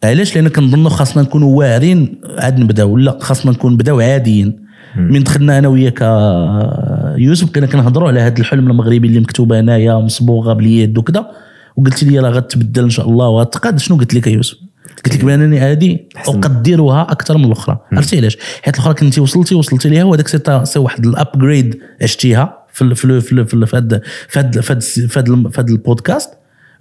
[0.04, 4.70] علاش؟ لأن كنظنوا خاصنا نكونوا واعرين عاد نبداو لا خاصنا نكون بداو عاديين.
[4.96, 9.96] من دخلنا أنا وياك آه، يوسف كنا كنهضروا على هذا الحلم المغربي اللي مكتوبه هنايا
[9.96, 11.32] مصبوغة باليد وكذا.
[11.76, 13.80] وقلت لي راه غتبدل إن شاء الله وغتقاد.
[13.80, 14.58] شنو قلت لك يا يوسف؟
[15.06, 17.80] قلت لك بأنني هذه أقدرها أكثر من الأخرى.
[17.92, 20.28] عرفتي علاش؟ حيت الأخرى كنتي وصلتي وصلتي ليها وهذاك
[20.64, 22.59] شي واحد ال upgrade عشتيها.
[22.80, 23.78] في ال- في ال- في ال- في ال- في
[24.40, 26.30] هاد في هاد في هاد البودكاست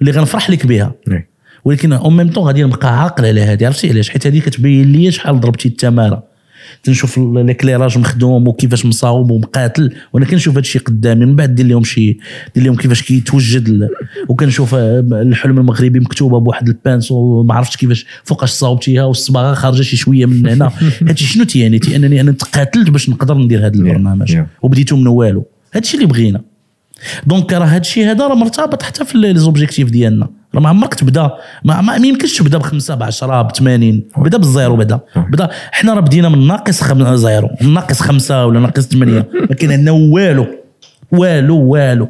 [0.01, 0.95] اللي غنفرح لك بها.
[1.09, 1.27] oui.
[1.65, 5.11] ولكن en même temps غادي نبقى عاقل على هذه عرفتي؟ علاش؟ حيت هذه كتبين لي
[5.11, 6.39] شحال ضربتي التمارة.
[6.83, 11.85] تنشوف l'éclairage مخدوم وكيفاش مصاوب ومقاتل وأنا كنشوف هذا الشيء قدامي من بعد دير لهم
[11.85, 12.19] شي
[12.55, 13.89] دير لهم كيفاش كيتوجد
[14.29, 19.83] وكنشوف آه، الحلم المغربي مكتوبة بواحد ال pinceau وما عرفتش كيفاش فوقاش صاوبتيها والصباغة خارجة
[19.83, 20.73] شي شوية من هنا.
[21.09, 24.37] هادشي شنو تيعني تي أنني أنا تقاتلت باش نقدر ندير هذا البرنامج.
[24.37, 24.41] yeah.
[24.63, 25.47] وبديتو من والو.
[25.75, 26.41] هادشي اللي بغينا.
[27.27, 30.29] donc راه هذا الشيء هذا راه مرتبط حتى في les objectifs ديالنا.
[30.55, 31.31] راه ما عمرك تبدا
[31.64, 35.01] ما, يمكنش تبدا بخمسة ب 10 ب 80 بدا بالزيرو بدا.
[35.16, 37.14] بدا حنا راه بدينا من ناقص خم...
[37.16, 37.49] زيرو.
[37.61, 40.47] من ناقص خمسة ولا ناقص 8 ما كاين عندنا والو.
[41.12, 42.09] والو والو.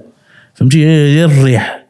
[0.54, 1.87] فهمتي؟ غير الريح.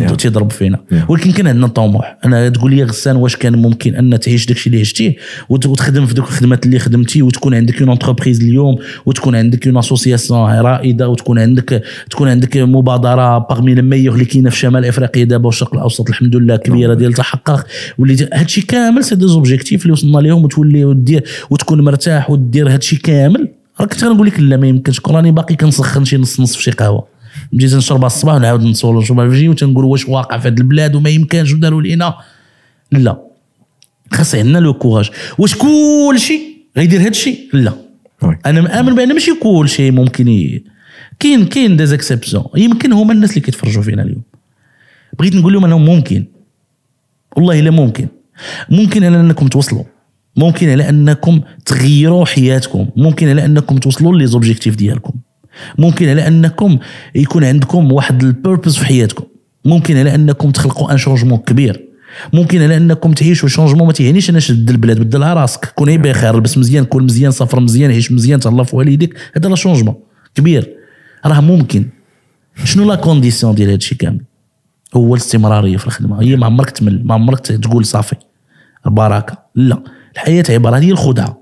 [0.00, 0.76] تيضرب فينا.
[0.92, 1.10] Yeah.
[1.10, 2.18] ولكن كان عندنا طموح.
[2.24, 5.16] أنا تقول لي غسان واش كان ممكن أن تعيش داكشي اللي عشتيه؟
[5.48, 9.76] وت- وتخدم في دوك الخدمات اللي خدمتي وتكون عندك une entreprise اليوم وتكون عندك une
[9.76, 15.24] association رائدة وتكون عندك تكون عندك مبادرة parmi les meilleures اللي كاينة في شمال إفريقيا
[15.24, 17.66] دابا والشرق الأوسط الحمد لله كبيرة ديال تحقق.
[17.98, 22.96] واللي هادشي كامل c'est des objectifs اللي وصلنا لهم وتولي ودير وتكون مرتاح ودير هادشي
[22.96, 23.48] كامل.
[23.80, 25.00] راه كنت غنقول لك لا ما يمكنش.
[25.06, 27.11] راني باقي كنسخن شي نص نص في شي قهوة.
[27.52, 31.10] بديت نشربها الصباح ونعاود نصور نشربها في الجي وتنقول واش واقع في هذه البلاد وما
[31.10, 32.14] يمكنش وداروا لينا.
[32.92, 33.22] لا.
[34.12, 35.10] خاص عندنا le courage.
[35.38, 36.40] واش كل شيء
[36.76, 37.72] غيدير هذا الشيء لا.
[38.46, 40.60] أنا مآمن بأن ماشي كل شيء ممكن.
[41.20, 44.22] كاين كاين des exceptions يمكن هما الناس اللي كيتفرجوا فينا اليوم.
[45.18, 46.24] بغيت نقول لهم أنهم ممكن.
[47.36, 48.08] والله إلا ممكن.
[48.70, 49.84] ممكن على أنكم توصلوا.
[50.36, 52.88] ممكن على أنكم تغيروا حياتكم.
[52.96, 55.12] ممكن على أنكم توصلوا les objectifs ديالكم.
[55.78, 56.78] ممكن على أنكم
[57.14, 59.24] يكون عندكم واحد ال purpose في حياتكم.
[59.64, 61.88] ممكن على أنكم تخلقوا un changement كبير.
[62.32, 65.72] ممكن على أنكم تعيشوا changement ما تيعنيش أنا شد البلاد بدلها راسك.
[65.74, 69.16] كون غير بخير لبس مزيان كون مزيان سافر مزيان عيش مزيان تهلا في والديك.
[69.36, 69.94] هذا راه changement
[70.34, 70.70] كبير.
[71.26, 71.88] راه ممكن.
[72.64, 74.20] شنو la condition ديال هادشي كامل؟
[74.96, 76.22] هو الاستمرارية في الخدمة.
[76.22, 78.16] هي ما عمرك تمل ما عمرك تقول صافي.
[78.86, 79.38] البركة.
[79.54, 79.82] لا.
[80.14, 81.41] الحياة عبارة هذه الخدعة.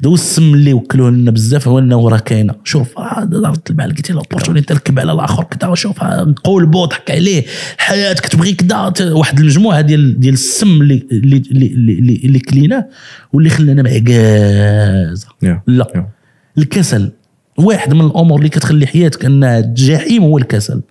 [0.00, 2.54] دو السم اللي وكلوه لنا بزاف هو انه راه كاينة.
[2.64, 6.04] شوف راه ضربت البال قلت له l'opportunité ركب على الآخر كذا وشوف
[6.44, 7.44] قول بو ضحك عليه.
[7.76, 12.88] الحياة كتبغي كذا واحد المجموعة ديال ديال السم اللي اللي اللي, اللي, كليناه
[13.32, 15.28] واللي خلانا معكازه.
[15.66, 15.86] لا.
[15.96, 16.00] Yeah.
[16.58, 17.12] الكسل.
[17.58, 20.82] واحد من الأمور اللي كتخلي حياتك انها جحيم هو الكسل.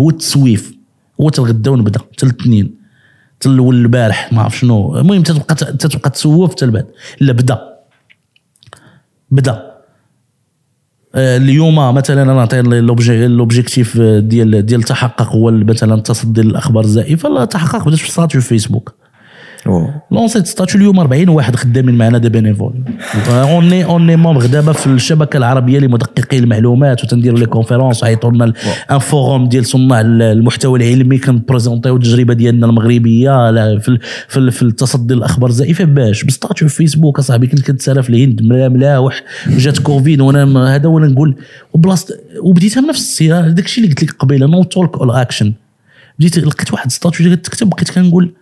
[0.00, 0.72] هو التسويف.
[1.20, 1.98] هو تالغدا ونبدا.
[1.98, 2.74] حتى الاثنين.
[3.36, 4.98] حتى الأول البارح ما عرف شنو.
[4.98, 6.86] المهم تتبقى تتبقى تسوف حتى البعد.
[7.20, 7.71] لا بدا.
[9.32, 9.72] بدا
[11.14, 17.28] آه، اليوم مثلا أنا نعطي l'objec- l'objectif ديال ديال التحقق هو مثلا التصدي للاخبار الزائفة
[17.28, 18.94] لا التحقق بدات في statut فيسبوك.
[20.10, 22.74] لونسيت ستاتيو اليوم 40 واحد خدامين معنا دي بينيفول
[23.28, 28.52] اوني اوني ممبر دابا في الشبكة العربية لمدققي المعلومات وتنديروا لي كونفيرونس عيطوا لنا
[28.90, 33.98] ان فوروم ديال صناع المحتوى العلمي كنبريزونتيو التجربة ديالنا المغربية في
[34.28, 36.24] في, في التصدي للاخبار الزائفه باش.
[36.24, 39.22] بستاتيو في فيسبوك أصاحبي كنت كنتسالى في الهند ملا ملاوح
[39.54, 41.36] وجات كوفيد وأنا هذا وأنا نقول.
[41.72, 45.52] وبلاصه وبديتها بنفس السيره داك الشيء اللي قلت لك قبيلة نو تولك اول اكشن
[46.18, 48.32] بديت لقيت واحد statut كتكتب بقيت كنقول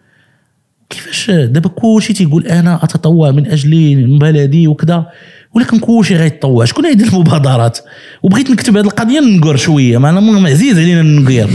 [0.91, 5.07] كيفاش دابا كلشي تيقول أنا اتطوع من أجل من بلدي وكذا
[5.55, 6.65] ولكن كلشي غيتطوع.
[6.65, 7.79] شكون هيدي المبادرات؟
[8.23, 11.51] وبغيت نكتب هذه القضية ننقر شوية معنا م- عزيز علينا ننقر.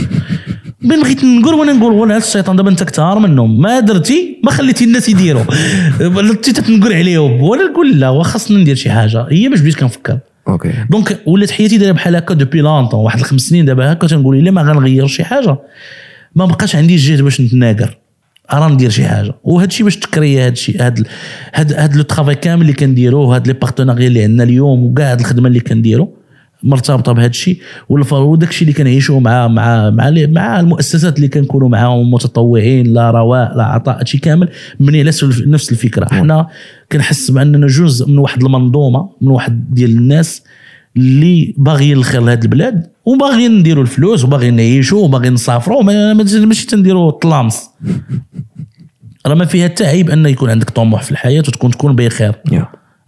[0.81, 3.61] بين بغيت ننقر وأنا نقول ولا الشيطان دابا أنت كثار منهم.
[3.61, 5.43] ما درتي ما خليتي الناس يديروا.
[6.15, 7.41] وليتي تنقر عليهم.
[7.41, 9.25] وأنا نقول لا وخاصنا ندير شي حاجة.
[9.31, 10.19] هي باش بديت كنفكر.
[10.47, 10.71] Okay.
[10.89, 14.51] donc ولات حياتي دايرة بحال هكا depuis longtemps واحد الخمس سنين دابا هكا تنقول الا
[14.51, 15.57] ما غنغير شي حاجة.
[16.35, 17.97] ما بقاش عندي الجهد باش نتناقر.
[18.53, 19.33] راه ندير شي حاجة.
[19.43, 21.03] وهذا الشيء باش تكري هذا الشيء هذا
[21.53, 25.19] هذا هذا le travail كامل اللي كنديروه هاد les partenariats اللي عندنا اليوم وكاع هاد
[25.19, 26.13] الخدمة اللي كنديرو
[26.63, 32.11] مرتبطة بهذا الشيء وداك الشيء اللي كنعيشوه مع مع مع مع المؤسسات اللي كنكونوا معاهم
[32.11, 34.49] متطوعين لا رواء لا عطاء هادشي كامل.
[34.79, 35.11] مبني على
[35.45, 36.07] نفس الفكرة.
[36.11, 36.47] حنا
[36.91, 40.43] كنحس بأننا جزء من واحد المنظومة من واحد ديال الناس
[40.97, 46.65] اللي باغيين الخير لهاد البلاد وباغيين نديروا الفلوس وباغيين نعيشوا وباغيين نسافروا ما- ما- ماشي
[46.67, 47.69] تنديروا الطلامس
[49.27, 52.35] راه ما فيها حتى عيب أن يكون عندك طموح في الحياة وتكون تكون بخير.
[52.51, 52.59] يا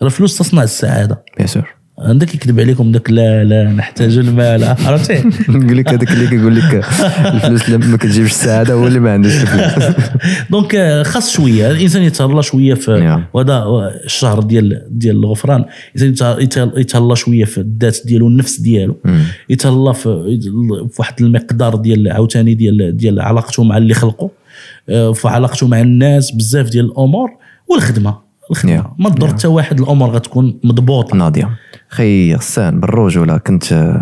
[0.01, 1.23] راه الفلوس تصنع السعادة.
[1.37, 6.27] bien sûr عندك يكذب عليكم داك لا لا نحتاج المال عرفتي؟ نقول لك هذاك اللي
[6.27, 6.85] كيقول لك
[7.25, 9.95] الفلوس ما كتجيبش السعادة هو اللي ما عندوش الفلوس.
[10.51, 13.25] donc آه، خاص شوية الإنسان يتهلا شوية في نعم.
[13.33, 13.63] وهذا
[14.05, 18.97] الشهر ديال ديال الغفران الإنسان يته- يته- يتهلا شوية في الذات ديالو النفس ديالو.
[19.49, 24.29] يتهلا في واحد المقدار ديال عاوتاني ديال ديال علاقته مع اللي خلقه
[24.89, 27.29] آه، في علاقته مع الناس بزاف ديال الأمور
[27.67, 28.26] والخدمة.
[28.51, 28.73] الخدمة.
[28.73, 28.93] نعم.
[28.99, 31.15] ما تضر حتى واحد الأمور غتكون مضبوطة.
[31.15, 31.49] ناضية.
[31.89, 33.97] خي غسان بالرجوله كنت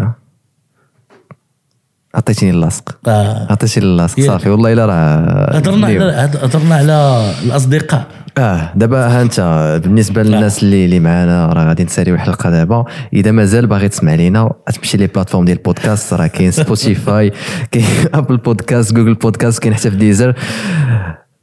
[2.15, 2.97] عطيتيني اللاصق.
[3.07, 4.19] آه، عطيتيني اللاصق.
[4.19, 4.49] صافي.
[4.49, 5.87] والله إلا راه هضرنا.
[5.87, 8.07] على هضرنا على الأصدقاء.
[8.37, 9.39] آه دابا ها أنت
[9.83, 12.85] بالنسبة للناس اللي اللي معانا راه غادي نساليو الحلقة دابا.
[13.13, 16.13] إذا مازال باغي تسمع لينا تمشي لي plateformes ديال البودكاست.
[16.13, 17.31] راه كاين سبوتيفاي
[17.71, 20.35] كاين ابل بودكاست جوجل بودكاست كاين حتى في ديزر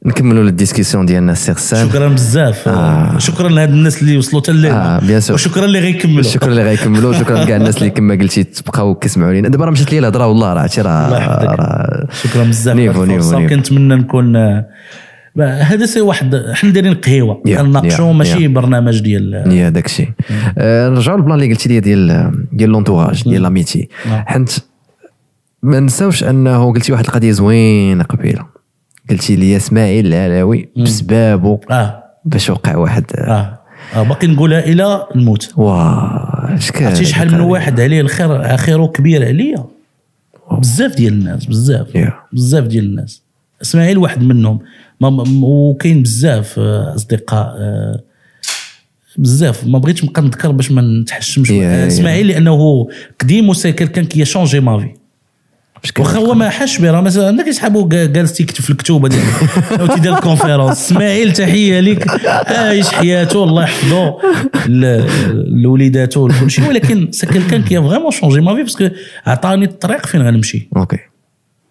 [0.05, 2.67] نكملوا الديسكسيون ديالنا السي غسان شكرا بزاف.
[2.67, 3.17] آه.
[3.17, 5.35] شكرا لهاد الناس اللي وصلوا حتى آه، بيان سور.
[5.35, 6.21] وشكرا اللي غيكملوا.
[6.21, 7.13] شكرا اللي غيكملوا.
[7.13, 9.49] شكرا كاع الناس اللي كما قلتي تبقاو كيسمعوا لينا.
[9.49, 12.75] دابا راه مشات لي الهضره والله راه عرفتي راه شكرا بزاف.
[12.75, 13.39] نيفو، نيفو، الفرصة.
[13.39, 13.55] نيفو.
[13.55, 14.35] كنتمنى نكون
[15.41, 17.41] هذا سي واحد حنا دايرين قهيوة.
[17.45, 18.47] كنناقشوا ماشي يا.
[18.47, 20.09] برنامج ديال يا داك الشيء.
[20.57, 24.23] آه، نرجعوا للبلان اللي قلتي لي ديال ديال لونتوراج ديال لاميتي نعم.
[24.27, 24.49] حنت
[25.63, 28.52] ما نساوش أنه قلتي واحد القضية زوينة قبيلة.
[29.09, 32.03] قلتي لي اسماعيل العلاوي بسبابه آه.
[32.25, 33.05] باش وقع واحد.
[33.15, 33.59] آه,
[33.95, 35.53] آه باقي نقولها إلى الموت.
[35.57, 39.65] واه اش كان عرفتي شحال من واحد عليه الخير خيره كبير عليا؟
[40.51, 41.87] بزاف ديال الناس بزاف.
[41.87, 42.11] Yeah.
[42.33, 43.23] بزاف ديال الناس.
[43.61, 44.59] إسماعيل واحد منهم.
[45.41, 48.03] وكاين بزاف آه، أصدقاء آه،
[49.17, 49.67] بزاف.
[49.67, 51.47] ما بغيتش نبقى نذكر باش ما نتحشمش.
[51.47, 51.87] Yeah, yeah.
[51.87, 52.87] إسماعيل لأنه
[53.21, 55.02] قديم وسي كيلكان كي شونجي ما في
[55.99, 59.21] واخا هو ما حاش به راه مثلا عندك يسحبوا جالس تيكتب في الكتوبه ديال
[59.79, 62.07] أو تيدير الكونفيرونس إسماعيل تحية لك
[62.47, 64.17] عايش حياته الله يحفظه.
[64.67, 65.05] ل-
[65.63, 68.89] لوليداته وكل شيء ولكن سي كيلكان كي فريمون شونجي ما في باسكو
[69.25, 70.69] عطاني الطريق فين غنمشي.
[70.77, 70.97] أوكي.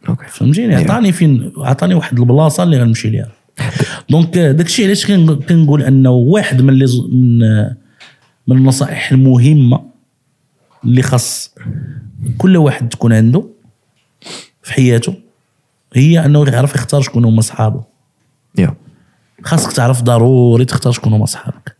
[0.08, 0.24] أوكي.
[0.28, 3.28] فهمتيني؟ عطاني فين عطاني واحد البلاصة اللي غنمشي ليها.
[4.10, 6.78] دونك داك الشيء علاش كن- كنقول أنه واحد من
[7.12, 7.38] من
[8.48, 9.80] من النصائح المهمة
[10.84, 11.54] اللي خاص
[12.38, 13.44] كل واحد تكون عنده.
[14.62, 15.14] في حياته
[15.94, 17.84] هي أنه يعرف يختار شكون هما صحابه.
[18.58, 18.74] يا.
[19.44, 21.76] خاصك تعرف ضروري تختار شكون هما صحابك.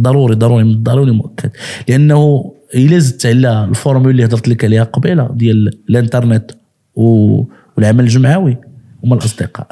[0.00, 1.50] ضروري ضروري من ضروري مؤكد.
[1.88, 6.50] لأنه إلا زدت على الفورمول اللي هضرت لك عليها قبيلة ديال الإنترنت
[6.94, 7.42] و-
[7.76, 8.56] والعمل الجمعوي
[9.04, 9.66] هما الأصدقاء.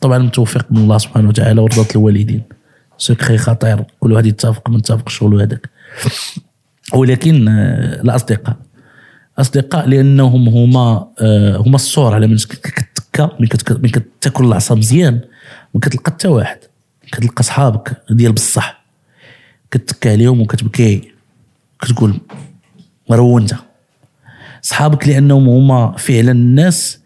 [0.00, 2.42] طبعا متوفق من الله سبحانه وتعالى ورضا الوالدين.
[2.98, 3.84] سكري خطير.
[4.00, 5.70] كل واحد يتفق من اتفق الشغل هذاك.
[6.94, 8.56] ولكن آه، الأصدقاء.
[9.42, 13.30] أصدقاء لأنهم هما آه، هما الصور على من كتكا
[13.82, 15.20] من كتاكل العصا مزيان
[15.74, 16.58] ما كتلقى حتى واحد
[17.12, 18.84] كتلقى صحابك ديال بصح.
[19.70, 21.12] كتكا عليهم وكتبكي
[21.82, 22.20] كتقول
[23.10, 23.54] مرونت
[24.62, 26.98] صحابك لأنهم هما فعلا الناس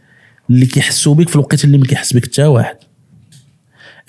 [0.50, 2.76] اللي كيحسوا بك في الوقت اللي ما كيحس بك حتى واحد.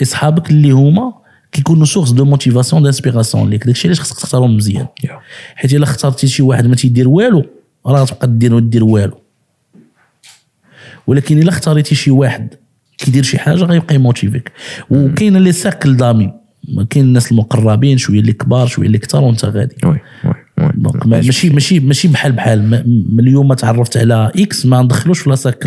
[0.01, 1.13] اصحابك اللي هما
[1.51, 4.87] كيكونوا source de motivation d'inspiration ليك داكشي علاش خصك تختارهم مزيان.
[5.03, 5.19] يا.
[5.55, 7.56] حيت إلا اخترتي شي واحد ما تيدير والو
[7.87, 9.17] راه غتبقى دير ودير والو.
[11.07, 12.53] ولكن إلا اختاريتي شي واحد
[12.97, 14.51] كيدير شي حاجة غيبقى ي motiver ك.
[14.89, 16.33] وكاين les cercles d'amis.
[16.89, 19.75] كاين الناس المقربين شوية اللي كبار شوية اللي كثار وانت غادي.
[19.85, 22.83] oui oui donc ماشي ماشي ماشي بحال بحال.
[23.19, 25.65] اليوم ما تعرفت على X ما ندخلوش في le cercle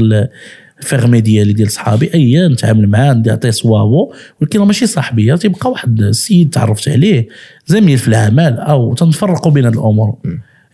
[0.80, 2.14] fermé ديالي ديال صحابي.
[2.14, 5.36] أي نتعامل معاه نعطيه صوابو ولكن راه ماشي صاحبي.
[5.36, 7.28] تيبقى واحد السيد تعرفت عليه
[7.66, 10.16] زميل في العمل أو تنفرقوا بين هاد الأمور.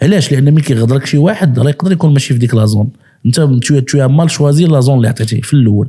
[0.03, 2.91] علاش؟ لأن ملي كيغدرك شي واحد راه يقدر يكون ماشي في ديك la zone
[3.27, 5.89] أنت شوية شوية mal choisir la zone اللي عطيتيه في الأول.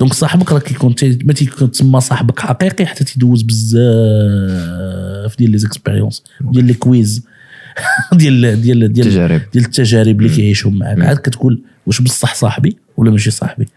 [0.00, 5.58] donc صاحبك راه كيكون تي- ما تيكون تسمى صاحبك حقيقي حتى تيدوز بزاف ديال les
[5.58, 7.24] expériences ديال les crises
[8.12, 9.40] ديال ديال ديال التجارب.
[9.52, 11.00] ديال التجارب اللي كيعيشوا معاك.
[11.00, 13.68] عاد كتقول واش بصح صاحبي ولا ماشي صاحبي.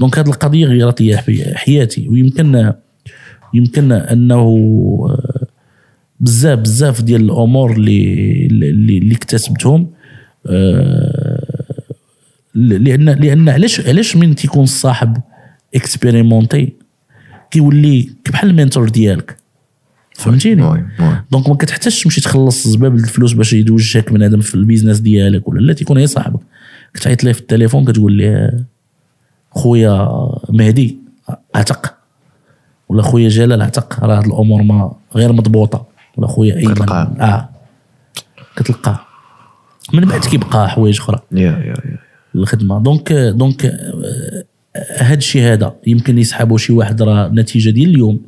[0.00, 2.08] donc هذه القضية غيرت لي حي- حياتي.
[2.08, 2.72] ويمكن
[3.54, 4.34] يمكن أنه
[5.08, 5.46] آه،
[6.20, 9.90] بزاف بزاف ديال الأمور اللي اللي, اكتسبتهم
[10.46, 11.80] آه،
[12.54, 15.16] لأن لأن علاش علاش من تيكون الصاحب
[15.74, 16.72] expérimenté
[17.50, 19.36] كيولي بحال ال mentor ديالك.
[20.14, 20.86] فهمتيني؟
[21.32, 25.72] دونك ما كتحتاجش تمشي تخلص زباب الفلوس باش يدوجك بنادم في البيزنس ديالك ولا لا
[25.72, 26.40] تيكون هي صاحبك.
[26.94, 28.64] كتعيط ليه في التليفون كتقول ليه
[29.50, 30.08] خويا
[30.48, 30.98] مهدي
[31.56, 31.94] اعتق
[32.88, 35.86] ولا خويا جلال اعتق راه هاد الأمور ما غير مضبوطة.
[36.16, 36.88] ولا خويا أيمن.
[37.20, 37.48] آه.
[38.60, 39.00] كتلقاه.
[39.92, 41.20] من بعد كيبقى حوايج أخرى.
[41.32, 41.98] يا يا يا
[42.34, 42.82] الخدمة.
[42.82, 44.44] دونك دونك آه،
[44.96, 48.20] هاد الشيء هذا يمكن يسحبوا شي واحد راه نتيجة ديال اليوم.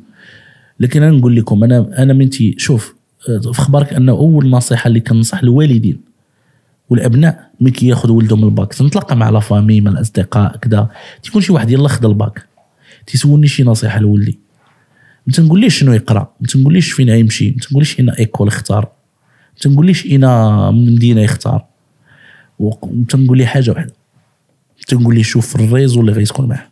[0.79, 2.95] لكن أنا نقول لكم أنا أنا منتي شوف
[3.29, 6.01] آه، في خبرك انه أول نصيحة اللي كنصح الوالدين
[6.89, 8.73] والأبناء ملي كياخذ ولدهم الباك.
[8.73, 10.89] تنتلاقى مع la famille مع الأصدقاء كذا
[11.23, 12.45] تيكون شي واحد يلا خذ الباك.
[13.07, 14.39] تيسولني شي نصيحة لولدي.
[15.27, 18.89] ما تنقوليش شنو يقرأ ما تنقوليش فين غيمشي ما تنقوليش une école يختار
[19.53, 21.65] ما تنقوليش أينا مدينة يختار؟
[22.59, 23.93] وتنقول لي حاجة واحدة
[24.87, 26.67] تنقول شوف ال réseau اللي غيسكن معاه.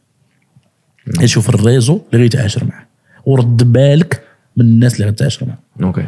[1.26, 2.88] شوف ال réseau اللي غيتعاشر معاه.
[3.26, 4.24] ورد بالك
[4.58, 5.88] من الناس اللي غتعاشر معاه.
[5.88, 6.07] OK.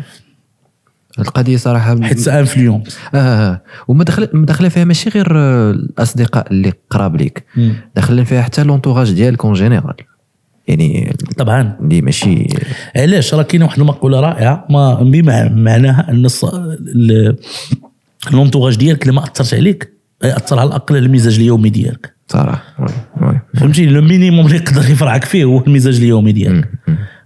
[1.20, 3.62] القضية صراحة حيت ça influence آه آه.
[3.88, 7.44] وما دخل ما داخله فيها ماشي غير آه، الأصدقاء اللي قراب ليك.
[7.96, 9.96] داخلين فيها حتى l'entourage ديالك en général
[10.68, 11.78] يعني طبعا.
[11.82, 12.48] اللي ماشي.
[12.96, 16.28] علاش؟ راه كاينة واحد المقولة رائعة ما بمع- معناها أن
[18.34, 19.94] ال entourage ديالك اللي ما أثرش عليك
[20.24, 22.14] ياثر على الأقل المزاج اليومي ديالك.
[22.28, 22.64] صراحة
[23.54, 26.70] فهمتي le minimum اللي يقدر يفرعك فيه هو المزاج اليومي ديالك.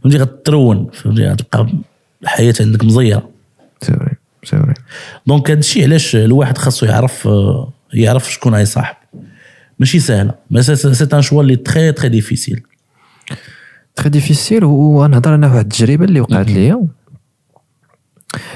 [0.03, 1.67] فهمتي غترون فهمتي غتبقى
[2.23, 3.29] الحياة عندك مزيرة.
[3.81, 3.91] c'est
[4.57, 4.73] vrai
[5.27, 7.29] donc هذا الشيء علاش الواحد خاصو يعرف
[7.93, 8.95] يعرف شكون غيصاحب.
[9.79, 12.61] ماشي سهله بس c'est un choix اللي très très difficile
[13.97, 16.87] très difficile ونهضر أنا واحد التجربه اللي وقعت ليا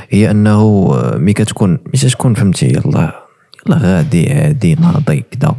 [0.10, 3.14] هي انه ملي كتكون ملي تكون فهمتي يلاه
[3.68, 5.56] يلا غادي عادي ناضي كدا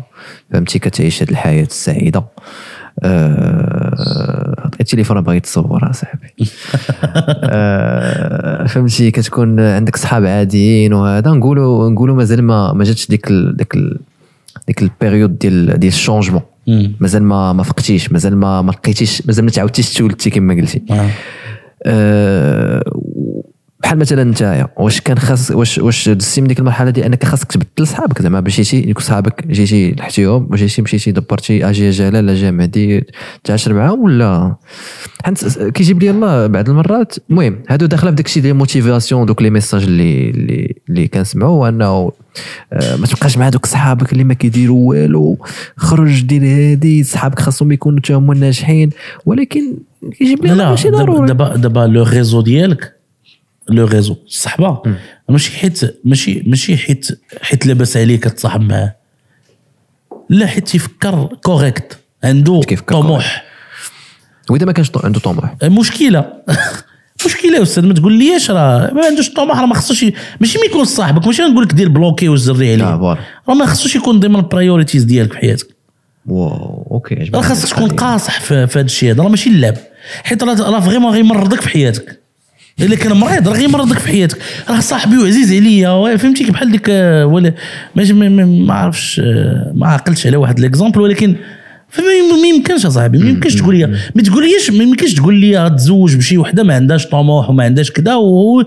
[0.53, 2.25] فهمتي كتعيش هاد الحياة السعيده
[3.03, 6.35] آه، التليفون باغي تصور اصاحبي
[7.45, 13.57] آه، فهمتي كتكون عندك صحاب عاديين وهذا نقولوا نقولوا مازال ما ما جاتش ديك ال
[13.57, 14.01] ديك ال
[14.67, 16.43] ديك ال période ديال ديال ال changement.
[17.01, 20.83] مازال ما ما فقتيش مازال ما ما لقيتيش مازال ما تعاودتيش تولدتي كما قلتي
[21.85, 22.83] آه.
[23.83, 27.53] بحال مثلا نتايا واش كان خاص واش واش دزتي من ديك المرحلة ديال أنك خاصك
[27.53, 33.05] تبدل صحابك؟ زعما مشيتي يكون صحابك جيتي لحتيهم مشيتي مشيتي دبرتي أجي جلال أجي مهدي
[33.45, 34.57] تعاشر معاهم ولا؟
[35.25, 37.15] حنت كيجيب لي الله بعض المرات.
[37.31, 41.69] المهم هادو داخلة في داك الشيء ديال motivation دوك les messages اللي اللي اللي كنسمعوا
[41.69, 42.13] انه
[42.73, 45.39] آه، ما تبقاش مع دوك صحابك اللي ما كيديروا والو.
[45.77, 48.91] خرج دير هادي صحابك خاصهم يكونوا تا هما ناجحين.
[49.27, 49.77] ولكن
[50.19, 51.27] كيجيب لي لا ماشي ضروري.
[51.27, 53.02] دابا دابا le réseau ديالك
[53.69, 54.17] le réseau.
[54.27, 54.83] الصحبه
[55.29, 57.09] ماشي حيت ماشي ماشي حيت
[57.43, 58.97] حيت لاباس عليك تصاحب معاه.
[60.31, 63.45] لا حيت تيفكر correct عنده طموح.
[64.51, 65.55] وإذا ما كانش عنده طموح.
[65.63, 66.33] مشكلة.
[67.27, 70.05] مشكلة يا أستاذ ما تقول ليش راه؟ ما عندوش طموح راه ما خصوش
[70.41, 72.85] ماشي ما يكون صاحبك ماشي نقول لك دير bloquer وزري عليه.
[72.85, 73.19] آه
[73.49, 75.67] راه ما خصوش يكون ضمن ال priorities ديالك في حياتك.
[76.27, 79.75] waw OK راه خاصك تكون قاصح في, هذا الشيء هذا راه ماشي اللعب.
[80.25, 82.22] حيت راه vraiment غيمرضك في حياتك.
[82.81, 84.39] إلا كان مريض راه غيمرضك في حياتك.
[84.71, 87.55] راه صاحبي وعزيز عليا فهمتي بحال ديك آه، ولا
[87.95, 91.37] ما- عرفتش آه، ما عقلتش على واحد l'exemple ولكن
[91.89, 92.05] فما
[92.43, 96.39] ما يمكنش أصاحبي ما يمكنش تقول لي ما تقوليش ما يمكنش تقول لي تزوج بشي
[96.39, 98.65] وحدة ما عندهاش طموح وما عندهاش كذا وما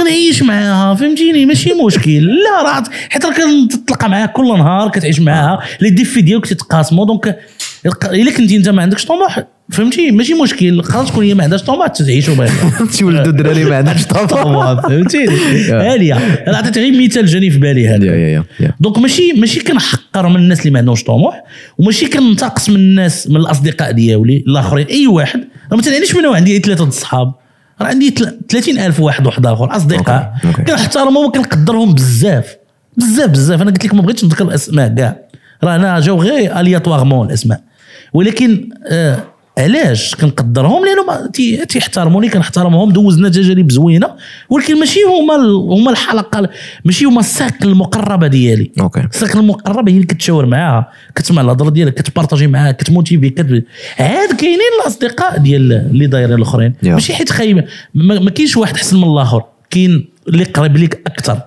[0.00, 2.26] غنعيش معاها فهمتيني؟ ماشي مشكل.
[2.26, 3.32] لا راه حيت راه
[3.68, 7.38] كتطلق معاها كل نهار كتعيش معاها les défis ديالك تتقاسموا donc
[8.12, 10.82] إلا كنتي أنت ما عندكش طموح فهمتي؟ ماشي مشكل.
[10.82, 12.48] خلاص تكون هي ما عندهاش طموح تعيشوا بها.
[12.98, 15.34] تولدوا الدراري ما عندهاش طموح فهمتيني
[15.70, 16.14] هادية.
[16.48, 18.44] أنا عطيت غير مثال جاني في بالي هذا.
[18.80, 21.44] donc ماشي ماشي كنحقر من الناس اللي ما عندهمش طموح
[21.78, 24.86] وماشي كنتقص من الناس من الأصدقاء ديالي الآخرين.
[24.86, 25.40] أي واحد.
[25.70, 27.32] راه ما تعنيش منو عندي ثلاثة الصحاب
[27.80, 30.34] راه عندي تل- 30 ألف واحد واحد آخر أصدقاء.
[30.66, 32.56] كنحترمهم وكنقدرهم بزاف.
[32.96, 33.62] بزاف بزاف.
[33.62, 35.16] أنا قلت لك ما بغيتش نذكر الأسماء كاع.
[35.64, 37.60] راه أنا جاو غير aléatoirement الأسماء.
[38.12, 39.18] ولكن آه
[39.58, 44.10] علاش كنقدرهم؟ لأنه ما- تي- تيحترموني كنحترمهم دوزنا تجارب زوينه
[44.50, 45.34] ولكن ماشي هما
[45.76, 46.48] هما الحلقة
[46.84, 48.70] ماشي هما ال cercle المقربة ديالي.
[48.80, 49.00] okay.
[49.00, 53.64] ال cercle المقربة هي اللي كتشاور معاها كتسمع الهضرة ديالك كتبارطاجي معاها كتموتيفي كت...
[54.00, 56.74] عاد كاينين الأصدقاء ديال اللي دايرين الأخرين.
[56.94, 57.64] ماشي حيت خايب
[57.94, 61.40] ما, ما كاينش واحد أحسن من الآخر كاين اللي قريب ليك أكثر.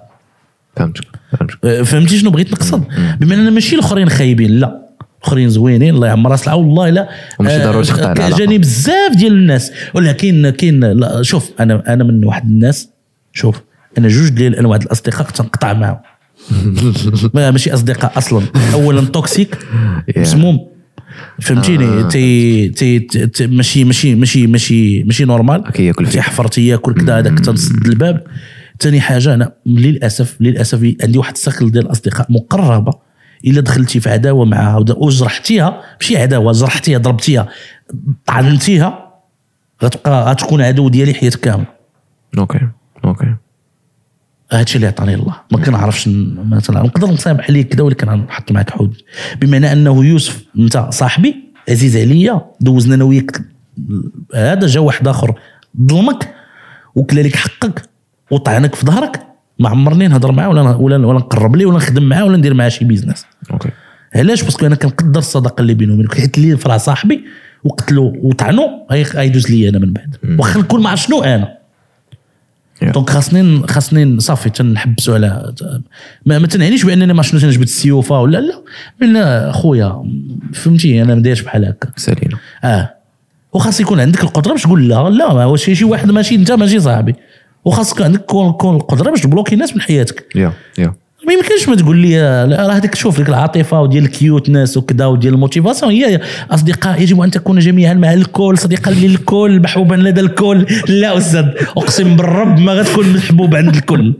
[0.77, 1.03] فهمتك
[1.37, 1.57] فهمتك.
[1.65, 2.83] أه، فهمتي شنو بغيت نقصد؟
[3.19, 4.80] بمعنى أن ماشي الأخرين خايبين لا.
[5.21, 7.09] الاخرين زوينين الله يعمر راس العون والله لا.
[7.39, 8.29] وماشي أه، ضروري تقطع.
[8.29, 9.71] جاني بزاف ديال الناس.
[9.93, 12.89] ولكن كاين شوف أنا أنا من واحد الناس
[13.33, 13.61] شوف
[13.97, 15.97] أنا جوج ديال انواع الأصدقاء كتنقطع معاهم.
[17.33, 18.43] ما- ماشي أصدقاء أصلا.
[18.73, 19.57] اولا toxique
[20.17, 20.67] مسموم.
[21.41, 26.13] فهمتيني؟ تي تي تي- ماشي ماشي ماشي ماشي ماشي normal كياكل فيك.
[26.13, 28.23] تيحفر تياكل كذا هذاك تنسد الباب.
[28.79, 33.10] ثاني حاجة أنا للأسف للأسف عندي واحد ال cercle ديال الأصدقاء مقربة.
[33.45, 37.47] إلا دخلتي في عداوة معها وجرحتيها ماشي عداوة جرحتيها ضربتيها
[38.25, 39.11] طعنتيها
[39.83, 41.65] غتبقى غتكون عدو ديالي حياتك كاملة.
[42.37, 42.67] okay
[43.05, 43.35] okay.
[44.51, 45.35] هادشي اللي عطاني الله.
[45.51, 48.97] ما كنعرفش مثلا نقدر نسامح عليك كذا ولكن غنحط معك حدود
[49.41, 51.35] بمعنى أنه يوسف أنت صاحبي
[51.69, 53.41] عزيز عليا دوزنا أنا وياك
[54.35, 55.35] هذا جا واحد آخر
[55.87, 56.35] ظلمك
[56.95, 57.81] وكلا لك حقك
[58.31, 59.30] وطعنك في ظهرك.
[59.61, 62.69] ما عمرني نهضر معاه ولا ولا ولا نقرب ليه ولا نخدم معاه ولا ندير معاه
[62.69, 63.69] شي business okay.
[64.15, 66.13] علاش؟ parce que أنا كنقدر الصداقة اللي بيني وبينك.
[66.15, 67.23] حيت اللي فرع صاحبي
[67.63, 70.15] وقتلو وطعنو غي- غيدوز لي أنا من بعد.
[70.39, 71.57] واخا نكون ما عرف شنو؟ أنا.
[72.93, 75.53] donc خاصني خاصني صافي تنحبسوا على
[76.25, 78.61] ما, ما تنعنيش بانني ما شنو تنجبد السيوفه ولا لا.
[79.05, 80.03] لا خويا
[80.53, 81.89] فهمتي؟ أنا ما دايرش بحال هكا.
[81.95, 82.93] سالينا آه.
[83.53, 87.15] وخاص يكون عندك القدرة باش تقول لا لا شي شي واحد ماشي أنت ماشي صاحبي.
[87.65, 90.25] وخاصك عندك كون كون القدره باش تبلوكي الناس من حياتك.
[90.35, 90.93] yeah yeah.
[91.27, 95.33] ما يمكنش ما تقول لي راه هذيك شوف لك العاطفة وديال ال cuteness وكذا وديال
[95.33, 96.21] ال motivation هي
[96.51, 100.65] أصدقاء يجب أن تكون جميعا مع الكل صديقا للكل محبوبا لدى الكل.
[100.87, 101.45] لا أستاذ
[101.77, 104.13] أقسم بالرب ما غتكون محبوب عند الكل.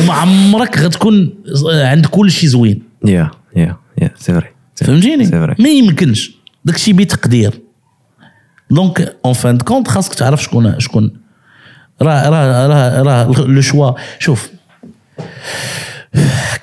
[0.00, 1.34] وما عمرك غتكون
[1.66, 2.82] عند كل شيء زوين.
[3.04, 6.32] yeah yeah yeah c'est vrai فهمتيني؟ ما يمكنش.
[6.64, 7.60] داكشي بتقدير.
[8.70, 11.19] donc en fin de compte خاصك تعرف شكون شكون
[12.02, 14.50] راه راه راه راه le choix شوف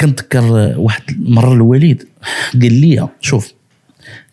[0.02, 2.04] كنتذكر واحد المره الوالد
[2.62, 3.54] قال لي شوف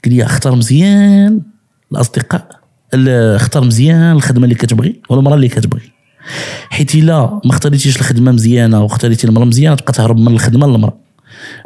[0.05, 1.40] قال لي اختار مزيان
[1.93, 2.48] الأصدقاء
[2.94, 5.82] ال- اختار مزيان الخدمة اللي كتبغي ولا المراه اللي كتبغي.
[6.70, 10.94] حيت إلا ما اختاريتيش الخدمة مزيانة واختاريتي المراه مزيانة تبقى تهرب من الخدمة للمراه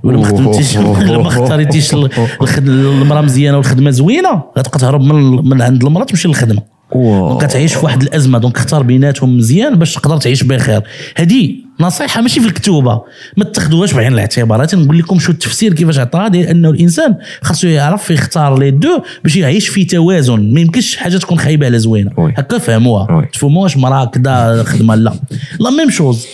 [0.05, 1.95] ولا ما خدمتيش ولا ما اختاريتيش
[2.59, 6.63] المراه مزيانة والخدمة زوينة غتبقى تهرب من من عند المرأة تمشي للخدمة.
[6.95, 10.83] donc كتعيش في واحد الأزمة donc اختار بيناتهم مزيان باش تقدر تعيش بخير.
[11.17, 13.03] هذه نصيحة ماشي في الكتوبة.
[13.37, 14.67] ما تاخذوهاش بعين الاعتبار.
[14.75, 19.37] نقول لكم شو التفسير كيفاش عطاها ديال أنه الإنسان خاصو يعرف يختار les deux باش
[19.37, 20.55] يعيش في توازن.
[20.55, 22.11] ما يمكنش حاجة تكون خايبة على زوينة.
[22.17, 22.35] oui.
[22.37, 23.13] هكا فهموها.
[23.13, 23.27] oui.
[23.33, 24.95] تفهموش مراه كذا خدمة.
[24.95, 25.15] لا.
[25.61, 26.27] لا ميم شوز.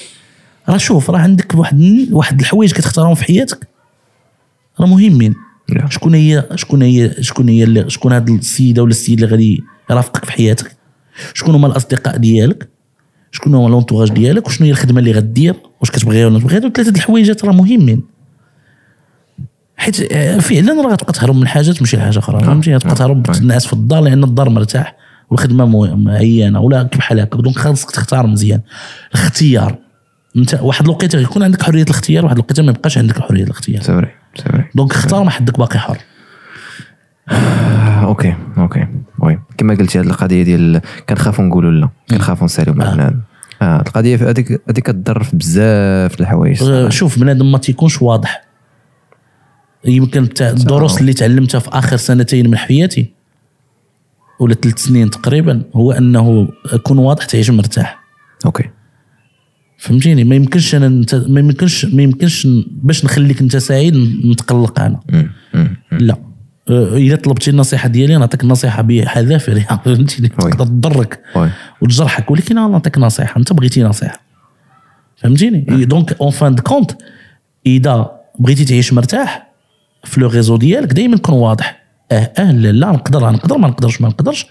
[0.68, 3.68] راه شوف راه عندك واحد واحد الحوايج كتختارهم في حياتك.
[4.81, 5.35] راه مهمين.
[5.90, 10.32] شكون هي شكون هي شكون هي شكون هاد السيدة ولا السيد اللي غادي يرافقك في
[10.32, 10.77] حياتك؟
[11.35, 12.69] شكون هما الأصدقاء ديالك؟
[13.32, 16.97] شكون هو لونتوراج ديالك؟ وشنو هي الخدمة اللي غدير؟ واش كتبغيها ولا تبغيها ثلاثة د
[16.97, 18.02] الحوايجات راه مهمين.
[19.77, 22.40] حيت آه، فعلا راه غتبقى تهرب من حاجة تمشي لحاجه أخرى.
[22.40, 24.97] فهمتي؟ غتبقى تهرب تنعس في الدار لأن الدار مرتاح
[25.31, 27.39] والخدمة معينة ولا بحال هكا.
[27.39, 28.61] donc خاصك تختار مزيان.
[29.15, 29.78] الاختيار.
[30.36, 33.82] أنت واحد الوقيتة يكون عندك حرية الاختيار واحد الوقيتة ما يبقاش عندك حرية الاختيار.
[33.82, 34.09] c'est vrai
[34.74, 35.98] donc اختار ما حدك باقي حر.
[38.03, 38.86] okay okay.
[39.19, 39.39] oui.
[39.59, 41.89] كما قلتي هذه القضية ديال كنخافوا نقولوا لا.
[42.11, 43.21] كنخافوا نسالوا مع بنادم
[43.63, 46.89] آه القضية في هذيك هذيك كضر في بزاف الحوايج آه،.
[46.89, 48.45] شوف بنادم ما تيكونش واضح.
[49.85, 53.13] يمكن الدروس اللي تعلمتها في آخر سنتين من حياتي
[54.41, 58.05] ولا ثلاث سنين تقريبا هو أنه أكون واضح تعيش مرتاح.
[58.47, 58.70] okay.
[59.79, 61.15] فهمتيني؟ ما يمكنش أنا نت...
[61.15, 63.97] ما يمكنش ما يمكنش باش نخليك أنت سعيد
[64.27, 65.01] نتقلق أنا.
[65.13, 65.31] مم.
[65.55, 65.77] مم.
[65.93, 66.15] لا.
[66.15, 66.34] آه،
[66.70, 70.28] إذا طلبتي النصيحة ديالي نعطيك النصيحة بحذافير يعني فهمتيني.
[70.28, 71.20] تقدر تضرك
[71.81, 73.39] وتجرحك ولكن أنا نعطيك نصيحة.
[73.39, 74.20] أنت بغيتي نصيحة.
[75.16, 76.91] فهمتيني؟ donc en fin de compte
[77.66, 79.53] إذا بغيتي تعيش مرتاح
[80.05, 81.85] في le réseau ديالك دائما كون واضح.
[82.12, 84.47] أه أه لا لا نقدر نقدر ما نقدرش ما نقدرش.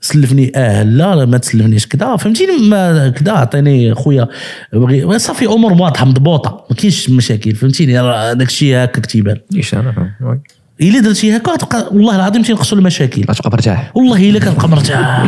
[0.00, 4.28] سلفني أه لا ما تسلفنيش كذا فهمتيني؟ ما كذا عطيني خويا.
[4.72, 7.54] بغي صافي أمور واضحة مضبوطة ما كاينش مشاكل.
[7.54, 7.92] فهمتيني؟
[8.34, 9.36] داك الشيء هكا كتيبان.
[9.56, 10.40] إيش أنا؟ oui.
[10.80, 13.22] إلا درتي هكا غتبقى والله العظيم تنقصوا المشاكل.
[13.30, 13.92] غتبقى مرتاح.
[13.94, 15.24] والله إلا كنبقى مرتاح.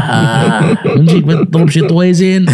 [0.84, 2.46] فهمتي؟ تضرب شي طويزين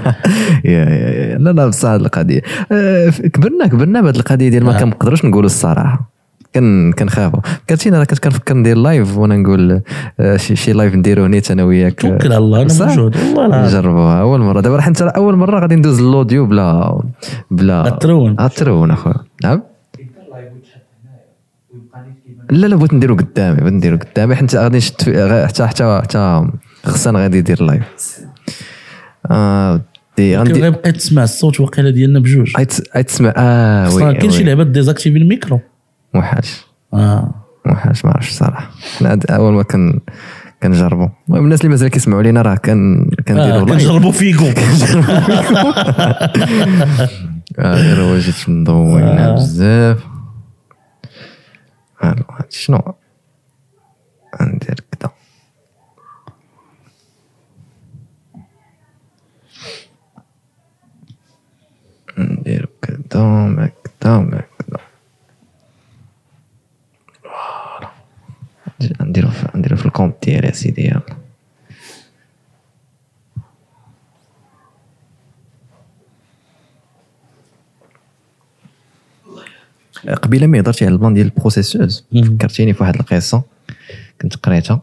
[0.64, 2.40] yeah yeah yeah لا لا بصح هذه القضية.
[2.72, 4.80] آه، كبرنا كبرنا بهذه القضية ديال ما آه.
[4.80, 6.10] كنقدروش نقولوا الصراحة.
[6.54, 7.40] كن كنخافوا.
[7.70, 9.80] كنتينا راه كنت كنفكر ندير live وأنا نقول
[10.20, 12.00] آه، شي, شي live نديرو نيت أنا وياك.
[12.00, 13.16] توكل على الله أنا؟ موجود.
[13.36, 14.20] والله نجربوها.
[14.20, 14.60] أول مرة.
[14.60, 17.00] دابا راح انت أول مرة غادي ندوز ال audio بلا
[17.50, 18.36] بلا الترون.
[18.38, 19.14] آه، الترون أخويا.
[19.44, 19.62] نعم؟
[22.50, 24.94] لا لا بغيت نديرو قدامي بغيت نديرو قدامي حيت غادي نشد
[25.46, 26.46] حتى حتى حتى
[26.86, 27.82] غسان غادي يدير لايف
[29.30, 29.80] آه
[30.16, 32.52] دي غندير غيبقى تسمع الصوت وقيله ديالنا بجوج.
[32.56, 34.44] عيت عيت تسمع آه وي كاين شي.
[34.44, 35.60] لعبات ديزاكتيفي الميكرو.
[36.14, 36.64] موحاش
[36.94, 37.34] آه.
[37.66, 38.70] موحاش ما عرفتش الصراحه
[39.02, 40.00] هاد أول ما كان
[40.62, 44.44] كنجربوا المهم الناس اللي مازال كيسمعوا لينا راه كان آه، كنديروا لايف كنجربوا فيكو
[47.58, 49.34] آه غير هو جيت مضوينا آه.
[49.34, 49.98] بزاف.
[52.48, 52.94] شنو
[54.40, 55.10] ندير كدا
[62.18, 64.78] ندير كدا ما كدا ما كدا
[67.22, 67.90] voilà.
[69.00, 71.15] نديرو في نديرو في ال compte ديالي سيدي يلا
[80.22, 82.04] قبيلة ما هضرتي على البلان ديال البروسيسوز.
[82.12, 83.42] فكرتيني في واحد القصة
[84.22, 84.82] كنت قريتها.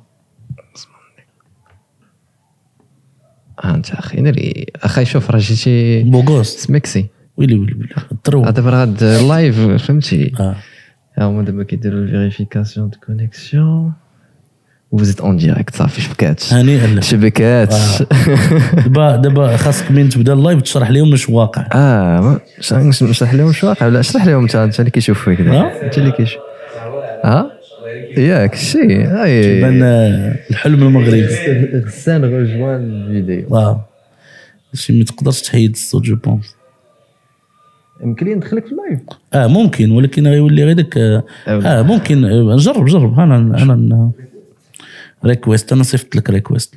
[3.63, 6.47] ها انت أخي ناري أخي شوف راه جيتي بوغوس.
[6.47, 7.07] سمكسي
[7.37, 8.47] ويلي ويلي ويلي.
[8.47, 10.55] آه، دابا راه اللايف فهمتي؟ آه.
[11.17, 13.93] ها هما دابا كيديروا الفيريفيكاسيون دو كونيكسيون
[14.93, 16.87] وزيت اون ديريكت صافي شبكات هنيئا.
[16.87, 17.73] لك شبكات
[18.85, 21.67] دابا دابا خاصك من تبدا اللايف تشرح لهم واش واقع.
[21.73, 22.41] آه
[22.73, 25.41] نشرح لهم شو واقع ولا؟ اشرح لهم انت انت اللي كيشوف فيك.
[25.41, 25.83] آه.
[25.83, 26.41] انت اللي كيشوف
[27.23, 27.51] ها؟
[28.17, 29.03] ياك شي.
[29.03, 31.25] هاي بان آه، الحلم المغربي.
[31.85, 33.55] غسان رجوان الفيديو.
[33.57, 33.85] آه
[34.73, 36.55] شي ما تقدرش تحيد الصوت جو بونس.
[38.03, 38.99] يمكن لي ندخلك في اللايف.
[39.33, 42.25] آه ممكن ولكن غيولي غير داك آه آه، ممكن.
[42.25, 43.19] آه، نجرب جرب.
[43.19, 44.11] أنا أنا
[45.25, 46.75] ريكويست أنا صيفط لك ريكويست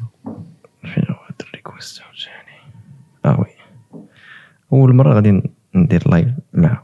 [0.82, 2.56] فين هو هاد الريكوست عاوتاني
[3.24, 3.46] آه وي.
[4.72, 5.42] أول مرة غادي
[5.74, 6.80] ندير لايف مع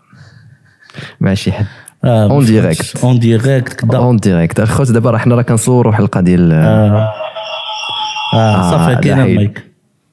[1.20, 1.66] مع شي حد.
[2.05, 3.98] اون ديريكت اون ديريكت كدا.
[3.98, 7.12] اون ديريكت اخوت دابا راه حنا راه كنصوروا حلقه ديال آه.
[8.34, 9.20] آه صافي كاين.
[9.20, 9.62] المايك.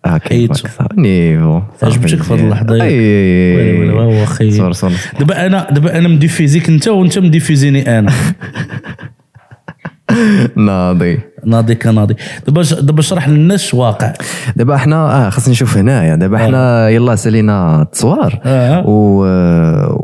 [0.06, 0.50] آه كاين.
[0.98, 5.98] نيفو عجبتك في هاد اللحظة؟ ياك؟ ويلي ويلي، هو أخي صور صور دابا أنا دابا
[5.98, 8.14] أنا مديفيزيك انت وأنت مديفيزيني أنا.
[10.56, 11.20] ناضي.
[11.46, 12.16] ناضي كناضي.
[12.48, 14.14] دابا دابا اشرح للناس واقع.
[14.56, 18.84] دابا حنا آه خاصني نشوف هنايا دابا حنا يلا سالينا التصوار آه.
[18.88, 19.20] و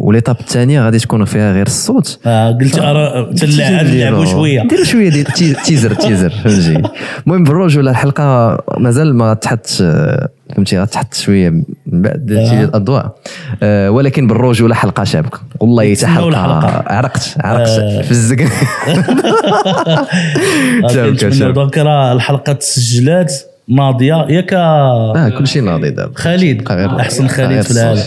[0.08, 2.20] وليطاب الثانية غادي تكون فيها غير الصوت.
[2.26, 4.64] آه قلت أرى تلعب نلعبوا شوية.
[4.64, 6.82] نديروا شوية ديال تي- تيزر تيزر فهمتي.
[7.28, 9.68] المهم بالرجوله الحلقة مازال ما تحط
[10.56, 11.64] فهمتي غتحط شوية من
[12.02, 13.16] بعد تجي الأضواء.
[13.64, 15.40] آه ولكن بالرجوله حلقة شابكة.
[15.60, 16.84] والله حتى حلقة.
[16.88, 18.02] عرقت عرقت آه.
[18.02, 18.46] في الزق
[21.30, 23.34] donc راه الحلقة تسجلات
[23.68, 24.26] ناضية.
[24.30, 26.14] ياك آه كل شيء ناضي دابا.
[26.16, 28.04] خالد أحسن خالد في العالم.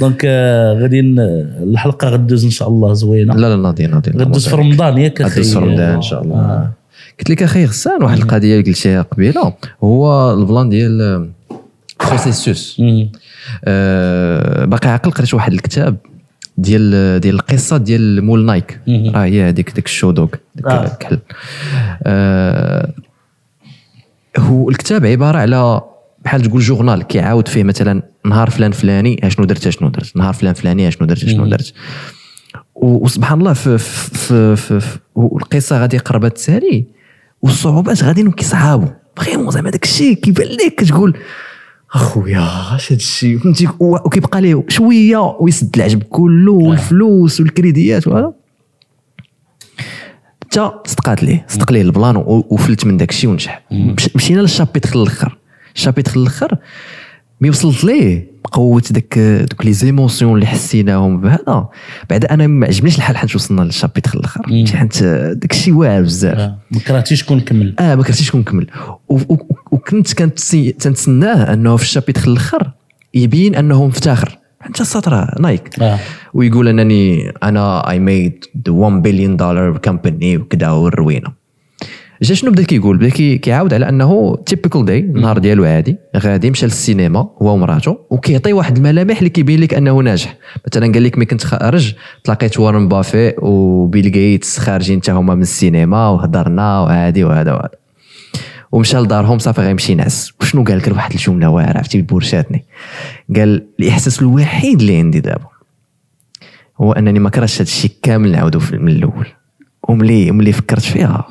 [0.00, 3.34] donc آه، غادي الحلقة غدوز إن شاء الله زوينة.
[3.34, 4.10] لا لا ناضي ناضي.
[4.10, 6.36] غدوز في رمضان ياك أخي غدوز في رمضان إن شاء الله.
[6.36, 6.70] آه.
[7.18, 9.54] قلت لك أخي غسان واحد القضية اللي قلتيها قبيلة.
[9.84, 11.28] هو ال plan ديال
[12.08, 12.82] processus.
[13.64, 15.96] آه، باقي عاقل قريت واحد الكتاب
[16.60, 18.80] ديال ديال القصة ديال مول Nike.
[18.88, 20.84] راه هي هذيك ديك ال Shoe Dog ديك آه.
[20.84, 21.18] الكحل
[22.02, 22.92] آه،
[24.38, 25.80] هو الكتاب عبارة على
[26.24, 30.16] بحال تقول journal كيعاود فيه مثلا نهار فلان فلاني اشنو درت اشنو درت.
[30.16, 31.72] نهار فلان فلاني اشنو درت اشنو درت.
[32.74, 36.84] وسبحان الله في في في, في, والقصة غادي قربت تسالي
[37.42, 41.16] والصعوبات غاديين كيصعابوا vraiment زعما داك الشيء كيبان لك كتقول
[41.94, 43.38] أخويا اش هاد الشيء.
[43.38, 48.32] فهمتي؟ وكيبقى ليه شوية ويسد العجب كله والفلوس وال crédيات وهذا.
[50.44, 55.38] حتى صدقات ليه؟ صدق ليه البلان وفلت من داك الشيء ونجح مش- مشينا للشابيتر الأخر.
[55.76, 56.56] الشابيتر الأخر
[57.40, 58.30] مي وصلت ليه.
[58.50, 59.18] بقوه داك
[59.50, 61.68] دوك لي زيموسيون اللي حسيناهم بهذا.
[62.10, 64.42] بعد أنا ما عجبنيش الحال حيت وصلنا للشابيتر الأخر.
[64.76, 66.38] حيت داك الشيء واعر بزاف.
[66.38, 66.58] آه.
[66.70, 67.74] ما كرهتيش كون كمل.
[67.78, 68.44] آه ما كرهتيش كون
[69.08, 69.34] و-
[69.70, 72.70] وكنت تنتسناه أنه في الشابيتر الأخر
[73.14, 74.38] يبين أنه مفتخر.
[74.60, 75.82] حتى السطر نايك.
[75.82, 75.98] آه.
[76.34, 81.39] ويقول أنني أنا I made the 1 billion dollar company وكذا والروينة.
[82.22, 86.50] جا شنو بدا كيقول؟ بدا كي- كيعاود على أنه typical day النهار ديالو عادي غادي
[86.50, 90.36] مشى للسينما هو ومراته وكيعطي واحد الملامح اللي كيبين لك أنه ناجح.
[90.66, 91.94] مثلا قال لك ملي كنت خارج
[92.24, 97.70] تلاقيت Warren Buffett و Bill Gates خارجين حتى هما من السينما وهضرنا وهادي وهذا وهذا.
[98.72, 102.64] ومشى لدارهم صافي غيمشي ينعس وشنو قال لك واحد الجمله واعره عرفتي بورشاتني.
[103.36, 105.46] قال الإحساس الوحيد اللي عندي دابا
[106.80, 109.26] هو أنني ما كرهتش هذا الشيء كامل نعاودو من الأول.
[109.88, 111.26] وملي ملي فكرت فيها.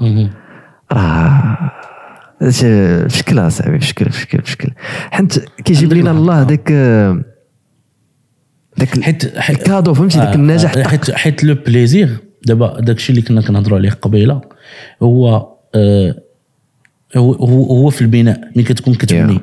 [0.93, 1.71] راه
[2.41, 4.69] بشكل أصاحبي بشكل بشكل بشكل.
[5.11, 6.71] حيت كيجيب لنا الله داك
[8.77, 13.09] داك حيت حيت ال cadeau فهمتي؟ داك النجاح آه، حيت حيت le plaisir دابا داكشي
[13.11, 14.41] اللي كنا كنهضروا عليه قبيلة
[15.03, 16.15] هو آه
[17.17, 17.33] هو
[17.63, 19.39] هو في البناء ملي كتكون كتبني.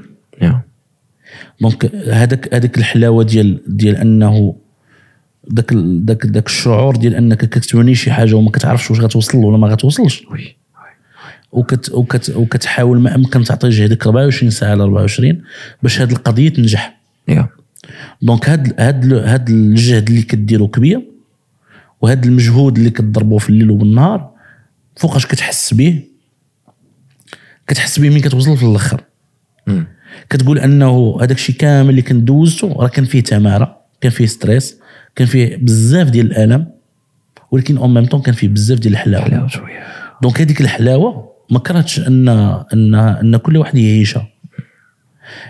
[1.60, 4.56] donc هذاك هذاك الحلاوة ديال ديال أنه
[5.48, 9.68] داك داك داك الشعور ديال أنك كتبني شي حاجة وما كتعرفش واش غتوصل ولا ما
[9.68, 10.24] غتوصلش.
[10.30, 10.56] oui.
[11.56, 15.42] وكت وكت وكتحاول ما أمكن تعطي جهدك 24 ساعة على 24
[15.82, 17.00] باش هذه القضية تنجح.
[17.28, 17.48] يا.
[18.22, 21.02] donc هاد هاد هاد الجهد اللي كديرو كبير
[22.00, 24.30] وهاد المجهود اللي كتضربو في الليل وبالنهار
[24.96, 26.02] فوقاش كتحس به
[27.66, 29.00] كتحس به ملي كتوصل في الأخر.
[30.30, 34.76] كتقول أنه هذاك الشيء كامل اللي كنت دوزته راه كان فيه تمارة كان فيه stress
[35.16, 36.66] كان فيه بزاف ديال الألم
[37.50, 39.24] ولكن en même temps كان فيه بزاف ديال الحلاوة.
[39.24, 39.86] حلاوه شوية.
[40.22, 42.28] donc هذيك الحلاوة ما كرهتش ان
[42.72, 44.28] ان أن كل واحد يعيشها.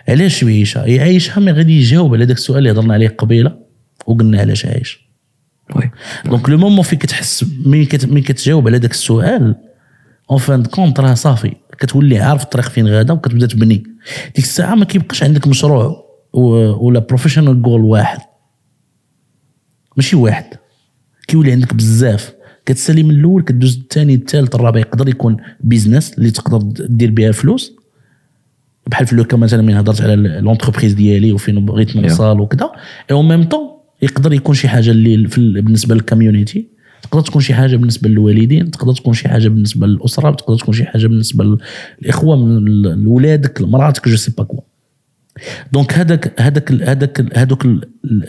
[0.08, 3.58] علاش يعيشها؟ يعيشها mais غادي يجاوب على داك السؤال اللي هضرنا عليه قبيلة
[4.06, 5.06] وقلنا علاش عايش.
[5.76, 5.90] oui.
[6.24, 9.56] donc le moment فين كتحس ملي كت- ملي كتجاوب على داك السؤال
[10.30, 11.52] en fin de compte راه صافي.
[11.78, 13.76] كتولي عارف الطريق فين غادا وكتبدا تبني.
[14.36, 16.04] ديك الساعة ما كيبقاش عندك مشروع
[16.80, 18.18] ولا professional goal واحد.
[19.96, 20.44] ماشي واحد.
[21.28, 22.32] كيولي عندك بزاف.
[22.66, 27.72] كتسالي من الأول كدوز الثاني الثالث الرابع يقدر يكون business اللي تقدر دير بها فلوس.
[28.86, 32.70] بحال في le cas مثلا من هضرت على l'entreprise ديالي وفين بغيت نوصل وكذا.
[33.10, 33.68] et en même temps
[34.02, 36.66] يقدر يكون شي حاجة اللي في ال- بالنسبة لل community
[37.02, 40.84] تقدر تكون شي حاجة بالنسبة للوالدين تقدر تكون شي حاجة بالنسبة للأسرة تقدر تكون شي
[40.84, 41.58] حاجة بالنسبة
[42.02, 42.64] للاخوه من
[43.04, 44.60] لولادك لمراتك je sais pas quoi
[45.72, 47.66] donc هذاك هذاك هذاك هذوك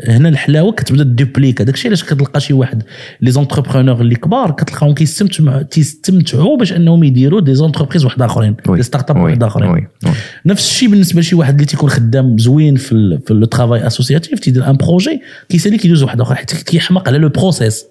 [0.07, 2.83] هنا الحلاوة كتبدا duplique هذاك الشيء علاش كتلقى شي واحد
[3.21, 8.55] les entrepreneurs اللي كبار كتلقاهم كيستمتعوا تيستمتعوا باش أنهم يديروا des entreprises واحد آخرين.
[8.77, 9.17] des startups.
[9.17, 9.87] واحد آخرين.
[10.45, 14.69] نفس الشيء بالنسبة لشي واحد اللي تيكون خدام زوين في في le travail associatif تيدير
[14.69, 17.85] un projet كيسالي كيدوز واحد آخر حيت كيحمق على le process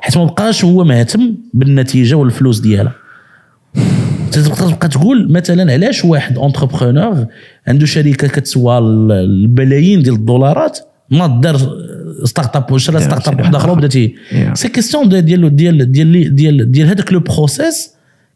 [0.00, 2.94] حيت ما بقاش هو مهتم بالنتيجة والفلوس ديالها
[4.30, 7.26] تقدر تبقى تقول مثلا علاش واحد entrepreneur
[7.68, 10.78] عنده شركة كتسوى ال- البلايين ديال الدولارات
[11.10, 11.56] ما دار
[12.24, 13.88] startup دار startup واحدة أخرى وبدا.
[14.54, 15.24] c'est question ديال
[15.56, 17.90] ديال ديال ديال ديال هذاك le process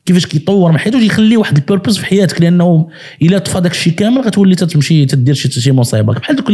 [0.06, 2.88] كيفاش كيطور من حياته يخلي واحد ال purpose في حياتك لأنه
[3.22, 6.12] إلا طفى داك الشيء كامل غتولي تتمشي تدير شي شي مصيبة.
[6.12, 6.50] بحال دوك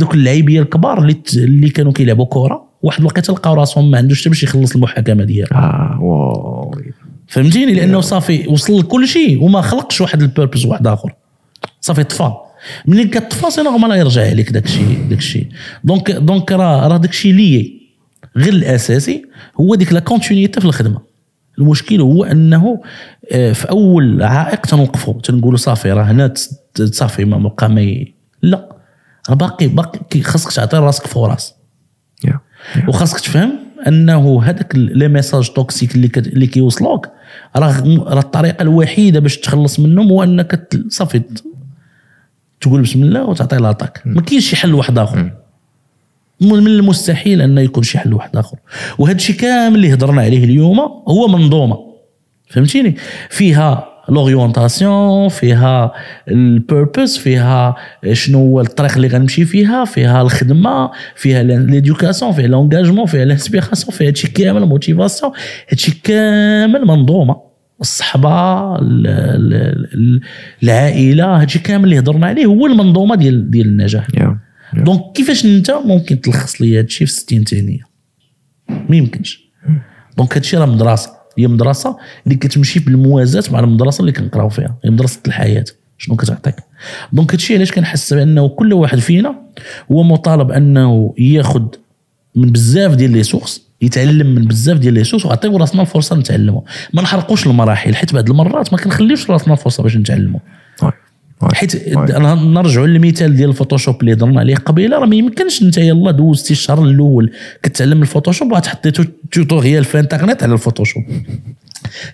[0.00, 4.28] دوك اللعيبيه الكبار اللي اللي كانوا كيلعبوا كره واحد الوقيتة لقاو راسهم ما عندوش حتى
[4.28, 5.48] باش يخلص المحاكمة ديالو.
[5.52, 6.74] آه واو
[7.32, 11.14] فهمتيني؟ لأنه صافي وصل لكل شيء وما خلقش واحد ال purpose واحد آخر.
[11.80, 12.32] صافي طفى.
[12.86, 15.46] ملي كتطفى c'est normal يرجع عليك داك الشيء داك الشيء.
[15.84, 17.82] donc donc راه راه داك الشيء لي.
[18.36, 19.24] غير الأساسي
[19.60, 21.00] هو ديك la continuité في الخدمة.
[21.58, 22.82] المشكل هو أنه
[23.32, 26.34] آه، في أول عائق تنوقفوا تنقولوا صافي راه هنا
[26.76, 28.04] صافي ما بقى ما
[28.42, 28.76] لا.
[29.30, 31.54] راه باقي باقي خاصك تعطي راسك فرص
[32.24, 32.40] يا
[32.88, 33.52] وخاصك تفهم
[33.88, 36.26] أنه هذاك les messages toxiques اللي كت...
[36.26, 37.08] اللي كيوصلوك.
[37.56, 41.22] راه راه الطريقة الوحيدة باش تخلص منهم هو أنك صافي
[42.60, 45.30] تقول بسم الله وتعطي l'attaque ما كاينش شي حل واحد آخر.
[46.40, 48.56] من من المستحيل انه يكون شي حل واحد آخر.
[48.98, 51.78] وهذا الشيء كامل اللي هضرنا عليه اليوم هو منظومة.
[52.48, 52.96] فهمتيني؟
[53.30, 55.92] فيها l'orientation فيها
[56.28, 57.76] ال purpose فيها
[58.12, 63.96] شنو هو الطريق اللي غنمشي فيها فيها الخدمه فيها l'éducation فيها l'engagement فيها ال inspiration
[63.96, 65.32] فيها هادشي كامل motivation
[65.70, 67.36] هادشي كامل منظومه
[67.80, 68.28] الصحبه
[68.76, 70.20] ال- ال- ال-
[70.62, 74.38] العائله هادشي كامل اللي هضرنا عليه هو المنظومه ديال ديال النجاح يا
[74.74, 77.80] donc كيفاش انت ممكن تلخص لي هادشي في 60 ثانية
[78.68, 79.42] ما يمكنش
[80.18, 84.76] donc هادشي راه مدرسه هي مدرسة اللي كتمشي بالموازاة مع المدرسة اللي كنقراو فيها.
[84.84, 85.64] هي مدرسة الحياة.
[85.98, 86.54] شنو كتعطيك؟
[87.12, 89.34] donc هادشي علاش كنحس بأنه كل واحد فينا
[89.92, 91.62] هو مطالب أنه ياخذ
[92.34, 96.60] من بزاف ديال les sources يتعلم من بزاف ديال les sources وعطيو راسنا الفرصة نتعلموا
[96.92, 100.40] ما نحرقوش المراحل حيت بعض المرات ما كنخليوش راسنا الفرصة باش نتعلموا.
[101.54, 101.88] حيت
[102.38, 104.98] نرجعوا للمثال ديال ال Photoshop اللي هضرنا عليه قبيلة.
[104.98, 107.32] راه ما يمكنش انت يلا دوزتي الشهر الأول
[107.62, 111.02] كتعلم ال Photoshop وتحطي tu- tutorial في الانترنت على ال Photoshop.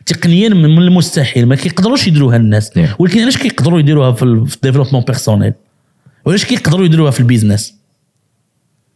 [0.06, 1.46] تقنيا من المستحيل.
[1.46, 2.70] ما كيقدروش يديروها الناس.
[2.70, 2.80] Yeah.
[2.98, 5.52] ولكن علاش كيقدروا يديروها في ال- في ال développement personnel
[6.24, 7.74] وعلاش كيقدروا يديروها في ال business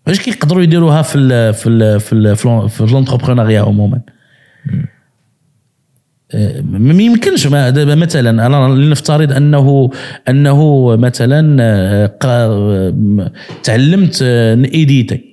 [0.06, 2.36] علاش كيقدروا يديروها في ال في ال في ال
[2.70, 4.00] في ال entrepreneuriat عموما؟
[7.04, 9.90] يمكنش ما دابا مثلا أنا لنفترض انه
[10.28, 12.06] أنه مثلا آه،
[12.90, 13.28] م-
[13.62, 15.24] تعلمت آه، نيديتي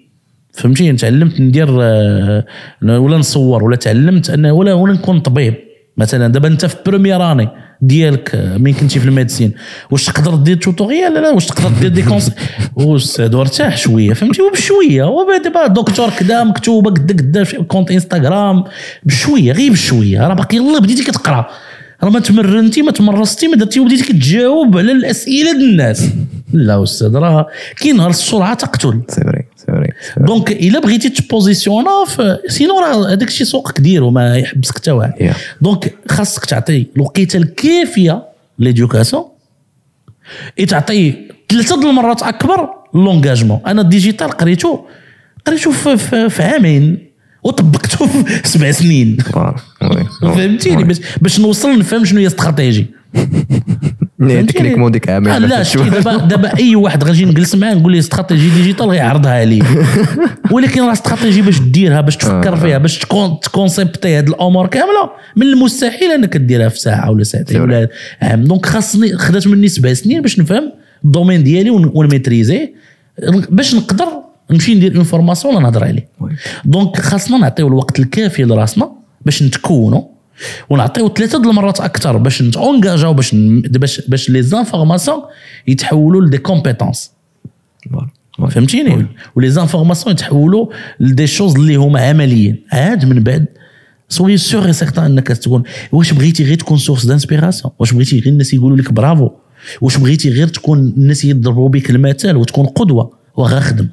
[0.53, 2.45] فهمتي؟ تعلمت ندير آه،
[2.83, 5.53] ولا نصور ولا تعلمت ان ولا ولا نكون طبيب.
[5.97, 7.47] مثلا دابا أنت في première année
[7.81, 9.53] ديالك مين كنتي في ال médecine؟
[9.91, 12.31] واش تقدر دير tutorial؟ لا لا واش تقدر دير des conseils؟
[12.75, 18.63] واستاذ ارتاح شوية فهمتي؟ وبشوية وبعد دابا دكتور كذا مكتوبة قدا قدا في compte Instagram
[19.03, 21.49] بشوية غير بشوية راه باقي يلا بديتي كتقرا.
[22.03, 26.03] راه ما تمرنتي ما تمرستي ما درتي وبديتي كتجاوب على الأسئلة ديال الناس.
[26.53, 27.47] لا أستاذ راه
[27.77, 29.93] كي نهار السرعة تقتل c'est vrai c'est vrai.
[30.17, 35.13] donc إلا بغيتي تبوزيسيونا في sinon راه هذاك الشيء سوقك ديرو ما يحبسك حتى واحد.
[35.61, 38.23] donc خاصك تعطي الوقيتة الكافية
[38.59, 39.23] l'éducation
[40.59, 41.15] et تعطي
[41.49, 44.85] ثلاثة المرات أكبر l'engagement أنا ال digital قريته
[45.45, 47.09] قريته في, في, في عامين
[47.43, 49.17] وطبقته في سبع سنين.
[50.21, 50.83] فهمتيني.
[50.83, 52.87] باش باش نوصل نفهم شنو هي stratégie
[54.27, 57.91] technique مو ديك عامين آه لا شتي دابا دابا أي واحد غنجي نجلس معاه نقول
[57.91, 59.63] ليه stratégie digitale غيعرضها لي
[60.51, 65.43] ولكن راه استراتيجي باش ديرها باش تفكر فيها باش تكون تكونسيبتي هاد الأمور كاملة من
[65.47, 67.87] المستحيل إنك ديرها في ساعة ولا ساعتين ولا
[68.21, 68.43] عام.
[68.43, 70.71] donc خاصني خدات مني سبع سنين باش نفهم
[71.05, 72.73] ال domaine ديالي ون- ونميتريزي.
[73.49, 74.05] باش نقدر
[74.51, 76.07] نمشي ندير une formation ولا نهضر عليه
[76.65, 78.91] donc خاصنا نعطيو الوقت الكافي لراسنا
[79.25, 80.01] باش نتكونوا.
[80.69, 85.21] ونعطيو ثلاثة د المرات أكثر باش نتونجاجاو باش باش باش les informations
[85.67, 87.11] يتحولوا ل des compétences.
[88.49, 89.05] فهمتيني؟
[89.35, 90.65] و les informations يتحولوا
[90.99, 92.63] ل des choses اللي هما عمليين.
[92.71, 93.45] عاد من بعد
[94.09, 98.33] sois sûr et certain إنك تكون واش بغيتي غير تكون source d'inspiration واش بغيتي غير
[98.33, 99.29] الناس يقولوا لك برافو؟
[99.81, 103.87] واش بغيتي غير تكون الناس يضربوا بك المثال وتكون قدوة وغا خدم؟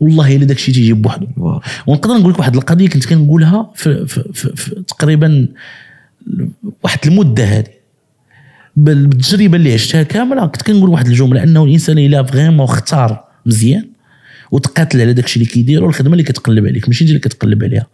[0.00, 1.26] والله إلا داك الشيء تيجي بوحدو
[1.86, 5.48] ونقدر نقول لك واحد القضية كنت كنقولها في, في, في, في تقريبا
[6.82, 7.66] واحد المدة هذه.
[8.76, 13.84] بال- بالتجربة اللي عشتها كاملة كنت كنقول واحد الجملة أنه الإنسان إلا vraiment اختار مزيان
[14.50, 17.86] وتقاتل على داك الشيء اللي كيديرو الخدمة اللي كتقلب عليك ماشي انت اللي كتقلب عليها.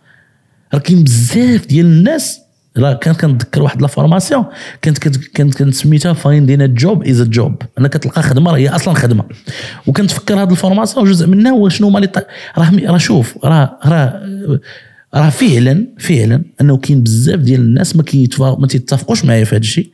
[0.74, 2.40] راه كاين بزاف ديال الناس
[2.80, 4.44] راه كانت كنتذكر واحد la formation
[4.82, 9.24] كانت كانت كانت سميتها finding job is job أنا كتلقى خدمة راه هي أصلا خدمة.
[9.86, 12.26] وكنتفكر هذه ال formation جزء منها هو شنو هما لي ط-
[12.59, 14.22] راه راه شوف راه راه
[15.14, 19.60] راه فعلا فعلا أنه كاين بزاف ديال الناس ما كيتفا- ما تيتفقوش معايا في هذا
[19.62, 19.90] الشيء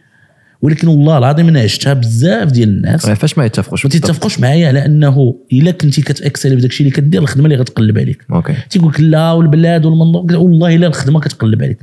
[0.63, 3.07] ولكن والله العظيم أنا عشتها بزاف ديال الناس.
[3.11, 3.85] فاش ما يتفقوش.
[3.87, 7.45] ما تيتفقوش معايا على أنه إلا كنتي كت exceller في داك الشيء اللي كدير الخدمة
[7.45, 8.25] اللي غتقلب عليك.
[8.33, 8.55] okay.
[8.71, 11.79] تيقول لك لا والبلاد والمنظور والله الا الخدمة كتقلب عليك.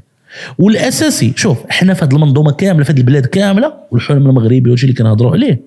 [0.59, 4.95] والأساسي شوف إحنا في هذه المنظومة كاملة في هذه البلاد كاملة والحلم المغربي وهادشي اللي
[4.97, 5.61] كنهضروا عليه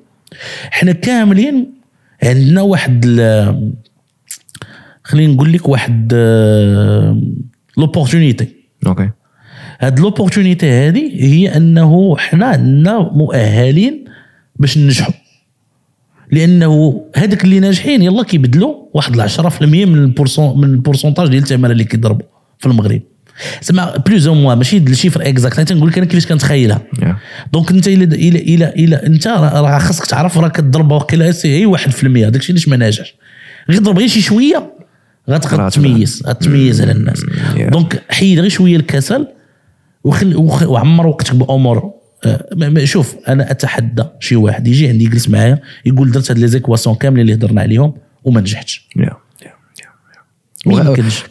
[0.72, 1.74] إحنا كاملين
[2.22, 3.04] عندنا واحد
[5.04, 6.12] خليني نقول لك واحد
[7.78, 8.48] l'opportunité
[8.86, 9.10] okay
[9.80, 14.04] هاد l'opportunité هذه هي أنه حنا عندنا مؤهلين
[14.56, 15.14] باش ننجحوا.
[16.32, 21.28] لأنه هذاك اللي ناجحين يلا كيبدلوا واحد ال 10% من ال pourcent من ال pourcentage
[21.28, 22.26] ديال الثمن اللي كيضربوا
[22.58, 23.02] في المغرب.
[23.62, 26.82] زعما plus ou moins ماشي ال chiffre exact أنا تنقول لك أنا كيفاش كنتخيلها.
[27.52, 32.04] donc انت إلى إلى إلى إلى انت راه خاصك تعرف راه كتضرب واقيلا هي 1%
[32.06, 33.14] داكشي علاش ما ناجحش
[33.70, 34.72] غير ضرب غير شي شوية
[35.30, 37.20] غتقدر تميز غتميز على الناس.
[37.70, 39.26] donc حيد غير شوية الكسل
[40.04, 41.92] وخل وخ- وعمر وقتك بامور
[42.84, 47.20] شوف أنا اتحدى شي واحد يجي عندي يجلس معايا يقول درت هاد les équations كاملين
[47.22, 47.94] اللي هضرنا عليهم
[48.24, 49.12] وما نجحتش Yeah.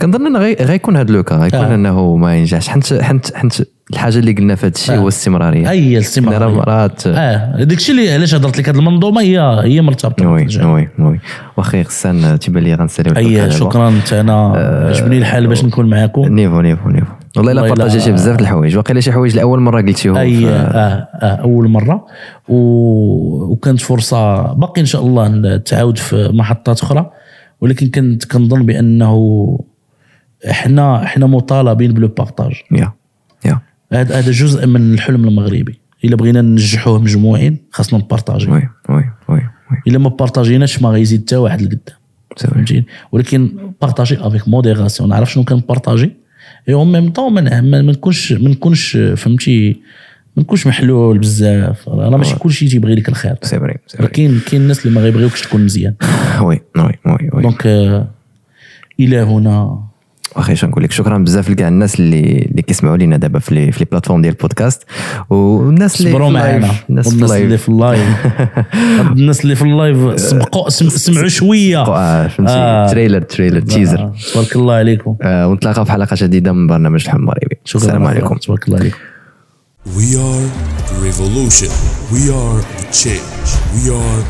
[0.02, 1.76] كنظن انه غي- غيكون هذا le cas غيكون آه.
[1.76, 2.68] إنه ما ينجحش.
[2.68, 3.54] حنت حنت حنت
[3.94, 5.00] الحاجة اللي قلنا في هذا الشيء آه.
[5.00, 5.68] هو الاستمرارية.
[5.68, 7.64] راه الاستمراريه مرات آه.
[7.64, 10.48] داكشي اللي علاش هضرت لك هاد المنظومة هي هي مرتبطة oui.
[10.64, 11.20] oui oui
[11.58, 14.48] وأخي غسان تيبان لي غنساليو اي شكرا أنت أنا
[14.90, 16.22] عجبني الحال باش نكون معاكم.
[16.26, 17.14] niveau niveau niveau.
[17.38, 18.78] والله إلا بارطاجيتي بزاف الحوايج.
[18.78, 22.06] واقيلا شي حوايج لأول مرة قلتيهم اي آه آه أول مرة.
[22.50, 22.56] و...
[23.52, 27.10] وكانت فرصة باقي إن شاء الله نتعاود في محطات أخرى.
[27.64, 29.16] ولكن كنت كنظن بأنه
[30.50, 32.94] إحنا إحنا مطالبين ب le partage yeah
[33.46, 33.60] yeah.
[33.92, 35.80] هذا هذا جزء من الحلم المغربي.
[36.06, 38.54] إلا بغينا ننجحوه مجموعين خاصنا نبارطاجيو.
[38.54, 39.42] oui oui oui
[39.88, 41.98] إلا ما بارطاجيناش ما غيزيد حتى واحد لقدام.
[42.38, 46.12] فهمتيني؟ ولكن partager avec modération نعرف شنو كنبارطاجي
[46.70, 49.82] et en même temps ما نكونش ما نكونش فهمتي
[50.38, 51.90] ما نكونش محلول بزاف.
[51.90, 53.36] راه ماشي كلشي تيبغي لك الخير.
[53.42, 53.76] c'est vrai.
[54.08, 55.94] كاين كاين الناس اللي ما غيبغيوكش تكون مزيان.
[56.42, 57.42] oui oui oui oui.
[57.44, 58.08] donc آه،
[59.00, 59.80] إلى هنا.
[60.36, 63.72] واخي اش نقول لك؟ شكرا بزاف لكاع الناس اللي اللي كيسمعوا لينا دابا في les
[63.72, 64.84] في les plateformes ديال البودكاست.
[65.30, 68.10] والناس اللي صبروا معنا الناس اللي في ال live
[69.12, 71.82] الناس اللي في ال live سبقوا سم- سمعوا شوية.
[71.82, 72.52] آه، فهمتي.
[72.54, 72.88] آه.
[72.88, 74.00] trailer trailer teaser.
[74.00, 75.16] آه، تبارك الله عليكم.
[75.26, 77.42] ونتلاقاو في حلقة جديدة من برنامج شكرا.
[77.76, 78.36] السلام عليكم.
[78.38, 78.98] تبارك الله عليكم.
[79.86, 80.42] We are
[80.88, 81.68] the revolution.
[82.10, 83.52] We are the change.
[83.76, 84.24] We are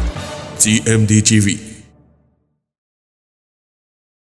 [0.58, 1.73] TMD TV.